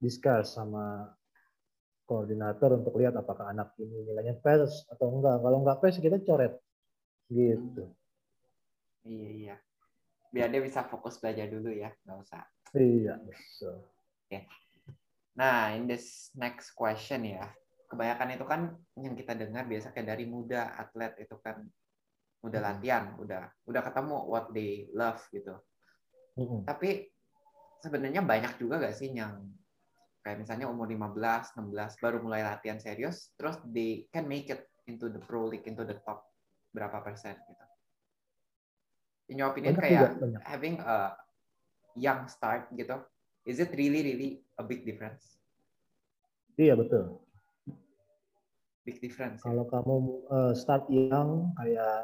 discuss 0.00 0.56
sama 0.56 1.12
koordinator 2.04 2.76
untuk 2.76 2.94
lihat 3.00 3.16
apakah 3.16 3.50
anak 3.50 3.72
ini 3.80 4.04
nilainya 4.04 4.36
pass 4.40 4.84
atau 4.88 5.08
enggak. 5.08 5.40
Kalau 5.40 5.58
nggak 5.64 5.78
pass 5.80 5.96
kita 6.00 6.20
coret 6.20 6.54
gitu. 7.32 7.88
Iya 9.04 9.28
iya. 9.32 9.56
Biar 10.32 10.48
dia 10.50 10.62
bisa 10.64 10.84
fokus 10.84 11.20
belajar 11.20 11.46
dulu 11.48 11.70
ya, 11.72 11.92
nggak 12.04 12.18
usah. 12.20 12.44
Iya, 12.74 13.20
betul. 13.22 13.86
Nah, 15.34 15.74
in 15.74 15.90
this 15.90 16.30
next 16.38 16.74
question 16.78 17.26
ya, 17.26 17.50
kebanyakan 17.90 18.38
itu 18.38 18.44
kan 18.46 18.60
yang 18.98 19.14
kita 19.18 19.34
dengar 19.34 19.66
biasa 19.66 19.90
kayak 19.90 20.14
dari 20.14 20.24
muda 20.26 20.74
atlet 20.78 21.14
itu 21.18 21.34
kan 21.42 21.62
udah 22.44 22.60
Hmm. 22.60 22.68
latihan, 22.70 23.04
udah 23.18 23.42
udah 23.66 23.82
ketemu 23.82 24.16
what 24.30 24.46
they 24.54 24.86
love 24.94 25.18
gitu. 25.34 25.54
Mm-mm. 26.38 26.66
Tapi 26.66 27.08
sebenarnya 27.82 28.22
banyak 28.22 28.58
juga 28.58 28.82
gak 28.82 28.94
sih 28.94 29.10
yang 29.10 29.42
kayak 30.24 30.40
misalnya 30.40 30.66
umur 30.72 30.88
15, 30.88 31.52
16 31.52 32.00
baru 32.00 32.16
mulai 32.24 32.40
latihan 32.40 32.80
serius, 32.80 33.28
terus 33.36 33.60
they 33.68 34.08
can 34.08 34.24
make 34.24 34.48
it 34.48 34.64
into 34.88 35.12
the 35.12 35.20
pro 35.20 35.44
league, 35.44 35.68
into 35.68 35.84
the 35.84 36.00
top 36.08 36.24
berapa 36.72 37.04
persen 37.04 37.36
gitu. 37.44 37.64
In 39.28 39.36
your 39.40 39.52
opinion 39.52 39.76
Banyak 39.76 39.84
kayak 39.84 40.00
juga, 40.00 40.20
banyak. 40.24 40.40
having 40.48 40.76
a 40.80 41.12
young 41.92 42.24
start 42.26 42.72
gitu, 42.72 43.04
is 43.44 43.60
it 43.60 43.68
really 43.76 44.00
really 44.00 44.30
a 44.56 44.64
big 44.64 44.88
difference? 44.88 45.36
Iya 46.56 46.72
betul. 46.80 47.20
Big 48.88 49.00
difference. 49.04 49.44
ya? 49.44 49.52
Kalau 49.52 49.64
kamu 49.68 49.96
eh, 50.32 50.52
start 50.56 50.84
young 50.88 51.52
kayak 51.60 52.00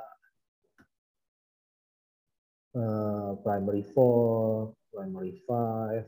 eh, 2.77 3.31
primary 3.41 3.85
four, 3.97 4.73
primary 4.93 5.41
five, 5.49 6.05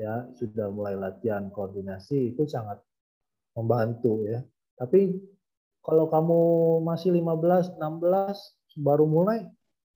ya 0.00 0.24
sudah 0.32 0.72
mulai 0.72 0.96
latihan 0.96 1.52
koordinasi 1.52 2.32
itu 2.32 2.48
sangat 2.48 2.80
membantu 3.52 4.24
ya. 4.24 4.40
Tapi 4.80 5.12
kalau 5.84 6.08
kamu 6.08 6.40
masih 6.80 7.12
15, 7.12 7.76
16 7.76 8.80
baru 8.80 9.04
mulai 9.04 9.44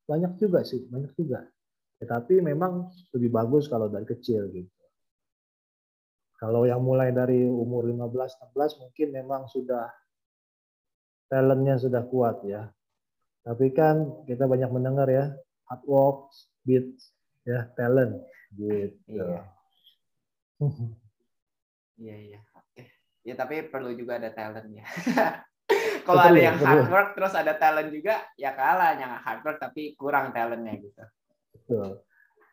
banyak 0.04 0.36
juga 0.36 0.60
sih, 0.60 0.84
banyak 0.92 1.16
juga. 1.16 1.48
Tetapi 2.04 2.44
memang 2.44 2.92
lebih 3.16 3.32
bagus 3.32 3.64
kalau 3.64 3.88
dari 3.88 4.04
kecil 4.04 4.52
gitu. 4.52 4.68
Kalau 6.36 6.68
yang 6.68 6.84
mulai 6.84 7.08
dari 7.08 7.48
umur 7.48 7.88
15, 7.88 8.52
16 8.52 8.84
mungkin 8.84 9.08
memang 9.16 9.48
sudah 9.48 9.88
talentnya 11.32 11.80
sudah 11.80 12.04
kuat 12.04 12.44
ya. 12.44 12.68
Tapi 13.40 13.72
kan 13.72 14.24
kita 14.28 14.44
banyak 14.44 14.68
mendengar 14.68 15.08
ya, 15.08 15.32
hard 15.72 15.84
work 15.88 16.28
beats 16.68 17.16
ya 17.48 17.68
talent 17.76 18.20
gitu. 18.52 18.96
Iya. 19.08 19.63
Iya 21.98 22.16
iya. 22.18 22.40
Oke. 22.54 22.82
Ya 23.24 23.34
tapi 23.38 23.64
perlu 23.70 23.94
juga 23.96 24.20
ada 24.20 24.30
talent 24.34 24.68
ya. 24.78 24.86
Kalau 26.04 26.20
ada 26.20 26.36
yang 26.36 26.60
betul. 26.60 26.68
hard 26.68 26.86
work 26.92 27.08
terus 27.16 27.32
ada 27.32 27.52
talent 27.56 27.88
juga, 27.88 28.20
ya 28.36 28.52
kalah 28.52 28.92
yang 29.00 29.16
hard 29.16 29.40
work 29.40 29.56
tapi 29.56 29.96
kurang 29.96 30.36
talentnya 30.36 30.76
gitu. 30.76 31.02
Betul. 31.56 32.04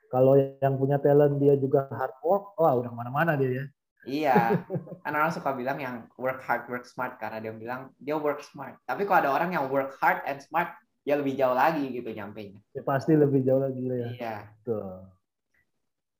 Kalau 0.07 0.35
yang 0.39 0.75
punya 0.79 0.99
talent 0.99 1.35
dia 1.39 1.55
juga 1.59 1.87
hard 1.91 2.15
work, 2.23 2.55
wah 2.55 2.75
udah 2.79 2.91
ke 2.91 2.95
mana-mana 2.95 3.35
dia 3.35 3.51
ya. 3.51 3.65
Iya. 4.07 4.37
Kan 5.03 5.13
orang 5.13 5.31
suka 5.35 5.51
bilang 5.51 5.77
yang 5.83 6.07
work 6.15 6.39
hard 6.47 6.67
work 6.71 6.87
smart 6.87 7.19
karena 7.19 7.43
dia 7.43 7.51
bilang 7.51 7.91
dia 7.99 8.15
work 8.15 8.39
smart. 8.43 8.79
Tapi 8.87 9.03
kalau 9.03 9.19
ada 9.27 9.31
orang 9.35 9.51
yang 9.51 9.67
work 9.67 9.95
hard 9.99 10.23
and 10.23 10.39
smart, 10.39 10.71
ya 11.03 11.19
lebih 11.19 11.35
jauh 11.35 11.57
lagi 11.57 11.91
gitu 11.91 12.13
nyampe 12.13 12.55
Ya, 12.71 12.81
pasti 12.85 13.17
lebih 13.17 13.43
jauh 13.43 13.59
lagi 13.59 13.81
ya. 13.83 14.09
Iya. 14.15 14.35
Betul. 14.63 15.11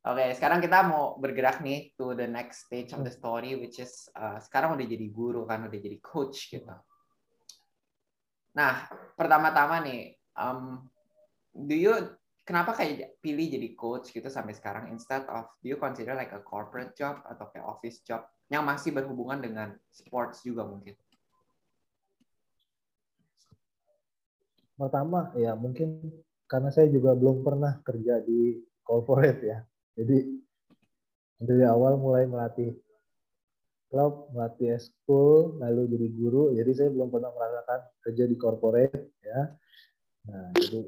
Oke, 0.01 0.33
sekarang 0.33 0.57
kita 0.65 0.81
mau 0.81 1.13
bergerak 1.21 1.61
nih 1.61 1.93
to 1.93 2.17
the 2.17 2.25
next 2.25 2.65
stage 2.65 2.89
of 2.97 3.05
the 3.05 3.13
story, 3.13 3.53
which 3.53 3.77
is 3.77 4.09
uh, 4.17 4.41
sekarang 4.41 4.73
udah 4.73 4.87
jadi 4.89 5.07
guru 5.13 5.45
kan, 5.45 5.69
udah 5.69 5.77
jadi 5.77 6.01
coach 6.01 6.49
gitu. 6.49 6.73
Nah, 8.57 8.89
pertama-tama 9.13 9.77
nih, 9.85 10.17
um, 10.33 10.89
do 11.53 11.77
you 11.77 11.93
kenapa 12.41 12.73
kayak 12.73 13.21
pilih 13.21 13.45
jadi 13.45 13.77
coach 13.77 14.09
gitu 14.09 14.25
sampai 14.25 14.57
sekarang 14.57 14.89
instead 14.89 15.21
of 15.29 15.45
do 15.61 15.69
you 15.69 15.77
consider 15.77 16.17
like 16.17 16.33
a 16.33 16.41
corporate 16.41 16.97
job 16.97 17.21
atau 17.29 17.47
kayak 17.53 17.69
office 17.69 18.01
job 18.01 18.25
yang 18.49 18.65
masih 18.65 18.91
berhubungan 18.91 19.37
dengan 19.37 19.77
sports 19.93 20.41
juga 20.41 20.65
mungkin? 20.65 20.97
Pertama 24.81 25.29
ya 25.37 25.53
mungkin 25.53 26.09
karena 26.49 26.73
saya 26.73 26.89
juga 26.89 27.13
belum 27.13 27.45
pernah 27.45 27.77
kerja 27.85 28.17
di 28.25 28.57
corporate 28.81 29.41
ya. 29.45 29.61
Jadi 29.95 30.17
dari 31.41 31.63
awal 31.65 31.97
mulai 31.97 32.29
melatih 32.29 32.77
klub, 33.91 34.31
melatih 34.31 34.79
school, 34.79 35.59
lalu 35.59 35.91
jadi 35.91 36.07
guru. 36.15 36.43
Jadi 36.55 36.71
saya 36.71 36.89
belum 36.95 37.11
pernah 37.11 37.31
merasakan 37.35 37.79
kerja 38.07 38.23
di 38.23 38.35
corporate 38.39 39.19
ya. 39.19 39.51
Nah, 40.31 40.47
jadi 40.55 40.79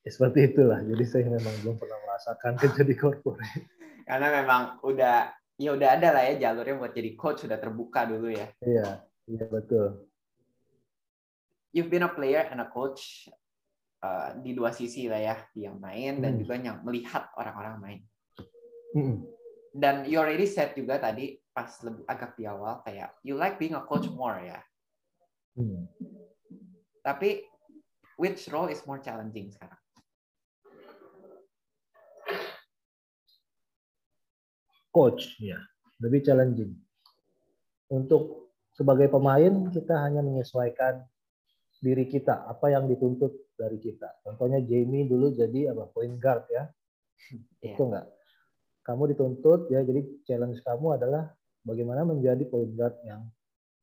ya 0.00 0.10
seperti 0.10 0.38
itulah. 0.54 0.80
Jadi 0.80 1.04
saya 1.04 1.28
memang 1.28 1.54
belum 1.60 1.76
pernah 1.76 1.98
merasakan 2.08 2.52
kerja 2.56 2.82
di 2.88 2.94
corporate. 2.96 3.64
Karena 4.08 4.28
memang 4.42 4.62
udah 4.80 5.28
ya 5.60 5.76
udah 5.76 5.88
ada 6.00 6.08
lah 6.16 6.22
ya 6.24 6.48
jalurnya 6.48 6.80
buat 6.80 6.92
jadi 6.96 7.10
coach 7.20 7.44
sudah 7.44 7.60
terbuka 7.60 8.08
dulu 8.08 8.32
ya. 8.32 8.48
Iya, 8.64 9.04
iya 9.28 9.44
betul. 9.44 10.08
You've 11.70 11.92
been 11.92 12.02
a 12.02 12.10
player 12.10 12.48
and 12.48 12.64
a 12.64 12.66
coach 12.66 13.28
uh, 14.02 14.36
di 14.40 14.52
dua 14.52 14.72
sisi 14.74 15.06
lah 15.06 15.20
ya, 15.20 15.36
yang 15.56 15.80
main 15.80 16.20
dan 16.20 16.36
Hmm. 16.36 16.40
juga 16.40 16.54
yang 16.58 16.78
melihat 16.84 17.30
orang-orang 17.36 17.76
main. 17.80 18.00
Mm-mm. 18.96 19.22
Dan 19.70 20.02
you 20.10 20.18
already 20.18 20.50
said 20.50 20.74
juga 20.74 20.98
tadi 20.98 21.38
pas 21.54 21.70
lebih 21.86 22.02
agak 22.10 22.34
di 22.34 22.44
awal 22.46 22.82
kayak 22.82 23.14
you 23.22 23.38
like 23.38 23.54
being 23.60 23.78
a 23.78 23.82
coach 23.86 24.10
more 24.10 24.38
ya. 24.42 24.58
Hmm. 25.54 25.86
Tapi 27.06 27.46
which 28.18 28.50
role 28.50 28.66
is 28.66 28.82
more 28.84 28.98
challenging 28.98 29.54
sekarang? 29.54 29.78
coach 34.90 35.38
ya 35.38 35.58
lebih 36.02 36.20
challenging 36.26 36.74
untuk 37.90 38.50
sebagai 38.74 39.10
pemain 39.10 39.70
kita 39.70 39.94
hanya 40.02 40.22
menyesuaikan 40.22 41.02
diri 41.80 42.04
kita 42.06 42.44
apa 42.44 42.70
yang 42.70 42.86
dituntut 42.86 43.56
dari 43.56 43.80
kita. 43.80 44.20
Contohnya 44.22 44.60
Jamie 44.60 45.08
dulu 45.08 45.32
jadi 45.32 45.72
apa 45.72 45.88
point 45.90 46.16
guard 46.20 46.44
ya. 46.52 46.68
Iya. 47.60 47.76
itu 47.76 47.82
enggak 47.84 48.08
kamu 48.90 49.14
dituntut 49.14 49.68
ya 49.70 49.84
jadi 49.84 50.00
challenge 50.26 50.58
kamu 50.64 50.98
adalah 50.98 51.30
bagaimana 51.62 52.02
menjadi 52.02 52.42
point 52.48 52.72
guard 52.74 52.96
yang 53.04 53.28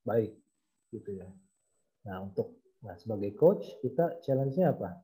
baik 0.03 0.33
gitu 0.91 1.15
ya. 1.15 1.27
Nah 2.07 2.27
untuk 2.27 2.59
nah 2.83 2.93
sebagai 2.99 3.33
coach 3.39 3.63
kita 3.79 4.21
challenge-nya 4.25 4.73
apa? 4.75 4.99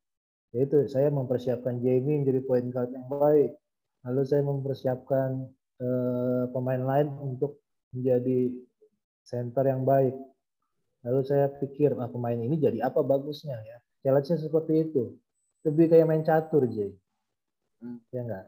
Yaitu 0.54 0.86
saya 0.92 1.10
mempersiapkan 1.10 1.82
Jamie 1.82 2.22
menjadi 2.22 2.42
point 2.46 2.68
guard 2.68 2.92
yang 2.94 3.08
baik. 3.10 3.56
Lalu 4.04 4.22
saya 4.28 4.44
mempersiapkan 4.44 5.30
eh, 5.82 6.44
pemain 6.52 6.84
lain 6.84 7.08
untuk 7.24 7.64
menjadi 7.96 8.52
center 9.24 9.66
yang 9.72 9.88
baik. 9.88 10.14
Lalu 11.04 11.22
saya 11.28 11.52
pikir, 11.52 11.96
ah, 12.00 12.08
pemain 12.08 12.36
ini 12.36 12.56
jadi 12.56 12.80
apa 12.84 13.04
bagusnya 13.04 13.60
ya? 13.60 13.78
Challenge-nya 14.04 14.38
seperti 14.40 14.74
itu. 14.88 15.16
Lebih 15.64 15.92
kayak 15.92 16.08
main 16.08 16.24
catur, 16.24 16.68
Jay. 16.68 16.92
Hmm. 17.84 18.00
Ya 18.12 18.22
enggak? 18.24 18.46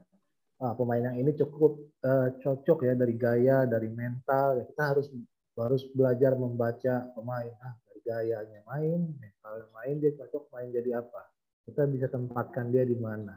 Ah, 0.55 0.71
pemain 0.71 1.03
yang 1.03 1.19
ini 1.19 1.35
cukup 1.35 1.79
eh, 2.03 2.27
cocok 2.39 2.87
ya 2.87 2.93
dari 2.95 3.15
gaya, 3.15 3.67
dari 3.67 3.91
mental. 3.91 4.59
Ya, 4.59 4.63
kita 4.67 4.83
harus 4.95 5.07
harus 5.55 5.83
belajar 5.91 6.35
membaca 6.39 7.11
pemain. 7.11 7.51
Ah, 7.59 7.75
dari 7.91 7.99
gayanya 8.03 8.59
main, 8.67 9.11
mentalnya 9.19 9.67
main, 9.75 9.95
dia 9.99 10.11
cocok 10.15 10.43
main 10.55 10.71
jadi 10.71 11.03
apa? 11.03 11.21
Kita 11.67 11.83
bisa 11.91 12.07
tempatkan 12.07 12.71
dia 12.71 12.87
di 12.87 12.95
mana? 12.95 13.35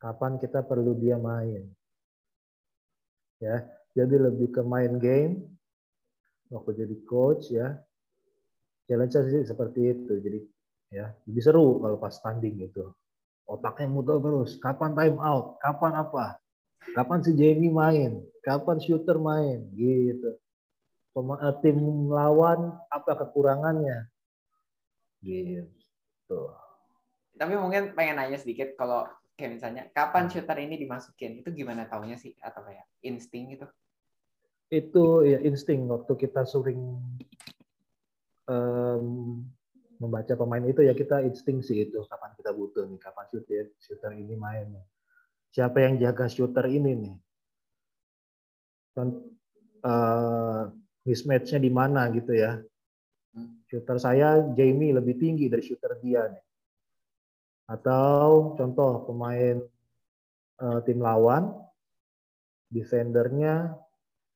Kapan 0.00 0.40
kita 0.40 0.64
perlu 0.64 0.96
dia 0.96 1.20
main? 1.20 1.68
ya 3.44 3.56
jadi 3.94 4.30
lebih 4.30 4.48
ke 4.54 4.62
main 4.64 4.96
game 4.96 5.44
waktu 6.48 6.84
jadi 6.84 6.96
coach 7.04 7.52
ya 7.52 7.76
challenge 8.84 9.16
sih 9.16 9.42
seperti 9.44 9.80
itu. 9.92 10.12
Jadi 10.20 10.38
ya 10.94 11.10
lebih 11.26 11.42
seru 11.42 11.80
kalau 11.82 11.96
pas 11.98 12.14
tanding 12.20 12.68
gitu. 12.68 12.92
Otaknya 13.44 13.92
muter 13.92 14.16
terus. 14.20 14.56
Kapan 14.56 14.96
time 14.96 15.18
out? 15.20 15.60
Kapan 15.60 15.92
apa? 16.00 16.40
Kapan 16.96 17.20
si 17.20 17.32
Jamie 17.36 17.72
main? 17.72 18.24
Kapan 18.40 18.80
shooter 18.80 19.20
main? 19.20 19.68
Gitu. 19.76 20.40
Eh, 21.14 21.54
tim 21.62 21.78
lawan 22.10 22.74
apa 22.90 23.12
kekurangannya? 23.14 24.08
Gitu. 25.22 26.40
Tapi 27.34 27.54
mungkin 27.54 27.94
pengen 27.94 28.18
nanya 28.18 28.38
sedikit 28.40 28.74
kalau 28.74 29.06
kayak 29.38 29.58
misalnya 29.58 29.82
kapan 29.92 30.26
shooter 30.26 30.58
ini 30.58 30.80
dimasukin? 30.80 31.44
Itu 31.44 31.52
gimana 31.52 31.86
taunya 31.86 32.16
sih? 32.16 32.34
Atau 32.40 32.64
kayak 32.64 32.88
insting 33.04 33.54
gitu? 33.54 33.66
Itu 34.72 35.22
ya 35.22 35.38
insting 35.44 35.86
waktu 35.86 36.16
kita 36.16 36.48
sering 36.48 36.98
um, 38.50 39.40
membaca 39.98 40.34
pemain 40.34 40.64
itu 40.66 40.84
ya 40.84 40.92
kita 40.92 41.22
insting 41.24 41.62
sih 41.62 41.88
itu 41.88 42.02
kapan 42.04 42.34
kita 42.36 42.50
butuh 42.50 42.84
nih 42.84 42.98
kapan 42.98 43.24
shooter 43.30 43.66
shooter 43.78 44.12
ini 44.12 44.34
main 44.34 44.68
siapa 45.54 45.86
yang 45.86 46.02
jaga 46.02 46.26
shooter 46.26 46.66
ini 46.66 46.92
nih? 46.98 47.14
Kan 48.98 49.22
uh, 49.86 50.74
mismatchnya 51.06 51.62
di 51.62 51.70
mana 51.70 52.10
gitu 52.10 52.34
ya. 52.34 52.58
Shooter 53.70 54.02
saya 54.02 54.42
Jamie 54.58 54.90
lebih 54.90 55.14
tinggi 55.14 55.46
dari 55.46 55.62
shooter 55.62 55.94
dia 56.02 56.26
nih. 56.26 56.44
Atau 57.70 58.58
contoh 58.58 59.06
pemain 59.06 59.62
uh, 60.58 60.82
tim 60.82 60.98
lawan, 60.98 61.54
defendernya 62.66 63.78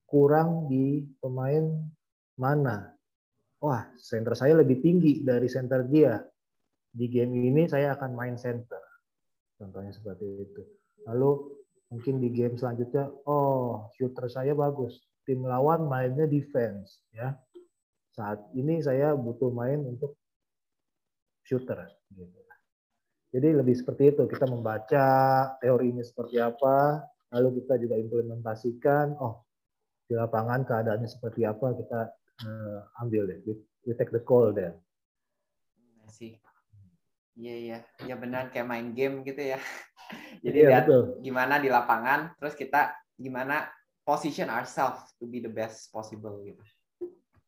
kurang 0.06 0.70
di 0.70 1.02
pemain 1.18 1.82
mana? 2.38 2.94
Wah, 3.58 3.90
center 3.98 4.38
saya 4.38 4.54
lebih 4.54 4.78
tinggi 4.78 5.26
dari 5.26 5.50
center 5.50 5.82
dia. 5.90 6.22
Di 6.88 7.06
game 7.10 7.34
ini 7.42 7.66
saya 7.66 7.98
akan 7.98 8.10
main 8.14 8.36
center. 8.38 8.80
Contohnya 9.58 9.90
seperti 9.90 10.26
itu. 10.46 10.62
Lalu 11.06 11.58
mungkin 11.90 12.22
di 12.22 12.30
game 12.30 12.54
selanjutnya, 12.54 13.10
oh 13.26 13.90
shooter 13.98 14.30
saya 14.30 14.54
bagus. 14.54 15.02
Tim 15.26 15.44
lawan 15.44 15.90
mainnya 15.90 16.30
defense, 16.30 17.02
ya. 17.10 17.34
Saat 18.14 18.54
ini 18.54 18.78
saya 18.78 19.12
butuh 19.18 19.50
main 19.50 19.82
untuk 19.82 20.16
shooter. 21.42 21.90
Gitu. 22.14 22.38
Jadi 23.28 23.48
lebih 23.52 23.76
seperti 23.76 24.16
itu, 24.16 24.24
kita 24.24 24.48
membaca 24.48 25.06
teorinya 25.60 26.00
seperti 26.00 26.40
apa, 26.40 27.04
lalu 27.34 27.60
kita 27.60 27.76
juga 27.76 28.00
implementasikan, 28.00 29.20
oh 29.20 29.44
di 30.08 30.16
lapangan 30.16 30.64
keadaannya 30.64 31.04
seperti 31.04 31.44
apa, 31.44 31.76
kita 31.76 32.08
uh, 32.44 33.02
ambil 33.02 33.26
deh, 33.26 33.38
we, 33.46 33.52
we 33.86 33.92
take 33.96 34.12
the 34.12 34.22
call 34.22 34.52
deh. 34.52 34.74
Sih. 36.12 36.36
Iya 37.38 37.54
iya, 37.54 37.78
ya 38.02 38.14
benar 38.18 38.50
kayak 38.50 38.66
main 38.66 38.90
game 38.94 39.22
gitu 39.22 39.54
ya. 39.54 39.58
Jadi 40.44 40.58
iya, 40.58 40.68
lihat 40.74 40.84
betul. 40.90 41.22
gimana 41.22 41.62
di 41.62 41.70
lapangan, 41.70 42.34
terus 42.38 42.58
kita 42.58 42.94
gimana 43.14 43.70
position 44.02 44.50
ourselves 44.50 45.14
to 45.18 45.28
be 45.28 45.38
the 45.38 45.50
best 45.50 45.90
possible 45.94 46.42
gitu. 46.42 46.62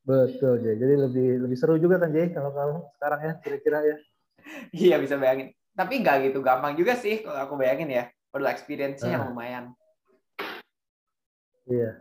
Betul, 0.06 0.62
Jay. 0.62 0.78
Jadi 0.78 0.94
lebih 0.94 1.28
lebih 1.46 1.56
seru 1.58 1.74
juga 1.78 1.98
kan, 1.98 2.14
Jay, 2.14 2.30
kalau 2.30 2.54
kamu 2.54 2.78
sekarang 2.98 3.20
ya, 3.26 3.32
kira-kira 3.42 3.78
ya. 3.82 3.96
iya, 4.86 4.96
bisa 5.02 5.18
bayangin 5.18 5.50
tapi 5.80 6.02
nggak 6.02 6.30
gitu 6.30 6.38
gampang 6.42 6.74
juga 6.74 6.98
sih 6.98 7.22
kalau 7.22 7.40
aku 7.46 7.54
bayangin 7.56 7.88
ya 7.88 8.04
perlu 8.30 8.46
experience-nya 8.50 9.16
yang 9.16 9.24
ah. 9.24 9.28
lumayan 9.30 9.64
iya 11.70 11.80
yeah. 11.80 11.94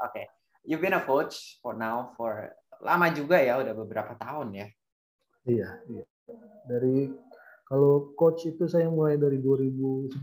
oke 0.00 0.12
okay. 0.12 0.26
You've 0.66 0.82
been 0.82 0.94
a 0.94 1.02
coach 1.02 1.58
for 1.62 1.74
now 1.74 2.14
for 2.14 2.50
lama 2.82 3.10
juga 3.14 3.38
ya 3.38 3.58
udah 3.62 3.74
beberapa 3.74 4.14
tahun 4.18 4.54
ya. 4.58 4.66
Iya 5.46 5.68
iya. 5.90 6.04
Dari 6.66 7.10
kalau 7.66 8.14
coach 8.18 8.46
itu 8.46 8.66
saya 8.66 8.90
mulai 8.90 9.18
dari 9.18 9.38
2011 9.38 10.18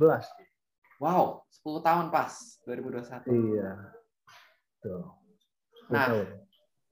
wow 0.99 1.41
10 1.63 1.81
tahun 1.81 2.05
pas 2.11 2.31
2021 2.67 3.25
iya. 3.55 3.71
Tuh. 4.83 5.07
nah 5.89 6.07
tahun. 6.13 6.27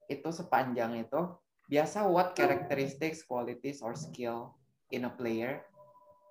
itu 0.10 0.30
sepanjang 0.32 0.92
itu 1.04 1.22
biasa 1.68 2.08
what 2.08 2.34
characteristics 2.34 3.22
qualities 3.28 3.84
or 3.84 3.94
skill 3.94 4.56
in 4.92 5.04
a 5.06 5.12
player? 5.12 5.64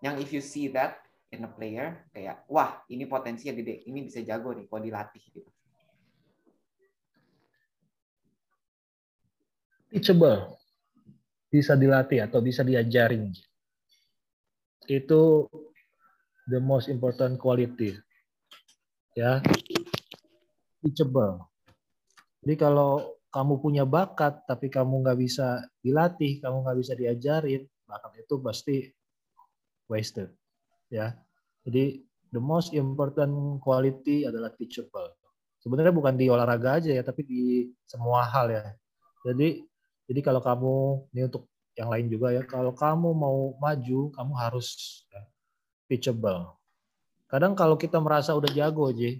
Yang 0.04 0.14
if 0.20 0.28
you 0.32 0.42
see 0.44 0.66
that 0.72 1.00
in 1.32 1.44
a 1.44 1.50
player 1.50 2.06
kayak 2.12 2.44
wah 2.48 2.80
ini 2.88 3.04
potensinya 3.08 3.52
gede 3.56 3.84
ini 3.88 4.08
bisa 4.08 4.22
jago 4.24 4.52
nih 4.56 4.64
kalau 4.68 4.82
dilatih 4.84 5.22
gitu 5.32 5.50
teachable. 9.96 10.60
Bisa 11.48 11.72
dilatih 11.72 12.20
atau 12.28 12.44
bisa 12.44 12.60
diajarin. 12.60 13.32
Itu 14.84 15.48
the 16.44 16.60
most 16.60 16.92
important 16.92 17.40
quality. 17.40 17.96
Ya. 19.16 19.40
Teachable. 20.84 21.48
Jadi 22.44 22.54
kalau 22.60 23.16
kamu 23.32 23.54
punya 23.64 23.84
bakat 23.88 24.44
tapi 24.44 24.68
kamu 24.68 25.00
nggak 25.02 25.18
bisa 25.18 25.64
dilatih 25.84 26.40
kamu 26.40 26.64
nggak 26.64 26.78
bisa 26.80 26.92
diajarin 26.96 27.64
bakat 27.88 28.20
itu 28.20 28.34
pasti 28.44 28.76
wasted. 29.88 30.28
Ya. 30.92 31.16
Jadi 31.64 32.04
the 32.36 32.42
most 32.42 32.76
important 32.76 33.64
quality 33.64 34.28
adalah 34.28 34.52
teachable. 34.52 35.16
Sebenarnya 35.64 35.90
bukan 35.90 36.14
di 36.20 36.28
olahraga 36.28 36.78
aja 36.84 36.92
ya 36.92 37.00
tapi 37.00 37.24
di 37.24 37.72
semua 37.88 38.28
hal 38.28 38.52
ya. 38.52 38.64
Jadi 39.26 39.66
jadi 40.06 40.20
kalau 40.22 40.40
kamu 40.40 40.74
ini 41.14 41.22
untuk 41.26 41.50
yang 41.76 41.92
lain 41.92 42.06
juga 42.08 42.32
ya 42.32 42.42
kalau 42.46 42.72
kamu 42.72 43.10
mau 43.12 43.52
maju 43.60 44.00
kamu 44.14 44.32
harus 44.38 45.02
ya, 45.12 45.22
teachable 45.90 46.56
kadang 47.28 47.52
kalau 47.52 47.76
kita 47.76 48.00
merasa 48.00 48.32
udah 48.32 48.48
jago 48.48 48.88
aja 48.88 49.12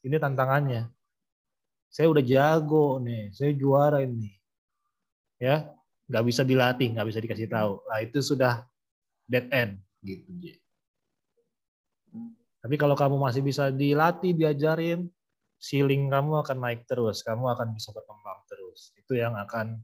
ini 0.00 0.16
tantangannya 0.16 0.88
saya 1.90 2.08
udah 2.08 2.24
jago 2.24 3.02
nih 3.02 3.34
saya 3.34 3.52
juara 3.52 4.00
ini 4.06 4.32
ya 5.36 5.68
nggak 6.10 6.26
bisa 6.26 6.42
dilatih, 6.42 6.90
nggak 6.90 7.06
bisa 7.06 7.20
dikasih 7.22 7.46
tahu. 7.46 7.78
Nah 7.86 7.98
itu 8.02 8.18
sudah 8.18 8.66
dead 9.30 9.46
end 9.54 9.78
gitu. 10.02 10.58
Tapi 12.60 12.74
kalau 12.76 12.98
kamu 12.98 13.16
masih 13.16 13.40
bisa 13.46 13.70
dilatih, 13.70 14.34
diajarin, 14.34 15.06
ceiling 15.62 16.10
kamu 16.10 16.42
akan 16.42 16.58
naik 16.58 16.84
terus, 16.84 17.22
kamu 17.22 17.46
akan 17.54 17.72
bisa 17.72 17.94
berkembang 17.94 18.42
terus. 18.50 18.90
Itu 18.98 19.14
yang 19.14 19.38
akan 19.38 19.78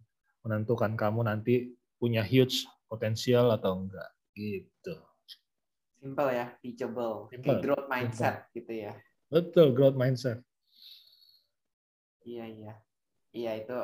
menentukan 0.47 0.95
kamu 0.95 1.27
nanti 1.27 1.75
punya 1.99 2.23
huge 2.23 2.71
potensial 2.87 3.51
atau 3.51 3.83
enggak 3.83 4.07
gitu. 4.39 4.95
Simple 5.99 6.31
ya, 6.31 6.47
teachable, 6.63 7.27
Simple. 7.35 7.59
growth 7.67 7.89
mindset 7.91 8.47
Simple. 8.47 8.55
gitu 8.63 8.73
ya. 8.87 8.93
Betul, 9.27 9.75
growth 9.75 9.99
mindset. 9.99 10.39
Iya, 12.23 12.47
iya. 12.47 12.75
Iya, 13.35 13.53
itu 13.59 13.79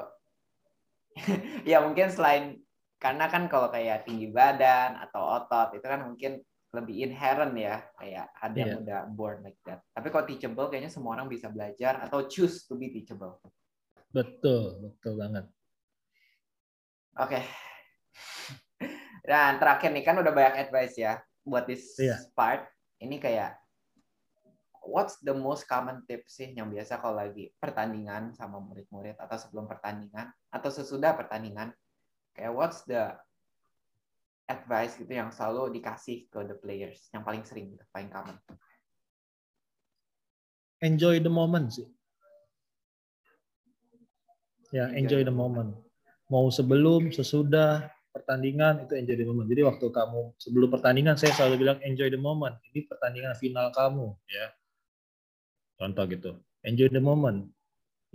ya 1.70 1.82
mungkin 1.84 2.08
selain 2.08 2.62
karena 2.96 3.26
kan 3.26 3.50
kalau 3.50 3.68
kayak 3.68 4.06
tinggi 4.06 4.30
badan 4.30 4.94
atau 4.96 5.42
otot 5.42 5.74
itu 5.74 5.82
kan 5.82 6.06
mungkin 6.06 6.38
lebih 6.72 7.04
inherent 7.04 7.52
ya 7.52 7.84
kayak 8.00 8.32
ada 8.40 8.56
yang 8.56 8.72
yeah. 8.78 8.82
udah 8.86 9.00
born 9.12 9.44
like 9.44 9.58
that. 9.66 9.84
Tapi 9.92 10.08
kalau 10.08 10.24
teachable 10.24 10.70
kayaknya 10.72 10.88
semua 10.88 11.18
orang 11.18 11.28
bisa 11.28 11.52
belajar 11.52 12.00
atau 12.00 12.24
choose 12.30 12.64
to 12.64 12.78
be 12.78 12.88
teachable. 12.88 13.42
Betul, 14.08 14.80
betul 14.80 15.20
banget. 15.20 15.44
Oke. 17.20 17.40
Okay. 17.40 17.44
Dan 19.22 19.60
terakhir 19.62 19.92
nih 19.92 20.04
kan 20.04 20.16
udah 20.18 20.32
banyak 20.34 20.68
advice 20.68 20.96
ya 20.98 21.20
buat 21.44 21.68
this 21.68 21.94
yeah. 22.00 22.18
part. 22.34 22.66
Ini 23.02 23.18
kayak 23.18 23.62
what's 24.82 25.18
the 25.22 25.34
most 25.34 25.70
common 25.70 26.02
tips 26.10 26.42
sih 26.42 26.50
yang 26.52 26.68
biasa 26.70 26.98
kalau 26.98 27.22
lagi 27.22 27.54
pertandingan 27.62 28.34
sama 28.34 28.58
murid-murid 28.58 29.14
atau 29.18 29.38
sebelum 29.38 29.70
pertandingan 29.70 30.30
atau 30.50 30.70
sesudah 30.74 31.14
pertandingan 31.14 31.70
kayak 32.34 32.50
what's 32.50 32.82
the 32.90 33.14
advice 34.50 34.98
gitu 34.98 35.14
yang 35.14 35.30
selalu 35.30 35.78
dikasih 35.78 36.26
ke 36.26 36.38
the 36.44 36.56
players 36.58 37.08
yang 37.14 37.22
paling 37.22 37.46
sering 37.46 37.70
gitu, 37.72 37.84
paling 37.94 38.10
common 38.10 38.36
enjoy 40.82 41.22
the 41.22 41.30
moment 41.30 41.70
sih 41.70 41.86
ya 44.74 44.90
enjoy, 44.90 45.22
enjoy 45.22 45.22
the 45.22 45.34
moment 45.34 45.78
mau 46.32 46.48
sebelum 46.48 47.12
sesudah 47.12 47.92
pertandingan 48.08 48.88
itu 48.88 48.96
enjoy 48.96 49.16
the 49.20 49.26
moment. 49.28 49.48
Jadi 49.52 49.62
waktu 49.68 49.86
kamu 49.92 50.20
sebelum 50.40 50.68
pertandingan 50.72 51.20
saya 51.20 51.36
selalu 51.36 51.68
bilang 51.68 51.78
enjoy 51.84 52.08
the 52.08 52.16
moment. 52.16 52.56
Ini 52.72 52.88
pertandingan 52.88 53.36
final 53.36 53.68
kamu 53.68 54.16
ya. 54.32 54.48
Contoh 55.76 56.08
gitu. 56.08 56.40
Enjoy 56.64 56.88
the 56.88 57.04
moment. 57.04 57.52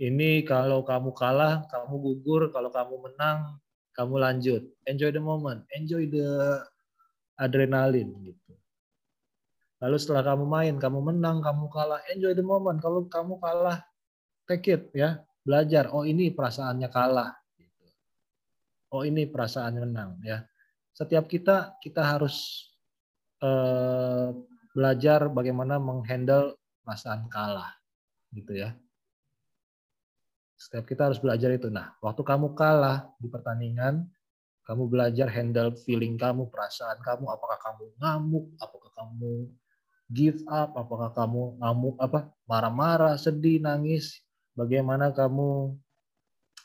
Ini 0.02 0.42
kalau 0.42 0.82
kamu 0.82 1.14
kalah, 1.14 1.70
kamu 1.70 1.94
gugur. 2.02 2.50
Kalau 2.50 2.74
kamu 2.74 3.06
menang, 3.06 3.62
kamu 3.94 4.14
lanjut. 4.18 4.62
Enjoy 4.82 5.14
the 5.14 5.22
moment. 5.22 5.62
Enjoy 5.70 6.10
the 6.10 6.58
adrenalin 7.38 8.10
gitu. 8.26 8.54
Lalu 9.78 9.94
setelah 9.94 10.26
kamu 10.26 10.42
main, 10.42 10.74
kamu 10.74 10.98
menang, 11.06 11.38
kamu 11.38 11.70
kalah, 11.70 12.02
enjoy 12.10 12.34
the 12.34 12.42
moment. 12.42 12.82
Kalau 12.82 13.06
kamu 13.06 13.38
kalah, 13.38 13.78
take 14.50 14.66
it 14.74 14.82
ya, 14.90 15.22
belajar. 15.46 15.86
Oh 15.94 16.02
ini 16.02 16.34
perasaannya 16.34 16.90
kalah. 16.90 17.38
Oh 18.88 19.04
ini 19.04 19.28
perasaan 19.28 19.80
menang 19.80 20.20
ya. 20.24 20.44
Setiap 20.96 21.28
kita 21.28 21.76
kita 21.78 22.02
harus 22.02 22.68
uh, 23.44 24.32
belajar 24.72 25.28
bagaimana 25.28 25.76
menghandle 25.76 26.56
perasaan 26.82 27.28
kalah, 27.28 27.76
gitu 28.32 28.56
ya. 28.56 28.72
Setiap 30.58 30.88
kita 30.88 31.06
harus 31.12 31.20
belajar 31.22 31.54
itu. 31.54 31.70
Nah, 31.70 31.94
waktu 32.02 32.24
kamu 32.24 32.56
kalah 32.58 33.12
di 33.20 33.30
pertandingan, 33.30 34.08
kamu 34.66 34.84
belajar 34.90 35.28
handle 35.30 35.72
feeling 35.86 36.18
kamu, 36.18 36.50
perasaan 36.52 36.98
kamu, 37.00 37.24
apakah 37.30 37.58
kamu 37.62 37.84
ngamuk, 38.00 38.46
apakah 38.58 38.90
kamu 38.96 39.48
give 40.12 40.40
up, 40.48 40.76
apakah 40.76 41.12
kamu 41.12 41.56
ngamuk 41.60 41.96
apa 42.00 42.28
marah-marah, 42.48 43.16
sedih, 43.20 43.60
nangis, 43.64 44.24
bagaimana 44.52 45.12
kamu 45.12 45.76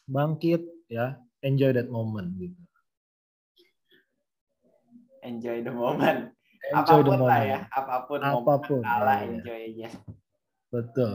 bangkit 0.08 0.64
ya, 0.92 1.20
enjoy 1.44 1.72
that 1.76 1.92
moment 1.92 2.32
gitu. 2.40 2.62
Enjoy 5.24 5.64
the 5.64 5.72
moment. 5.72 6.32
Enjoy 6.72 7.00
apa 7.00 7.04
pun 7.04 7.04
the 7.04 7.12
moment. 7.20 7.30
lah 7.30 7.42
ya, 7.44 7.60
apa 7.70 7.96
pun, 8.08 8.20
apa 8.24 8.54
pun 8.64 8.82
kalah 8.84 9.20
ya, 9.20 9.28
enjoy 9.28 9.60
aja. 9.76 9.90
Betul. 10.72 11.14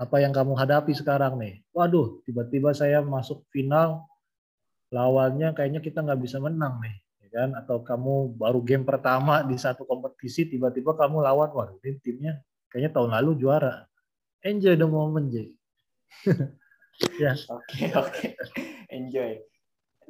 Apa 0.00 0.16
yang 0.24 0.32
kamu 0.32 0.56
hadapi 0.56 0.96
sekarang 0.96 1.36
nih? 1.36 1.60
Waduh, 1.76 2.24
tiba-tiba 2.24 2.72
saya 2.72 3.04
masuk 3.04 3.44
final, 3.52 4.08
lawannya 4.88 5.52
kayaknya 5.52 5.84
kita 5.84 6.00
nggak 6.00 6.20
bisa 6.24 6.40
menang 6.40 6.80
nih 6.80 6.96
kan 7.30 7.54
atau 7.54 7.78
kamu 7.80 8.34
baru 8.34 8.58
game 8.60 8.82
pertama 8.82 9.46
di 9.46 9.54
satu 9.54 9.86
kompetisi 9.86 10.50
tiba-tiba 10.50 10.98
kamu 10.98 11.22
lawan 11.22 11.50
wah 11.54 11.70
ini 11.86 12.02
timnya 12.02 12.42
kayaknya 12.66 12.90
tahun 12.90 13.14
lalu 13.14 13.38
juara 13.38 13.86
enjoy 14.42 14.74
the 14.74 14.86
moment 14.86 15.30
J 15.30 15.54
ya 17.22 17.38
oke 17.46 17.84
oke 17.94 18.26
enjoy 18.90 19.38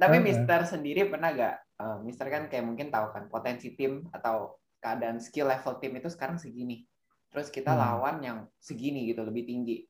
tapi 0.01 0.17
uh, 0.19 0.25
Mister 0.25 0.61
sendiri 0.65 1.07
pernah 1.09 1.31
gak 1.33 1.57
uh, 1.81 1.99
Mister 2.03 2.27
kan 2.33 2.49
kayak 2.49 2.65
mungkin 2.65 2.89
tahu 2.89 3.13
kan 3.13 3.29
potensi 3.29 3.77
tim 3.77 4.09
atau 4.11 4.59
keadaan 4.81 5.21
skill 5.21 5.53
level 5.53 5.77
tim 5.79 5.93
itu 5.97 6.09
sekarang 6.09 6.41
segini 6.41 6.85
terus 7.31 7.53
kita 7.53 7.71
hmm. 7.73 7.81
lawan 7.81 8.17
yang 8.25 8.39
segini 8.59 9.07
gitu 9.07 9.23
lebih 9.23 9.45
tinggi 9.47 9.87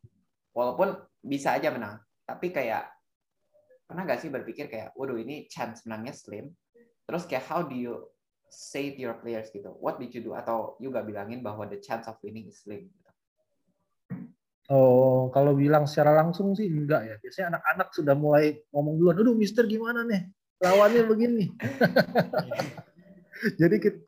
walaupun 0.52 0.98
bisa 1.22 1.54
aja 1.56 1.70
menang 1.70 2.02
tapi 2.26 2.50
kayak 2.50 2.90
pernah 3.86 4.06
gak 4.06 4.22
sih 4.22 4.30
berpikir 4.30 4.70
kayak 4.70 4.94
waduh 4.94 5.18
ini 5.18 5.50
chance 5.50 5.82
menangnya 5.86 6.14
slim 6.14 6.50
Terus 7.10 7.26
kayak 7.26 7.42
how 7.50 7.66
do 7.66 7.74
you 7.74 8.06
say 8.54 8.94
to 8.94 9.02
your 9.02 9.18
players 9.18 9.50
gitu? 9.50 9.74
What 9.82 9.98
did 9.98 10.14
you 10.14 10.22
do? 10.22 10.38
Atau 10.38 10.78
you 10.78 10.94
gak 10.94 11.10
bilangin 11.10 11.42
bahwa 11.42 11.66
the 11.66 11.82
chance 11.82 12.06
of 12.06 12.14
winning 12.22 12.46
is 12.46 12.62
slim? 12.62 12.86
Oh, 14.70 15.34
kalau 15.34 15.58
bilang 15.58 15.82
secara 15.90 16.14
langsung 16.14 16.54
sih 16.54 16.70
enggak 16.70 17.02
ya. 17.02 17.14
Biasanya 17.18 17.58
anak-anak 17.58 17.88
sudah 17.90 18.14
mulai 18.14 18.62
ngomong 18.70 18.94
duluan, 19.02 19.18
aduh 19.18 19.34
mister 19.34 19.66
gimana 19.66 20.06
nih? 20.06 20.30
Lawannya 20.62 21.02
begini. 21.10 21.50
Jadi 23.60 23.76
kita, 23.82 23.98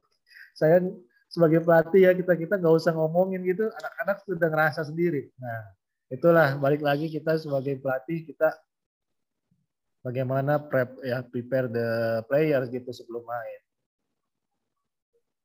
saya 0.55 0.79
sebagai 1.27 1.67
pelatih 1.67 2.07
ya 2.07 2.13
kita 2.15 2.39
kita 2.39 2.55
nggak 2.63 2.75
usah 2.79 2.95
ngomongin 2.95 3.43
gitu, 3.43 3.67
anak-anak 3.75 4.23
sudah 4.23 4.49
ngerasa 4.55 4.87
sendiri. 4.87 5.35
Nah, 5.35 5.75
itulah 6.15 6.55
balik 6.63 6.85
lagi 6.85 7.11
kita 7.11 7.43
sebagai 7.43 7.83
pelatih 7.83 8.23
kita 8.23 8.55
bagaimana 10.07 10.63
prep 10.63 10.95
ya 11.03 11.27
prepare 11.27 11.67
the 11.67 11.89
players 12.31 12.71
gitu 12.71 12.95
sebelum 12.95 13.27
main. 13.27 13.61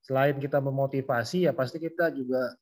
Selain 0.05 0.37
kita 0.37 0.61
memotivasi 0.61 1.49
ya 1.49 1.57
pasti 1.57 1.81
kita 1.81 2.13
juga 2.13 2.53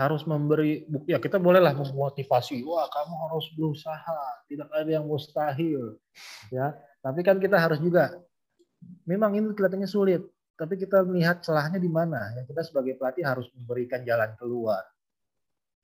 harus 0.00 0.24
memberi 0.24 0.88
bukti 0.88 1.12
ya 1.12 1.20
kita 1.20 1.36
bolehlah 1.36 1.76
memotivasi. 1.76 2.64
Wah 2.64 2.88
kamu 2.88 3.14
harus 3.28 3.46
berusaha 3.52 4.20
tidak 4.48 4.72
ada 4.72 4.88
yang 4.88 5.04
mustahil 5.04 6.00
ya. 6.48 6.72
Tapi 7.04 7.20
kan 7.20 7.36
kita 7.36 7.60
harus 7.60 7.76
juga 7.84 8.16
memang 9.04 9.36
ini 9.36 9.52
kelihatannya 9.52 9.84
sulit 9.84 10.24
tapi 10.56 10.80
kita 10.80 11.04
melihat 11.04 11.44
celahnya 11.44 11.76
di 11.76 11.92
mana 11.92 12.32
ya. 12.32 12.48
Kita 12.48 12.64
sebagai 12.64 12.96
pelatih 12.96 13.28
harus 13.28 13.52
memberikan 13.52 14.00
jalan 14.00 14.32
keluar 14.40 14.80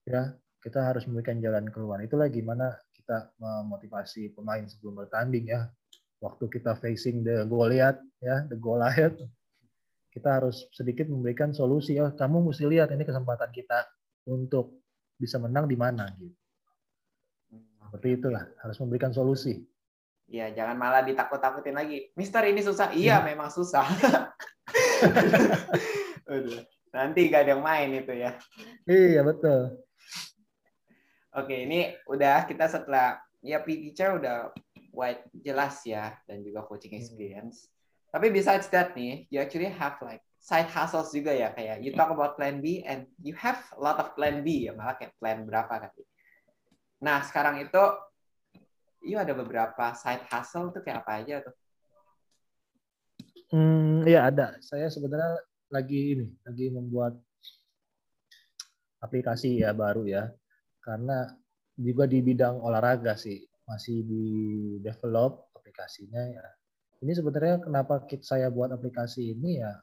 ya. 0.09 0.33
Kita 0.65 0.81
harus 0.81 1.05
memberikan 1.05 1.37
jalan 1.37 1.69
keluar. 1.69 2.01
Itulah 2.01 2.33
gimana 2.33 2.73
kita 2.97 3.37
memotivasi 3.37 4.33
pemain 4.33 4.65
sebelum 4.65 5.05
bertanding 5.05 5.53
ya. 5.53 5.69
Waktu 6.25 6.49
kita 6.49 6.81
facing 6.81 7.21
the 7.21 7.45
Goliath 7.45 8.01
ya, 8.25 8.49
the 8.49 8.57
Goliath, 8.57 9.21
kita 10.09 10.41
harus 10.41 10.65
sedikit 10.73 11.05
memberikan 11.13 11.53
solusi. 11.53 12.01
Oh, 12.01 12.09
kamu 12.09 12.49
mesti 12.49 12.65
lihat 12.65 12.89
ini 12.89 13.05
kesempatan 13.05 13.53
kita 13.53 13.85
untuk 14.27 14.83
bisa 15.17 15.41
menang 15.41 15.65
di 15.71 15.79
mana 15.79 16.11
gitu. 16.19 16.37
Seperti 17.87 18.19
itulah, 18.19 18.43
harus 18.61 18.77
memberikan 18.83 19.15
solusi. 19.15 19.63
Ya, 20.27 20.51
jangan 20.51 20.75
malah 20.75 21.07
ditakut-takutin 21.07 21.79
lagi. 21.79 22.11
Mister 22.19 22.43
ini 22.51 22.59
susah. 22.59 22.91
Iya, 22.91 23.23
hmm. 23.23 23.27
memang 23.31 23.49
susah. 23.49 23.87
Nanti 26.97 27.31
gak 27.31 27.47
ada 27.47 27.55
yang 27.55 27.63
main 27.63 27.95
itu 27.95 28.11
ya. 28.11 28.35
Iya, 28.91 29.23
betul. 29.23 29.87
Oke, 31.31 31.63
ini 31.63 31.95
udah 32.11 32.43
kita 32.51 32.67
setelah 32.67 33.23
ya 33.39 33.63
teacher 33.63 34.19
udah 34.19 34.51
white 34.91 35.23
jelas 35.31 35.79
ya 35.87 36.19
dan 36.27 36.43
juga 36.43 36.67
coaching 36.67 36.99
hmm. 36.99 37.01
experience. 37.07 37.71
Hmm. 37.71 38.19
Tapi 38.19 38.27
besides 38.35 38.67
that 38.75 38.99
nih, 38.99 39.31
you 39.31 39.39
actually 39.39 39.71
have 39.71 39.95
like 40.03 40.26
side 40.47 40.71
hustles 40.71 41.11
juga 41.11 41.35
ya 41.35 41.51
kayak 41.51 41.83
you 41.83 41.91
talk 41.91 42.07
about 42.15 42.39
plan 42.39 42.63
B 42.63 42.79
and 42.87 43.11
you 43.19 43.35
have 43.35 43.59
a 43.75 43.81
lot 43.83 43.99
of 43.99 44.15
plan 44.15 44.47
B 44.47 44.71
ya 44.71 44.79
malah 44.79 44.95
kayak 44.95 45.19
plan 45.19 45.43
berapa 45.43 45.67
kan. 45.67 45.91
Nah, 47.03 47.19
sekarang 47.27 47.59
itu 47.59 47.83
you 49.03 49.19
ada 49.19 49.35
beberapa 49.35 49.91
side 49.99 50.23
hustle 50.31 50.71
tuh 50.71 50.87
kayak 50.87 51.03
apa 51.03 51.13
aja 51.19 51.35
tuh? 51.43 51.55
Hmm, 53.51 54.07
iya 54.07 54.31
ada. 54.31 54.55
Saya 54.63 54.87
sebenarnya 54.87 55.43
lagi 55.67 56.15
ini, 56.15 56.27
lagi 56.47 56.71
membuat 56.71 57.19
aplikasi 59.03 59.67
ya 59.67 59.75
baru 59.75 60.07
ya 60.07 60.31
karena 60.79 61.27
juga 61.75 62.07
di 62.07 62.23
bidang 62.23 62.63
olahraga 62.63 63.19
sih 63.19 63.43
masih 63.67 64.07
di 64.07 64.25
develop 64.79 65.51
aplikasinya 65.59 66.23
ya. 66.23 66.47
Ini 67.03 67.13
sebenarnya 67.19 67.67
kenapa 67.67 68.07
saya 68.23 68.47
buat 68.47 68.71
aplikasi 68.71 69.35
ini 69.35 69.59
ya 69.59 69.75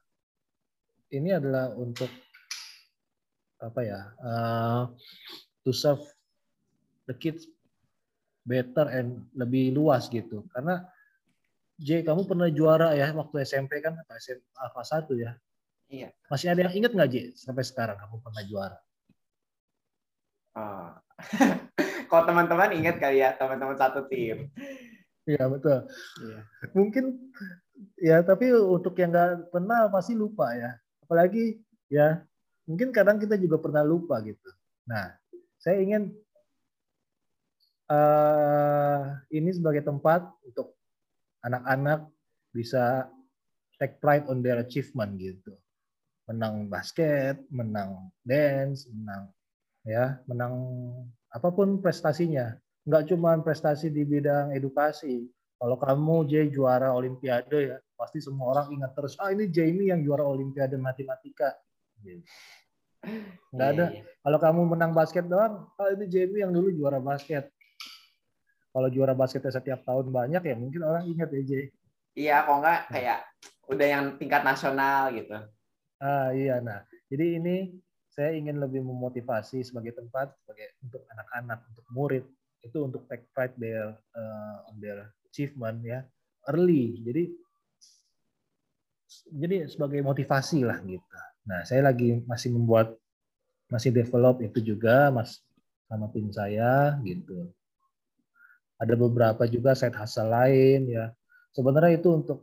ini 1.14 1.30
adalah 1.32 1.72
untuk 1.78 2.10
apa 3.62 3.80
ya 3.86 4.02
uh, 4.20 4.84
to 5.64 5.72
serve 5.72 6.04
the 7.08 7.16
kids 7.16 7.48
better 8.44 8.92
and 8.92 9.24
lebih 9.38 9.72
luas 9.72 10.12
gitu 10.12 10.44
karena 10.52 10.84
J 11.80 12.04
kamu 12.04 12.28
pernah 12.28 12.52
juara 12.52 12.92
ya 12.92 13.16
waktu 13.16 13.48
SMP 13.48 13.80
kan 13.80 13.96
atau 13.96 14.14
SMA 14.20 14.66
kelas 14.76 14.90
1 15.08 15.24
ya 15.24 15.32
iya 15.88 16.10
masih 16.28 16.52
ada 16.52 16.68
yang 16.68 16.76
ingat 16.76 16.92
nggak 16.92 17.10
J 17.14 17.16
sampai 17.40 17.64
sekarang 17.64 17.96
kamu 17.96 18.20
pernah 18.20 18.44
juara 18.44 18.78
Oh. 20.54 20.94
Kalau 22.10 22.24
teman-teman 22.30 22.78
ingat 22.78 23.02
kali 23.02 23.26
ya, 23.26 23.34
teman-teman 23.34 23.74
satu 23.74 24.06
tim. 24.06 24.54
Iya 25.26 25.50
betul. 25.50 25.90
Iya. 26.22 26.40
Mungkin 26.78 27.06
ya 27.98 28.22
tapi 28.22 28.54
untuk 28.54 28.94
yang 29.02 29.10
nggak 29.10 29.50
pernah 29.50 29.90
pasti 29.90 30.14
lupa 30.14 30.54
ya. 30.54 30.78
Apalagi 31.14 31.62
ya 31.94 32.26
mungkin 32.66 32.90
kadang 32.90 33.22
kita 33.22 33.38
juga 33.38 33.62
pernah 33.62 33.86
lupa 33.86 34.18
gitu. 34.26 34.50
Nah, 34.90 35.14
saya 35.62 35.78
ingin 35.78 36.10
uh, 37.86 39.14
ini 39.30 39.54
sebagai 39.54 39.86
tempat 39.86 40.26
untuk 40.42 40.74
anak-anak 41.46 42.10
bisa 42.50 43.14
take 43.78 44.02
pride 44.02 44.26
on 44.26 44.42
their 44.42 44.58
achievement 44.58 45.14
gitu. 45.22 45.54
Menang 46.26 46.66
basket, 46.66 47.46
menang 47.54 48.10
dance, 48.26 48.90
menang 48.90 49.30
ya 49.86 50.18
menang 50.26 50.58
apa 51.30 51.54
pun 51.54 51.78
prestasinya 51.78 52.58
nggak 52.90 53.14
cuma 53.14 53.38
prestasi 53.46 53.94
di 53.94 54.02
bidang 54.02 54.58
edukasi 54.58 55.30
kalau 55.64 55.80
kamu 55.80 56.28
J 56.28 56.34
juara 56.52 56.92
olimpiade 56.92 57.72
ya 57.72 57.80
pasti 57.96 58.20
semua 58.20 58.52
orang 58.52 58.76
ingat 58.76 58.92
terus 59.00 59.16
ah 59.16 59.32
ini 59.32 59.48
Jamie 59.48 59.96
yang 59.96 60.04
juara 60.04 60.28
olimpiade 60.28 60.76
matematika. 60.76 61.56
Nggak 63.48 63.70
ada. 63.72 63.86
yeah, 63.88 64.04
yeah. 64.04 64.06
kalau 64.28 64.40
kamu 64.44 64.62
menang 64.76 64.92
basket 64.92 65.24
doang 65.24 65.72
ah 65.80 65.88
ini 65.96 66.12
Jamie 66.12 66.44
yang 66.44 66.52
dulu 66.52 66.68
juara 66.76 67.00
basket. 67.00 67.48
Kalau 68.76 68.92
juara 68.92 69.16
basketnya 69.16 69.56
setiap 69.56 69.88
tahun 69.88 70.12
banyak 70.12 70.44
ya 70.44 70.56
mungkin 70.60 70.84
orang 70.84 71.08
ingat 71.08 71.32
ya 71.32 71.42
J 71.48 71.52
iya 72.20 72.44
kok 72.44 72.60
nggak 72.60 72.82
kayak 72.92 73.20
udah 73.72 73.88
yang 73.88 74.06
tingkat 74.20 74.44
nasional 74.44 75.16
gitu. 75.16 75.40
Ah 76.04 76.36
iya 76.36 76.60
nah. 76.60 76.84
Jadi 77.08 77.40
ini 77.40 77.56
saya 78.12 78.36
ingin 78.36 78.60
lebih 78.60 78.84
memotivasi 78.84 79.64
sebagai 79.64 79.96
tempat 79.96 80.36
sebagai 80.44 80.76
untuk 80.84 81.08
anak-anak 81.08 81.64
untuk 81.72 81.88
murid. 81.96 82.28
Itu 82.60 82.84
untuk 82.84 83.08
take 83.08 83.32
pride 83.32 83.56
their 83.56 83.96
uh, 84.12 84.68
on 84.68 84.76
their 84.84 85.08
achievement 85.34 85.82
ya 85.82 86.06
early 86.46 87.02
jadi 87.02 87.24
jadi 89.34 89.58
sebagai 89.66 90.06
motivasi 90.06 90.62
lah 90.62 90.78
gitu 90.86 91.18
Nah, 91.44 91.62
saya 91.68 91.84
lagi 91.84 92.24
masih 92.24 92.56
membuat 92.56 92.96
masih 93.68 93.92
develop 93.92 94.40
itu 94.40 94.60
juga 94.64 95.12
mas 95.12 95.44
sama 95.92 96.08
tim 96.12 96.32
saya 96.32 96.96
gitu. 97.04 97.52
Ada 98.80 98.96
beberapa 98.96 99.44
juga 99.48 99.76
side 99.76 99.96
hustle 99.96 100.32
lain 100.32 100.88
ya. 100.88 101.12
Sebenarnya 101.54 102.00
itu 102.00 102.10
untuk 102.16 102.40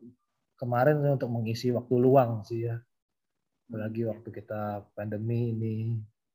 kemarin 0.61 1.01
untuk 1.01 1.33
mengisi 1.33 1.73
waktu 1.73 1.95
luang 1.97 2.45
sih 2.45 2.69
ya. 2.69 2.77
Apalagi 3.69 4.05
waktu 4.05 4.29
kita 4.29 4.85
pandemi 4.93 5.57
ini 5.57 5.77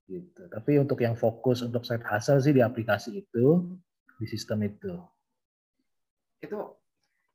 gitu. 0.10 0.50
Tapi 0.50 0.82
untuk 0.82 1.02
yang 1.06 1.14
fokus 1.14 1.62
untuk 1.62 1.86
side 1.86 2.06
hustle 2.06 2.42
sih 2.42 2.54
di 2.54 2.66
aplikasi 2.66 3.22
itu, 3.22 3.78
di 4.18 4.26
sistem 4.26 4.66
itu. 4.66 4.94
Itu 6.46 6.78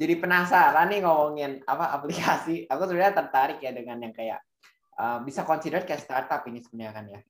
jadi 0.00 0.16
penasaran 0.16 0.88
nih 0.88 1.04
ngomongin 1.04 1.60
apa 1.68 1.92
aplikasi. 1.92 2.64
Aku 2.72 2.88
sebenarnya 2.88 3.20
tertarik 3.20 3.60
ya 3.60 3.74
dengan 3.76 4.00
yang 4.00 4.16
kayak 4.16 4.40
uh, 4.96 5.20
bisa 5.20 5.44
consider 5.44 5.84
kayak 5.84 6.00
startup 6.00 6.40
ini 6.48 6.64
sebenarnya 6.64 6.92
kan 6.96 7.04
ya. 7.12 7.20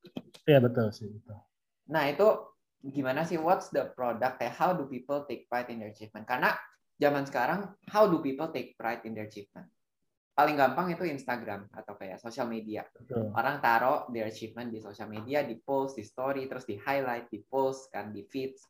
Iya 0.47 0.59
betul 0.63 0.87
sih 0.95 1.11
betul. 1.11 1.35
Nah 1.91 2.07
itu 2.07 2.29
gimana 2.81 3.27
sih 3.27 3.37
what's 3.43 3.75
the 3.75 3.91
product 3.93 4.39
kayak 4.39 4.55
how 4.55 4.71
do 4.71 4.87
people 4.87 5.27
take 5.27 5.51
pride 5.51 5.67
in 5.75 5.83
their 5.83 5.91
achievement? 5.91 6.31
Karena 6.31 6.55
zaman 6.95 7.27
sekarang 7.27 7.75
how 7.91 8.07
do 8.07 8.23
people 8.23 8.55
take 8.55 8.79
pride 8.79 9.03
in 9.03 9.19
their 9.19 9.27
achievement? 9.27 9.67
Paling 10.31 10.55
gampang 10.55 10.95
itu 10.95 11.05
Instagram 11.05 11.67
atau 11.75 11.99
kayak 11.99 12.23
social 12.23 12.47
media. 12.47 12.87
betul. 12.97 13.35
Orang 13.35 13.59
taruh 13.61 14.07
their 14.15 14.31
achievement 14.31 14.71
di 14.71 14.79
social 14.79 15.11
media, 15.11 15.43
di 15.43 15.59
post, 15.59 15.99
di 15.99 16.07
story, 16.07 16.47
terus 16.47 16.65
di 16.65 16.79
highlight, 16.81 17.29
di 17.29 17.43
post, 17.45 17.91
kan 17.93 18.15
di 18.15 18.25
feeds, 18.25 18.65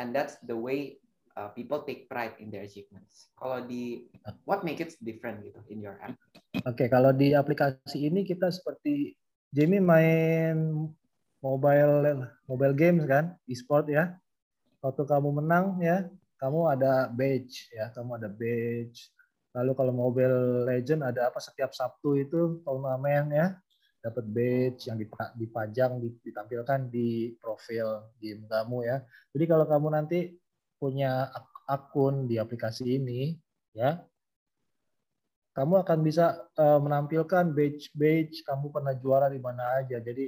and 0.00 0.10
that's 0.16 0.40
the 0.42 0.56
way 0.56 0.98
uh, 1.36 1.50
people 1.52 1.82
take 1.84 2.08
pride 2.08 2.36
in 2.40 2.52
their 2.52 2.64
achievements. 2.64 3.32
Kalau 3.36 3.64
di 3.64 4.08
what 4.44 4.64
make 4.64 4.80
it 4.80 4.94
different 5.00 5.44
gitu 5.44 5.60
in 5.72 5.80
your 5.80 5.96
app? 6.00 6.16
Oke, 6.68 6.88
kalau 6.88 7.10
di 7.12 7.32
aplikasi 7.32 8.08
ini 8.08 8.22
kita 8.24 8.52
seperti 8.52 9.16
Jamie 9.52 9.84
main 9.84 10.88
mobile 11.42 12.28
mobile 12.48 12.74
games 12.76 13.04
kan, 13.04 13.36
e-sport 13.48 13.88
ya. 13.88 14.16
Waktu 14.82 15.02
kamu 15.06 15.42
menang 15.42 15.78
ya, 15.78 16.08
kamu 16.42 16.74
ada 16.74 17.06
badge 17.06 17.70
ya, 17.70 17.92
kamu 17.94 18.18
ada 18.18 18.28
badge. 18.30 19.12
Lalu 19.52 19.72
kalau 19.76 19.92
Mobile 19.92 20.64
Legend 20.64 21.04
ada 21.04 21.28
apa 21.28 21.38
setiap 21.38 21.76
Sabtu 21.76 22.16
itu 22.16 22.64
turnamen 22.64 23.30
ya, 23.30 23.46
dapat 24.00 24.24
badge 24.26 24.90
yang 24.90 24.98
dipajang 25.36 26.02
ditampilkan 26.24 26.88
di 26.88 27.36
profil 27.36 28.10
game 28.16 28.48
kamu 28.48 28.78
ya. 28.88 28.96
Jadi 29.30 29.44
kalau 29.44 29.68
kamu 29.68 29.88
nanti 29.92 30.34
punya 30.82 31.30
akun 31.70 32.26
di 32.26 32.42
aplikasi 32.42 32.98
ini 32.98 33.38
ya, 33.70 34.02
kamu 35.54 35.86
akan 35.86 35.98
bisa 36.02 36.42
uh, 36.58 36.82
menampilkan 36.82 37.54
badge-badge 37.54 38.42
kamu 38.42 38.74
pernah 38.74 38.98
juara 38.98 39.30
di 39.30 39.38
mana 39.38 39.78
aja. 39.78 40.02
Jadi 40.02 40.26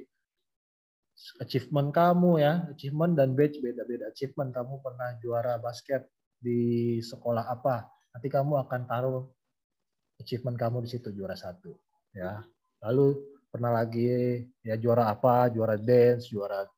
achievement 1.42 1.90
kamu 1.90 2.38
ya, 2.38 2.70
achievement 2.70 3.18
dan 3.18 3.34
badge 3.34 3.58
beda-beda. 3.58 4.14
Achievement 4.14 4.54
kamu 4.54 4.78
pernah 4.78 5.18
juara 5.18 5.58
basket 5.58 6.06
di 6.38 7.00
sekolah 7.02 7.50
apa, 7.50 7.88
nanti 8.14 8.28
kamu 8.30 8.62
akan 8.68 8.80
taruh 8.84 9.24
achievement 10.20 10.60
kamu 10.60 10.84
di 10.86 10.88
situ 10.92 11.10
juara 11.10 11.34
satu 11.34 11.72
ya. 12.14 12.44
Lalu 12.84 13.16
pernah 13.48 13.72
lagi 13.74 14.38
ya 14.60 14.76
juara 14.76 15.08
apa? 15.08 15.48
Juara 15.50 15.80
dance 15.80 16.28
juara 16.28 16.68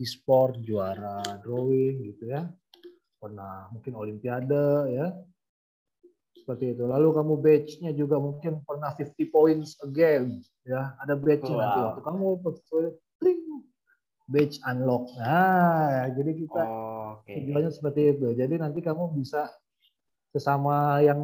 e-sport 0.00 0.58
juara 0.64 1.22
drawing 1.38 2.02
gitu 2.10 2.26
ya 2.32 2.50
pernah 3.24 3.72
mungkin 3.72 3.92
olimpiade 3.96 4.68
ya. 4.92 5.08
Seperti 6.36 6.76
itu. 6.76 6.84
Lalu 6.84 7.08
kamu 7.16 7.34
badge-nya 7.40 7.90
juga 7.96 8.20
mungkin 8.20 8.60
pernah 8.68 8.92
50 8.92 9.16
points 9.32 9.80
again 9.80 10.44
ya. 10.68 10.92
Ada 11.00 11.16
badge-nya 11.16 11.56
wow. 11.56 11.62
nanti 11.64 11.78
waktu 11.80 12.00
kamu 12.04 12.26
klik 13.16 13.40
badge 14.28 14.56
unlock. 14.68 15.08
Nah 15.16 16.12
jadi 16.12 16.30
kita 16.36 16.62
oh, 16.68 17.24
okay. 17.24 17.40
tujuannya 17.40 17.72
seperti 17.72 18.00
itu. 18.12 18.28
Jadi 18.36 18.54
nanti 18.60 18.84
kamu 18.84 19.16
bisa 19.16 19.48
sesama 20.36 21.00
yang 21.00 21.20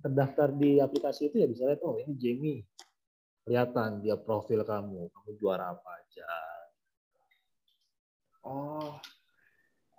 terdaftar 0.00 0.54
di 0.56 0.80
aplikasi 0.80 1.28
itu 1.28 1.42
ya 1.42 1.46
bisa 1.50 1.68
lihat 1.68 1.84
oh 1.84 2.00
ini 2.00 2.16
Jamie. 2.16 2.60
Kelihatan 3.44 4.00
dia 4.00 4.16
profil 4.16 4.64
kamu. 4.64 5.12
Kamu 5.12 5.30
juara 5.36 5.76
apa 5.76 5.90
aja. 6.00 6.28
Oh 8.42 8.96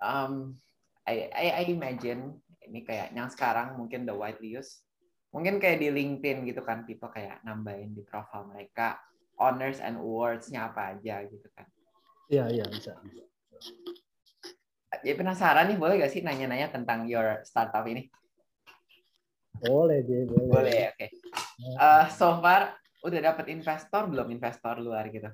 um 0.04 0.60
I, 1.04 1.28
I 1.32 1.46
I 1.62 1.64
imagine 1.72 2.40
ini 2.64 2.84
kayak 2.88 3.12
yang 3.12 3.28
sekarang 3.28 3.76
mungkin 3.76 4.08
the 4.08 4.16
widely 4.16 4.56
used 4.56 4.88
mungkin 5.36 5.60
kayak 5.60 5.84
di 5.84 5.90
LinkedIn 5.92 6.48
gitu 6.48 6.64
kan 6.64 6.88
people 6.88 7.12
kayak 7.12 7.44
nambahin 7.44 7.92
di 7.92 8.06
profil 8.06 8.48
mereka 8.48 9.02
honors 9.42 9.82
and 9.84 10.00
awards-nya 10.00 10.72
apa 10.72 10.96
aja 10.96 11.26
gitu 11.28 11.48
kan 11.52 11.68
iya 12.32 12.48
iya 12.48 12.66
bisa, 12.70 12.96
bisa. 13.04 13.24
Jadi 15.02 15.18
penasaran 15.18 15.66
nih, 15.74 15.78
boleh 15.82 15.98
gak 15.98 16.14
sih 16.14 16.22
nanya-nanya 16.22 16.70
tentang 16.70 17.10
your 17.10 17.42
startup 17.42 17.82
ini? 17.90 18.14
Boleh, 19.58 20.06
J, 20.06 20.30
boleh. 20.30 20.48
Boleh, 20.54 20.82
oke. 20.94 20.98
Okay. 21.02 21.10
Uh, 21.82 22.06
so 22.14 22.38
far 22.44 22.78
udah 23.02 23.20
dapat 23.34 23.50
investor 23.50 24.06
belum 24.06 24.30
investor 24.30 24.78
luar 24.78 25.10
gitu? 25.10 25.34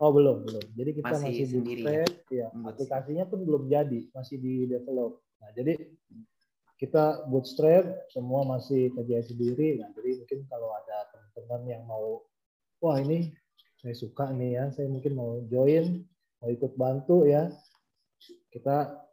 Oh 0.00 0.10
belum 0.16 0.48
belum. 0.48 0.64
Jadi 0.80 0.90
kita 0.96 1.12
masih, 1.12 1.28
masih 1.28 1.46
sendiri 1.52 1.82
ya. 1.84 2.06
ya. 2.32 2.48
Aplikasinya 2.64 3.28
pun 3.28 3.44
belum 3.44 3.68
jadi, 3.68 4.08
masih 4.16 4.40
di 4.40 4.64
develop. 4.64 5.20
Nah 5.44 5.52
jadi 5.52 5.76
kita 6.80 7.28
bootstrap 7.28 8.08
semua 8.08 8.48
masih 8.48 8.88
kerja 8.96 9.20
sendiri. 9.20 9.76
Nah 9.76 9.92
jadi 9.92 10.24
mungkin 10.24 10.48
kalau 10.48 10.72
ada 10.72 11.04
teman-teman 11.12 11.62
yang 11.68 11.82
mau, 11.84 12.24
wah 12.80 12.96
ini 12.96 13.28
saya 13.84 13.92
suka 13.92 14.32
nih 14.32 14.56
ya, 14.56 14.64
saya 14.72 14.88
mungkin 14.88 15.12
mau 15.12 15.44
join, 15.52 16.00
mau 16.40 16.48
ikut 16.48 16.72
bantu 16.80 17.28
ya. 17.28 17.52
Kita 18.48 19.04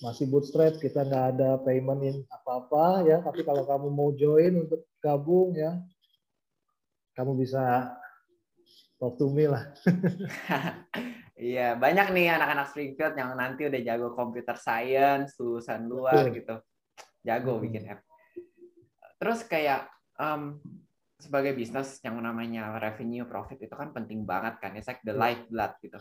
masih 0.00 0.26
bootstrap 0.26 0.80
kita 0.80 1.04
nggak 1.04 1.26
ada 1.36 1.60
payment 1.62 2.26
apa-apa 2.26 3.06
ya 3.06 3.22
tapi 3.22 3.46
kalau 3.46 3.62
kamu 3.62 3.88
mau 3.92 4.10
join 4.18 4.66
untuk 4.66 4.82
gabung 4.98 5.54
ya 5.54 5.78
kamu 7.14 7.38
bisa 7.38 7.92
talk 9.02 9.18
to 9.18 9.26
me 9.34 9.50
lah 9.50 9.66
iya 11.34 11.74
banyak 11.74 12.14
nih 12.14 12.38
anak-anak 12.38 12.70
Springfield 12.70 13.18
yang 13.18 13.34
nanti 13.34 13.66
udah 13.66 13.80
jago 13.82 14.14
computer 14.14 14.54
science 14.54 15.34
lulusan 15.42 15.90
luar 15.90 16.30
Betul. 16.30 16.38
gitu 16.38 16.54
jago 17.26 17.58
hmm. 17.58 17.62
bikin 17.66 17.82
app 17.90 18.06
terus 19.18 19.42
kayak 19.42 19.90
um, 20.22 20.62
sebagai 21.18 21.58
bisnis 21.58 21.98
yang 22.06 22.22
namanya 22.22 22.78
revenue 22.78 23.26
profit 23.26 23.58
itu 23.58 23.74
kan 23.74 23.90
penting 23.90 24.22
banget 24.22 24.62
kan 24.62 24.78
it's 24.78 24.86
like 24.86 25.02
the 25.02 25.10
iya. 25.10 25.18
lifeblood 25.18 25.72
gitu 25.82 25.98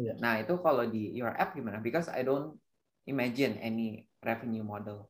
yeah. 0.00 0.16
nah 0.16 0.40
itu 0.40 0.56
kalau 0.64 0.88
di 0.88 1.12
your 1.12 1.36
app 1.36 1.52
gimana 1.52 1.84
because 1.84 2.08
I 2.08 2.24
don't 2.24 2.56
imagine 3.08 3.56
any 3.64 4.04
revenue 4.20 4.62
model? 4.62 5.08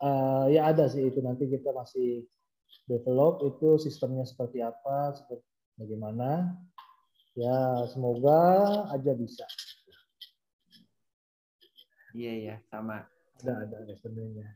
Uh, 0.00 0.48
ya 0.48 0.72
ada 0.72 0.88
sih 0.88 1.12
itu 1.12 1.20
nanti 1.20 1.44
kita 1.46 1.74
masih 1.76 2.24
develop 2.88 3.44
itu 3.44 3.76
sistemnya 3.80 4.24
seperti 4.24 4.64
apa, 4.64 5.14
seperti 5.16 5.44
bagaimana. 5.76 6.56
Ya 7.38 7.86
semoga 7.92 8.40
aja 8.90 9.12
bisa. 9.14 9.46
Iya 12.16 12.32
iya 12.34 12.56
sama. 12.66 13.06
Ada 13.38 13.52
ada 13.68 13.78
revenue-nya. 13.86 14.48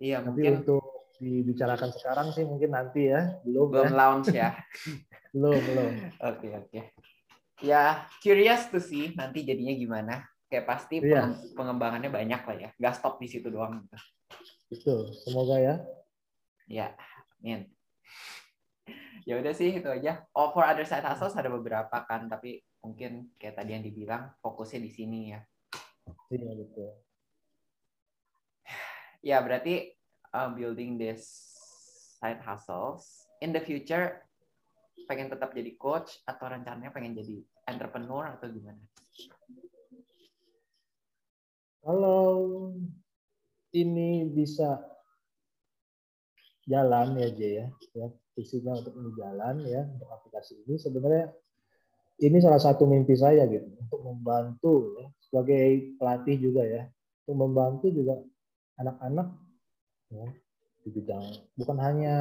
Iya 0.00 0.24
Tapi 0.24 0.26
mungkin 0.26 0.52
untuk 0.64 1.00
dibicarakan 1.20 1.90
sekarang 1.92 2.28
sih 2.32 2.48
mungkin 2.48 2.72
nanti 2.72 3.12
ya 3.12 3.36
belum 3.44 3.68
belum 3.68 3.92
ya. 3.92 3.94
launch 3.94 4.28
ya 4.32 4.56
belum 5.36 5.52
belum 5.52 5.92
oke 6.16 6.36
okay, 6.40 6.50
oke 6.56 6.68
okay. 6.72 6.82
ya 7.60 8.08
curious 8.24 8.72
to 8.72 8.80
see 8.80 9.12
nanti 9.12 9.44
jadinya 9.44 9.76
gimana 9.76 10.14
kayak 10.48 10.64
pasti 10.64 11.04
yeah. 11.04 11.36
pengembangannya 11.52 12.08
banyak 12.08 12.40
lah 12.40 12.56
ya 12.56 12.68
nggak 12.80 12.94
stop 12.96 13.20
di 13.20 13.28
situ 13.28 13.52
doang 13.52 13.84
itu 14.72 15.12
semoga 15.28 15.60
ya 15.60 15.74
ya 16.72 16.96
amin. 17.40 17.66
Ya 19.24 19.36
udah 19.40 19.52
sih 19.52 19.72
itu 19.72 19.88
aja. 19.88 20.24
Oh 20.36 20.52
for 20.52 20.64
other 20.64 20.84
side 20.84 21.04
hustles 21.04 21.36
ada 21.36 21.48
beberapa 21.48 22.04
kan 22.04 22.28
tapi 22.28 22.60
mungkin 22.80 23.32
kayak 23.36 23.60
tadi 23.60 23.76
yang 23.76 23.84
dibilang 23.84 24.32
fokusnya 24.40 24.80
di 24.80 24.90
sini 24.92 25.20
ya. 25.32 25.40
Iya 26.32 26.52
betul. 26.56 26.90
Ya 29.20 29.36
berarti 29.44 29.92
uh, 30.32 30.48
building 30.56 30.96
this 30.96 31.28
side 32.20 32.40
hustles 32.40 33.28
in 33.44 33.52
the 33.52 33.60
future 33.60 34.24
pengen 35.04 35.28
tetap 35.28 35.52
jadi 35.52 35.74
coach 35.76 36.22
atau 36.24 36.48
rencananya 36.48 36.92
pengen 36.94 37.16
jadi 37.18 37.42
entrepreneur 37.68 38.30
atau 38.36 38.46
gimana? 38.48 38.80
Kalau 41.80 42.36
ini 43.72 44.28
bisa 44.28 44.80
jalan 46.70 47.18
ya 47.18 47.28
J 47.34 47.40
ya, 47.42 47.66
ya 47.98 48.06
visinya 48.38 48.78
untuk 48.78 48.94
ini 48.94 49.10
jalan 49.18 49.54
ya 49.66 49.82
untuk 49.90 50.08
aplikasi 50.08 50.62
ini. 50.62 50.78
Sebenarnya 50.78 51.34
ini 52.22 52.38
salah 52.38 52.62
satu 52.62 52.86
mimpi 52.86 53.18
saya 53.18 53.50
gitu. 53.50 53.66
Untuk 53.74 54.00
membantu 54.06 54.74
ya, 54.96 55.06
sebagai 55.26 55.98
pelatih 55.98 56.36
juga 56.38 56.62
ya. 56.62 56.86
Untuk 57.26 57.36
membantu 57.36 57.86
juga 57.90 58.22
anak-anak 58.78 59.28
ya, 60.14 60.26
di 60.86 60.88
bidang 60.94 61.24
bukan 61.58 61.76
hanya 61.82 62.16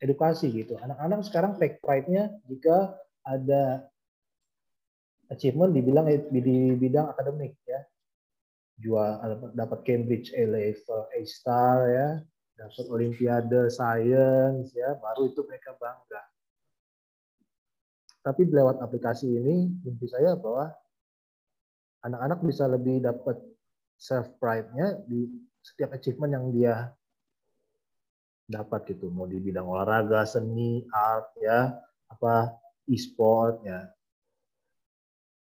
edukasi 0.00 0.48
gitu. 0.54 0.78
Anak-anak 0.78 1.26
sekarang 1.26 1.58
take 1.58 1.82
pride-nya 1.82 2.32
jika 2.48 2.96
ada 3.26 3.90
achievement 5.26 5.74
dibilang 5.74 6.06
di 6.06 6.78
bidang 6.78 7.10
akademik 7.10 7.58
ya. 7.66 7.82
Jual 8.76 9.16
dapat 9.56 9.88
Cambridge 9.88 10.36
A 10.36 10.44
level 10.44 11.08
A 11.08 11.20
star 11.24 11.76
ya, 11.88 12.08
dapat 12.56 12.86
Olimpiade 12.88 13.68
Science 13.68 14.72
ya, 14.72 14.96
baru 14.96 15.28
itu 15.28 15.44
mereka 15.44 15.76
bangga. 15.76 16.22
Tapi 18.24 18.42
lewat 18.48 18.82
aplikasi 18.82 19.28
ini, 19.28 19.70
mimpi 19.86 20.10
saya 20.10 20.34
bahwa 20.34 20.72
anak-anak 22.02 22.40
bisa 22.42 22.64
lebih 22.66 23.04
dapat 23.04 23.38
self 24.00 24.32
pride-nya 24.40 24.98
di 25.06 25.30
setiap 25.62 25.94
achievement 25.94 26.32
yang 26.32 26.46
dia 26.50 26.74
dapat 28.46 28.86
gitu 28.94 29.10
mau 29.10 29.26
di 29.26 29.42
bidang 29.42 29.66
olahraga 29.66 30.22
seni 30.22 30.86
art 30.94 31.34
ya 31.42 31.74
apa 32.06 32.54
e-sport 32.86 33.66
ya 33.66 33.90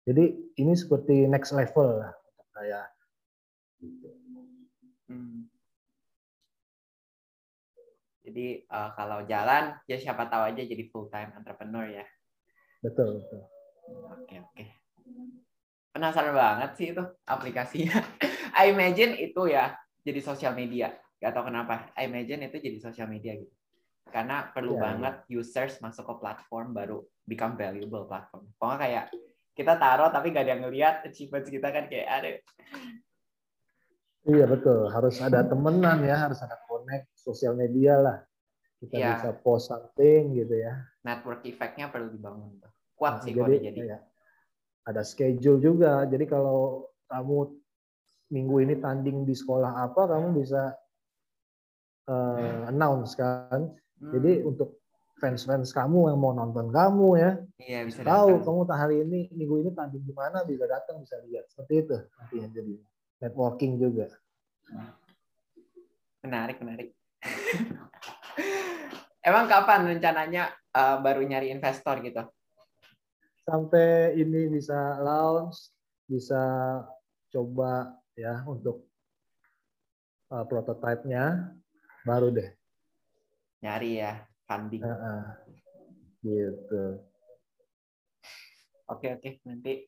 jadi 0.06 0.38
ini 0.62 0.74
seperti 0.78 1.26
next 1.26 1.50
level 1.58 1.98
lah 1.98 2.14
untuk 2.14 2.48
saya 2.54 2.86
hmm. 3.82 4.21
Jadi 8.32 8.66
uh, 8.72 8.90
kalau 8.96 9.28
jalan 9.28 9.76
ya 9.86 10.00
siapa 10.00 10.26
tahu 10.32 10.56
aja 10.56 10.64
jadi 10.64 10.84
full 10.88 11.12
time 11.12 11.36
entrepreneur 11.36 12.02
ya 12.02 12.06
betul 12.82 13.20
betul 13.20 13.42
oke 14.08 14.36
oke 14.50 14.66
penasaran 15.92 16.34
banget 16.34 16.72
sih 16.80 16.88
itu 16.96 17.04
aplikasinya 17.28 18.00
I 18.60 18.72
imagine 18.72 19.20
itu 19.20 19.52
ya 19.52 19.76
jadi 20.02 20.24
sosial 20.24 20.56
media 20.56 20.96
Gak 21.22 21.38
tau 21.38 21.46
kenapa. 21.46 21.94
I 21.94 22.10
imagine 22.10 22.50
itu 22.50 22.58
jadi 22.58 22.78
sosial 22.82 23.06
media 23.06 23.38
gitu. 23.38 23.54
Karena 24.10 24.50
perlu 24.50 24.76
yeah, 24.76 24.82
banget 24.90 25.16
yeah. 25.30 25.38
users 25.38 25.78
masuk 25.78 26.10
ke 26.10 26.16
platform 26.18 26.74
baru 26.74 27.06
become 27.30 27.54
valuable 27.54 28.10
platform. 28.10 28.50
Pokoknya 28.58 28.80
kayak 28.82 29.06
kita 29.54 29.78
taruh 29.78 30.10
tapi 30.10 30.34
gak 30.34 30.50
ada 30.50 30.52
yang 30.58 30.64
ngeliat 30.66 31.06
achievements 31.06 31.54
kita 31.54 31.70
kan 31.70 31.86
kayak 31.86 32.10
ada. 32.10 32.30
Iya 34.22 34.46
betul, 34.46 34.86
harus 34.90 35.18
ada 35.18 35.42
temenan 35.42 36.06
ya, 36.06 36.30
harus 36.30 36.38
ada 36.46 36.54
connect 36.92 37.08
sosial 37.16 37.56
media 37.56 37.96
lah. 37.96 38.18
Kita 38.84 39.00
yeah. 39.00 39.16
bisa 39.16 39.32
post 39.40 39.72
something 39.72 40.36
gitu 40.36 40.60
ya. 40.60 40.76
Network 41.08 41.48
effect-nya 41.48 41.88
perlu 41.88 42.12
dibangun. 42.12 42.60
Kuat 43.00 43.22
nah, 43.22 43.24
sih 43.24 43.32
jadi, 43.32 43.72
jadi. 43.72 43.80
Ya, 43.96 44.00
ada 44.84 45.02
schedule 45.08 45.64
juga. 45.64 46.04
Jadi 46.04 46.28
kalau 46.28 46.92
kamu 47.08 47.56
minggu 48.36 48.56
ini 48.68 48.76
tanding 48.84 49.24
di 49.24 49.32
sekolah 49.32 49.88
apa, 49.88 50.12
kamu 50.12 50.44
bisa 50.44 50.76
uh, 52.12 52.68
announce 52.68 53.16
kan. 53.16 53.72
Hmm. 54.02 54.12
Jadi 54.12 54.44
untuk 54.44 54.84
fans-fans 55.22 55.72
kamu 55.72 56.12
yang 56.12 56.20
mau 56.20 56.34
nonton 56.34 56.74
kamu 56.74 57.08
ya, 57.22 57.32
iya, 57.62 57.86
bisa 57.86 58.02
tahu 58.02 58.42
datang. 58.42 58.66
kamu 58.66 58.74
hari 58.74 58.96
ini 59.06 59.20
minggu 59.30 59.56
ini 59.62 59.70
tanding 59.78 60.02
di 60.02 60.18
mana 60.18 60.42
bisa 60.42 60.66
datang 60.66 60.98
bisa 61.06 61.22
lihat 61.30 61.46
seperti 61.46 61.86
itu 61.86 61.98
nantinya 62.18 62.48
jadi 62.58 62.74
networking 63.22 63.78
juga. 63.78 64.10
Menarik 66.22 66.58
menarik. 66.62 66.90
Emang 69.28 69.46
kapan 69.46 69.86
rencananya 69.86 70.50
uh, 70.74 70.98
baru 71.02 71.22
nyari 71.22 71.54
investor 71.54 72.02
gitu? 72.02 72.26
Sampai 73.46 74.18
ini 74.18 74.50
bisa 74.50 74.98
launch, 75.02 75.70
bisa 76.10 76.42
coba 77.32 77.96
ya 78.18 78.44
untuk 78.44 78.92
uh, 80.32 80.44
prototipe-nya 80.48 81.56
baru 82.04 82.34
deh 82.34 82.50
nyari 83.62 84.02
ya 84.02 84.26
funding 84.50 84.82
uh 84.82 84.92
-uh. 84.92 85.24
gitu 86.26 86.84
oke 88.90 89.08
oke 89.16 89.30
nanti 89.46 89.86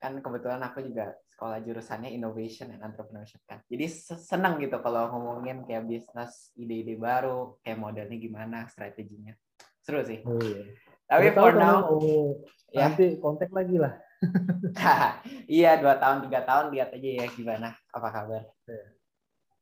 kan 0.00 0.16
kebetulan 0.24 0.64
aku 0.64 0.80
juga 0.80 1.12
sekolah 1.40 1.64
jurusannya 1.64 2.12
innovation 2.12 2.68
and 2.68 2.84
entrepreneurship 2.84 3.40
kan. 3.48 3.64
Jadi 3.64 3.88
senang 4.20 4.60
gitu 4.60 4.76
kalau 4.84 5.08
ngomongin 5.08 5.64
kayak 5.64 5.88
bisnis 5.88 6.52
ide-ide 6.52 7.00
baru 7.00 7.56
kayak 7.64 7.80
modelnya 7.80 8.20
gimana 8.20 8.68
strateginya. 8.68 9.32
Seru 9.80 10.04
sih. 10.04 10.20
Oh, 10.28 10.36
iya. 10.36 10.76
tapi 11.08 11.32
for 11.32 11.56
now 11.56 11.96
oh, 11.96 12.44
ya. 12.76 12.92
nanti 12.92 13.16
kontak 13.16 13.48
lagi 13.48 13.80
lah. 13.80 13.96
Iya 15.48 15.80
dua 15.80 15.96
tahun 15.96 16.28
tiga 16.28 16.44
tahun 16.44 16.76
lihat 16.76 16.92
aja 16.92 17.10
ya 17.24 17.26
gimana 17.32 17.72
apa 17.88 18.08
kabar. 18.12 18.44
Oke. 18.44 18.84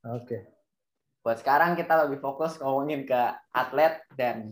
Okay 0.03 0.43
buat 1.29 1.45
sekarang 1.45 1.77
kita 1.77 2.09
lebih 2.09 2.25
fokus 2.25 2.57
ngomongin 2.57 3.05
ke 3.05 3.21
atlet 3.53 4.01
dan 4.17 4.49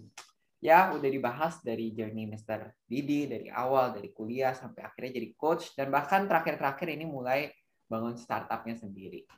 ya 0.61 0.92
udah 0.96 1.11
dibahas 1.11 1.61
dari 1.61 1.92
journey 1.92 2.26
Mr. 2.26 2.72
Didi 2.88 3.28
dari 3.28 3.48
awal 3.52 3.96
dari 3.96 4.11
kuliah 4.11 4.57
sampai 4.57 4.88
akhirnya 4.88 5.20
jadi 5.20 5.28
coach 5.36 5.76
dan 5.76 5.92
bahkan 5.92 6.24
terakhir-terakhir 6.24 6.88
ini 6.96 7.04
mulai 7.04 7.52
bangun 7.86 8.16
startupnya 8.16 8.74
sendiri. 8.74 9.28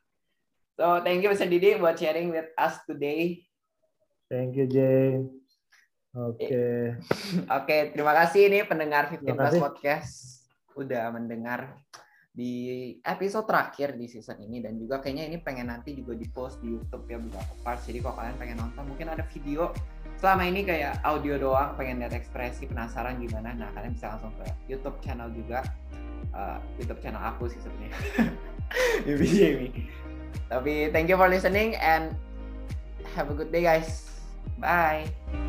So 0.79 1.03
thank 1.03 1.21
you 1.27 1.31
Mr. 1.31 1.51
Didi 1.51 1.77
buat 1.77 1.99
sharing 1.99 2.31
with 2.31 2.55
us 2.55 2.79
today. 2.87 3.43
Thank 4.31 4.55
you 4.55 4.71
Jay. 4.71 5.25
Oke. 6.17 6.41
Okay. 6.41 6.81
Oke, 7.45 7.47
okay, 7.47 7.81
terima 7.93 8.17
kasih 8.17 8.49
ini 8.49 8.65
pendengar 8.65 9.13
15 9.13 9.29
Plus 9.29 9.57
Podcast 9.61 10.13
udah 10.79 11.11
mendengar 11.11 11.75
di 12.39 12.95
episode 13.03 13.51
terakhir 13.51 13.99
di 13.99 14.07
season 14.07 14.39
ini 14.39 14.63
dan 14.63 14.79
juga 14.79 15.03
kayaknya 15.03 15.27
ini 15.27 15.39
pengen 15.43 15.75
nanti 15.75 15.91
juga 15.91 16.15
di 16.15 16.23
post 16.31 16.63
di 16.63 16.71
YouTube 16.71 17.11
ya 17.11 17.19
beberapa 17.19 17.51
parts 17.67 17.91
jadi 17.91 17.99
kalau 17.99 18.15
kalian 18.15 18.37
pengen 18.39 18.59
nonton 18.63 18.85
mungkin 18.87 19.11
ada 19.11 19.27
video 19.27 19.75
selama 20.19 20.43
ini 20.51 20.67
kayak 20.67 20.99
audio 21.07 21.39
doang 21.39 21.79
pengen 21.79 22.03
lihat 22.03 22.13
ekspresi 22.15 22.67
penasaran 22.67 23.23
gimana 23.23 23.55
nah 23.55 23.71
kalian 23.73 23.95
bisa 23.95 24.15
langsung 24.15 24.35
ke 24.35 24.47
YouTube 24.67 24.99
channel 24.99 25.31
juga. 25.31 25.63
Uh, 26.35 26.61
YouTube 26.77 27.01
channel 27.01 27.23
aku 27.23 27.49
sih 27.49 27.59
sebenarnya. 27.63 27.95
Tapi 30.53 30.93
thank 30.93 31.09
you 31.09 31.17
for 31.17 31.31
listening 31.31 31.79
and 31.79 32.13
have 33.17 33.31
a 33.31 33.35
good 33.35 33.49
day 33.49 33.65
guys. 33.65 34.05
Bye 34.59 35.48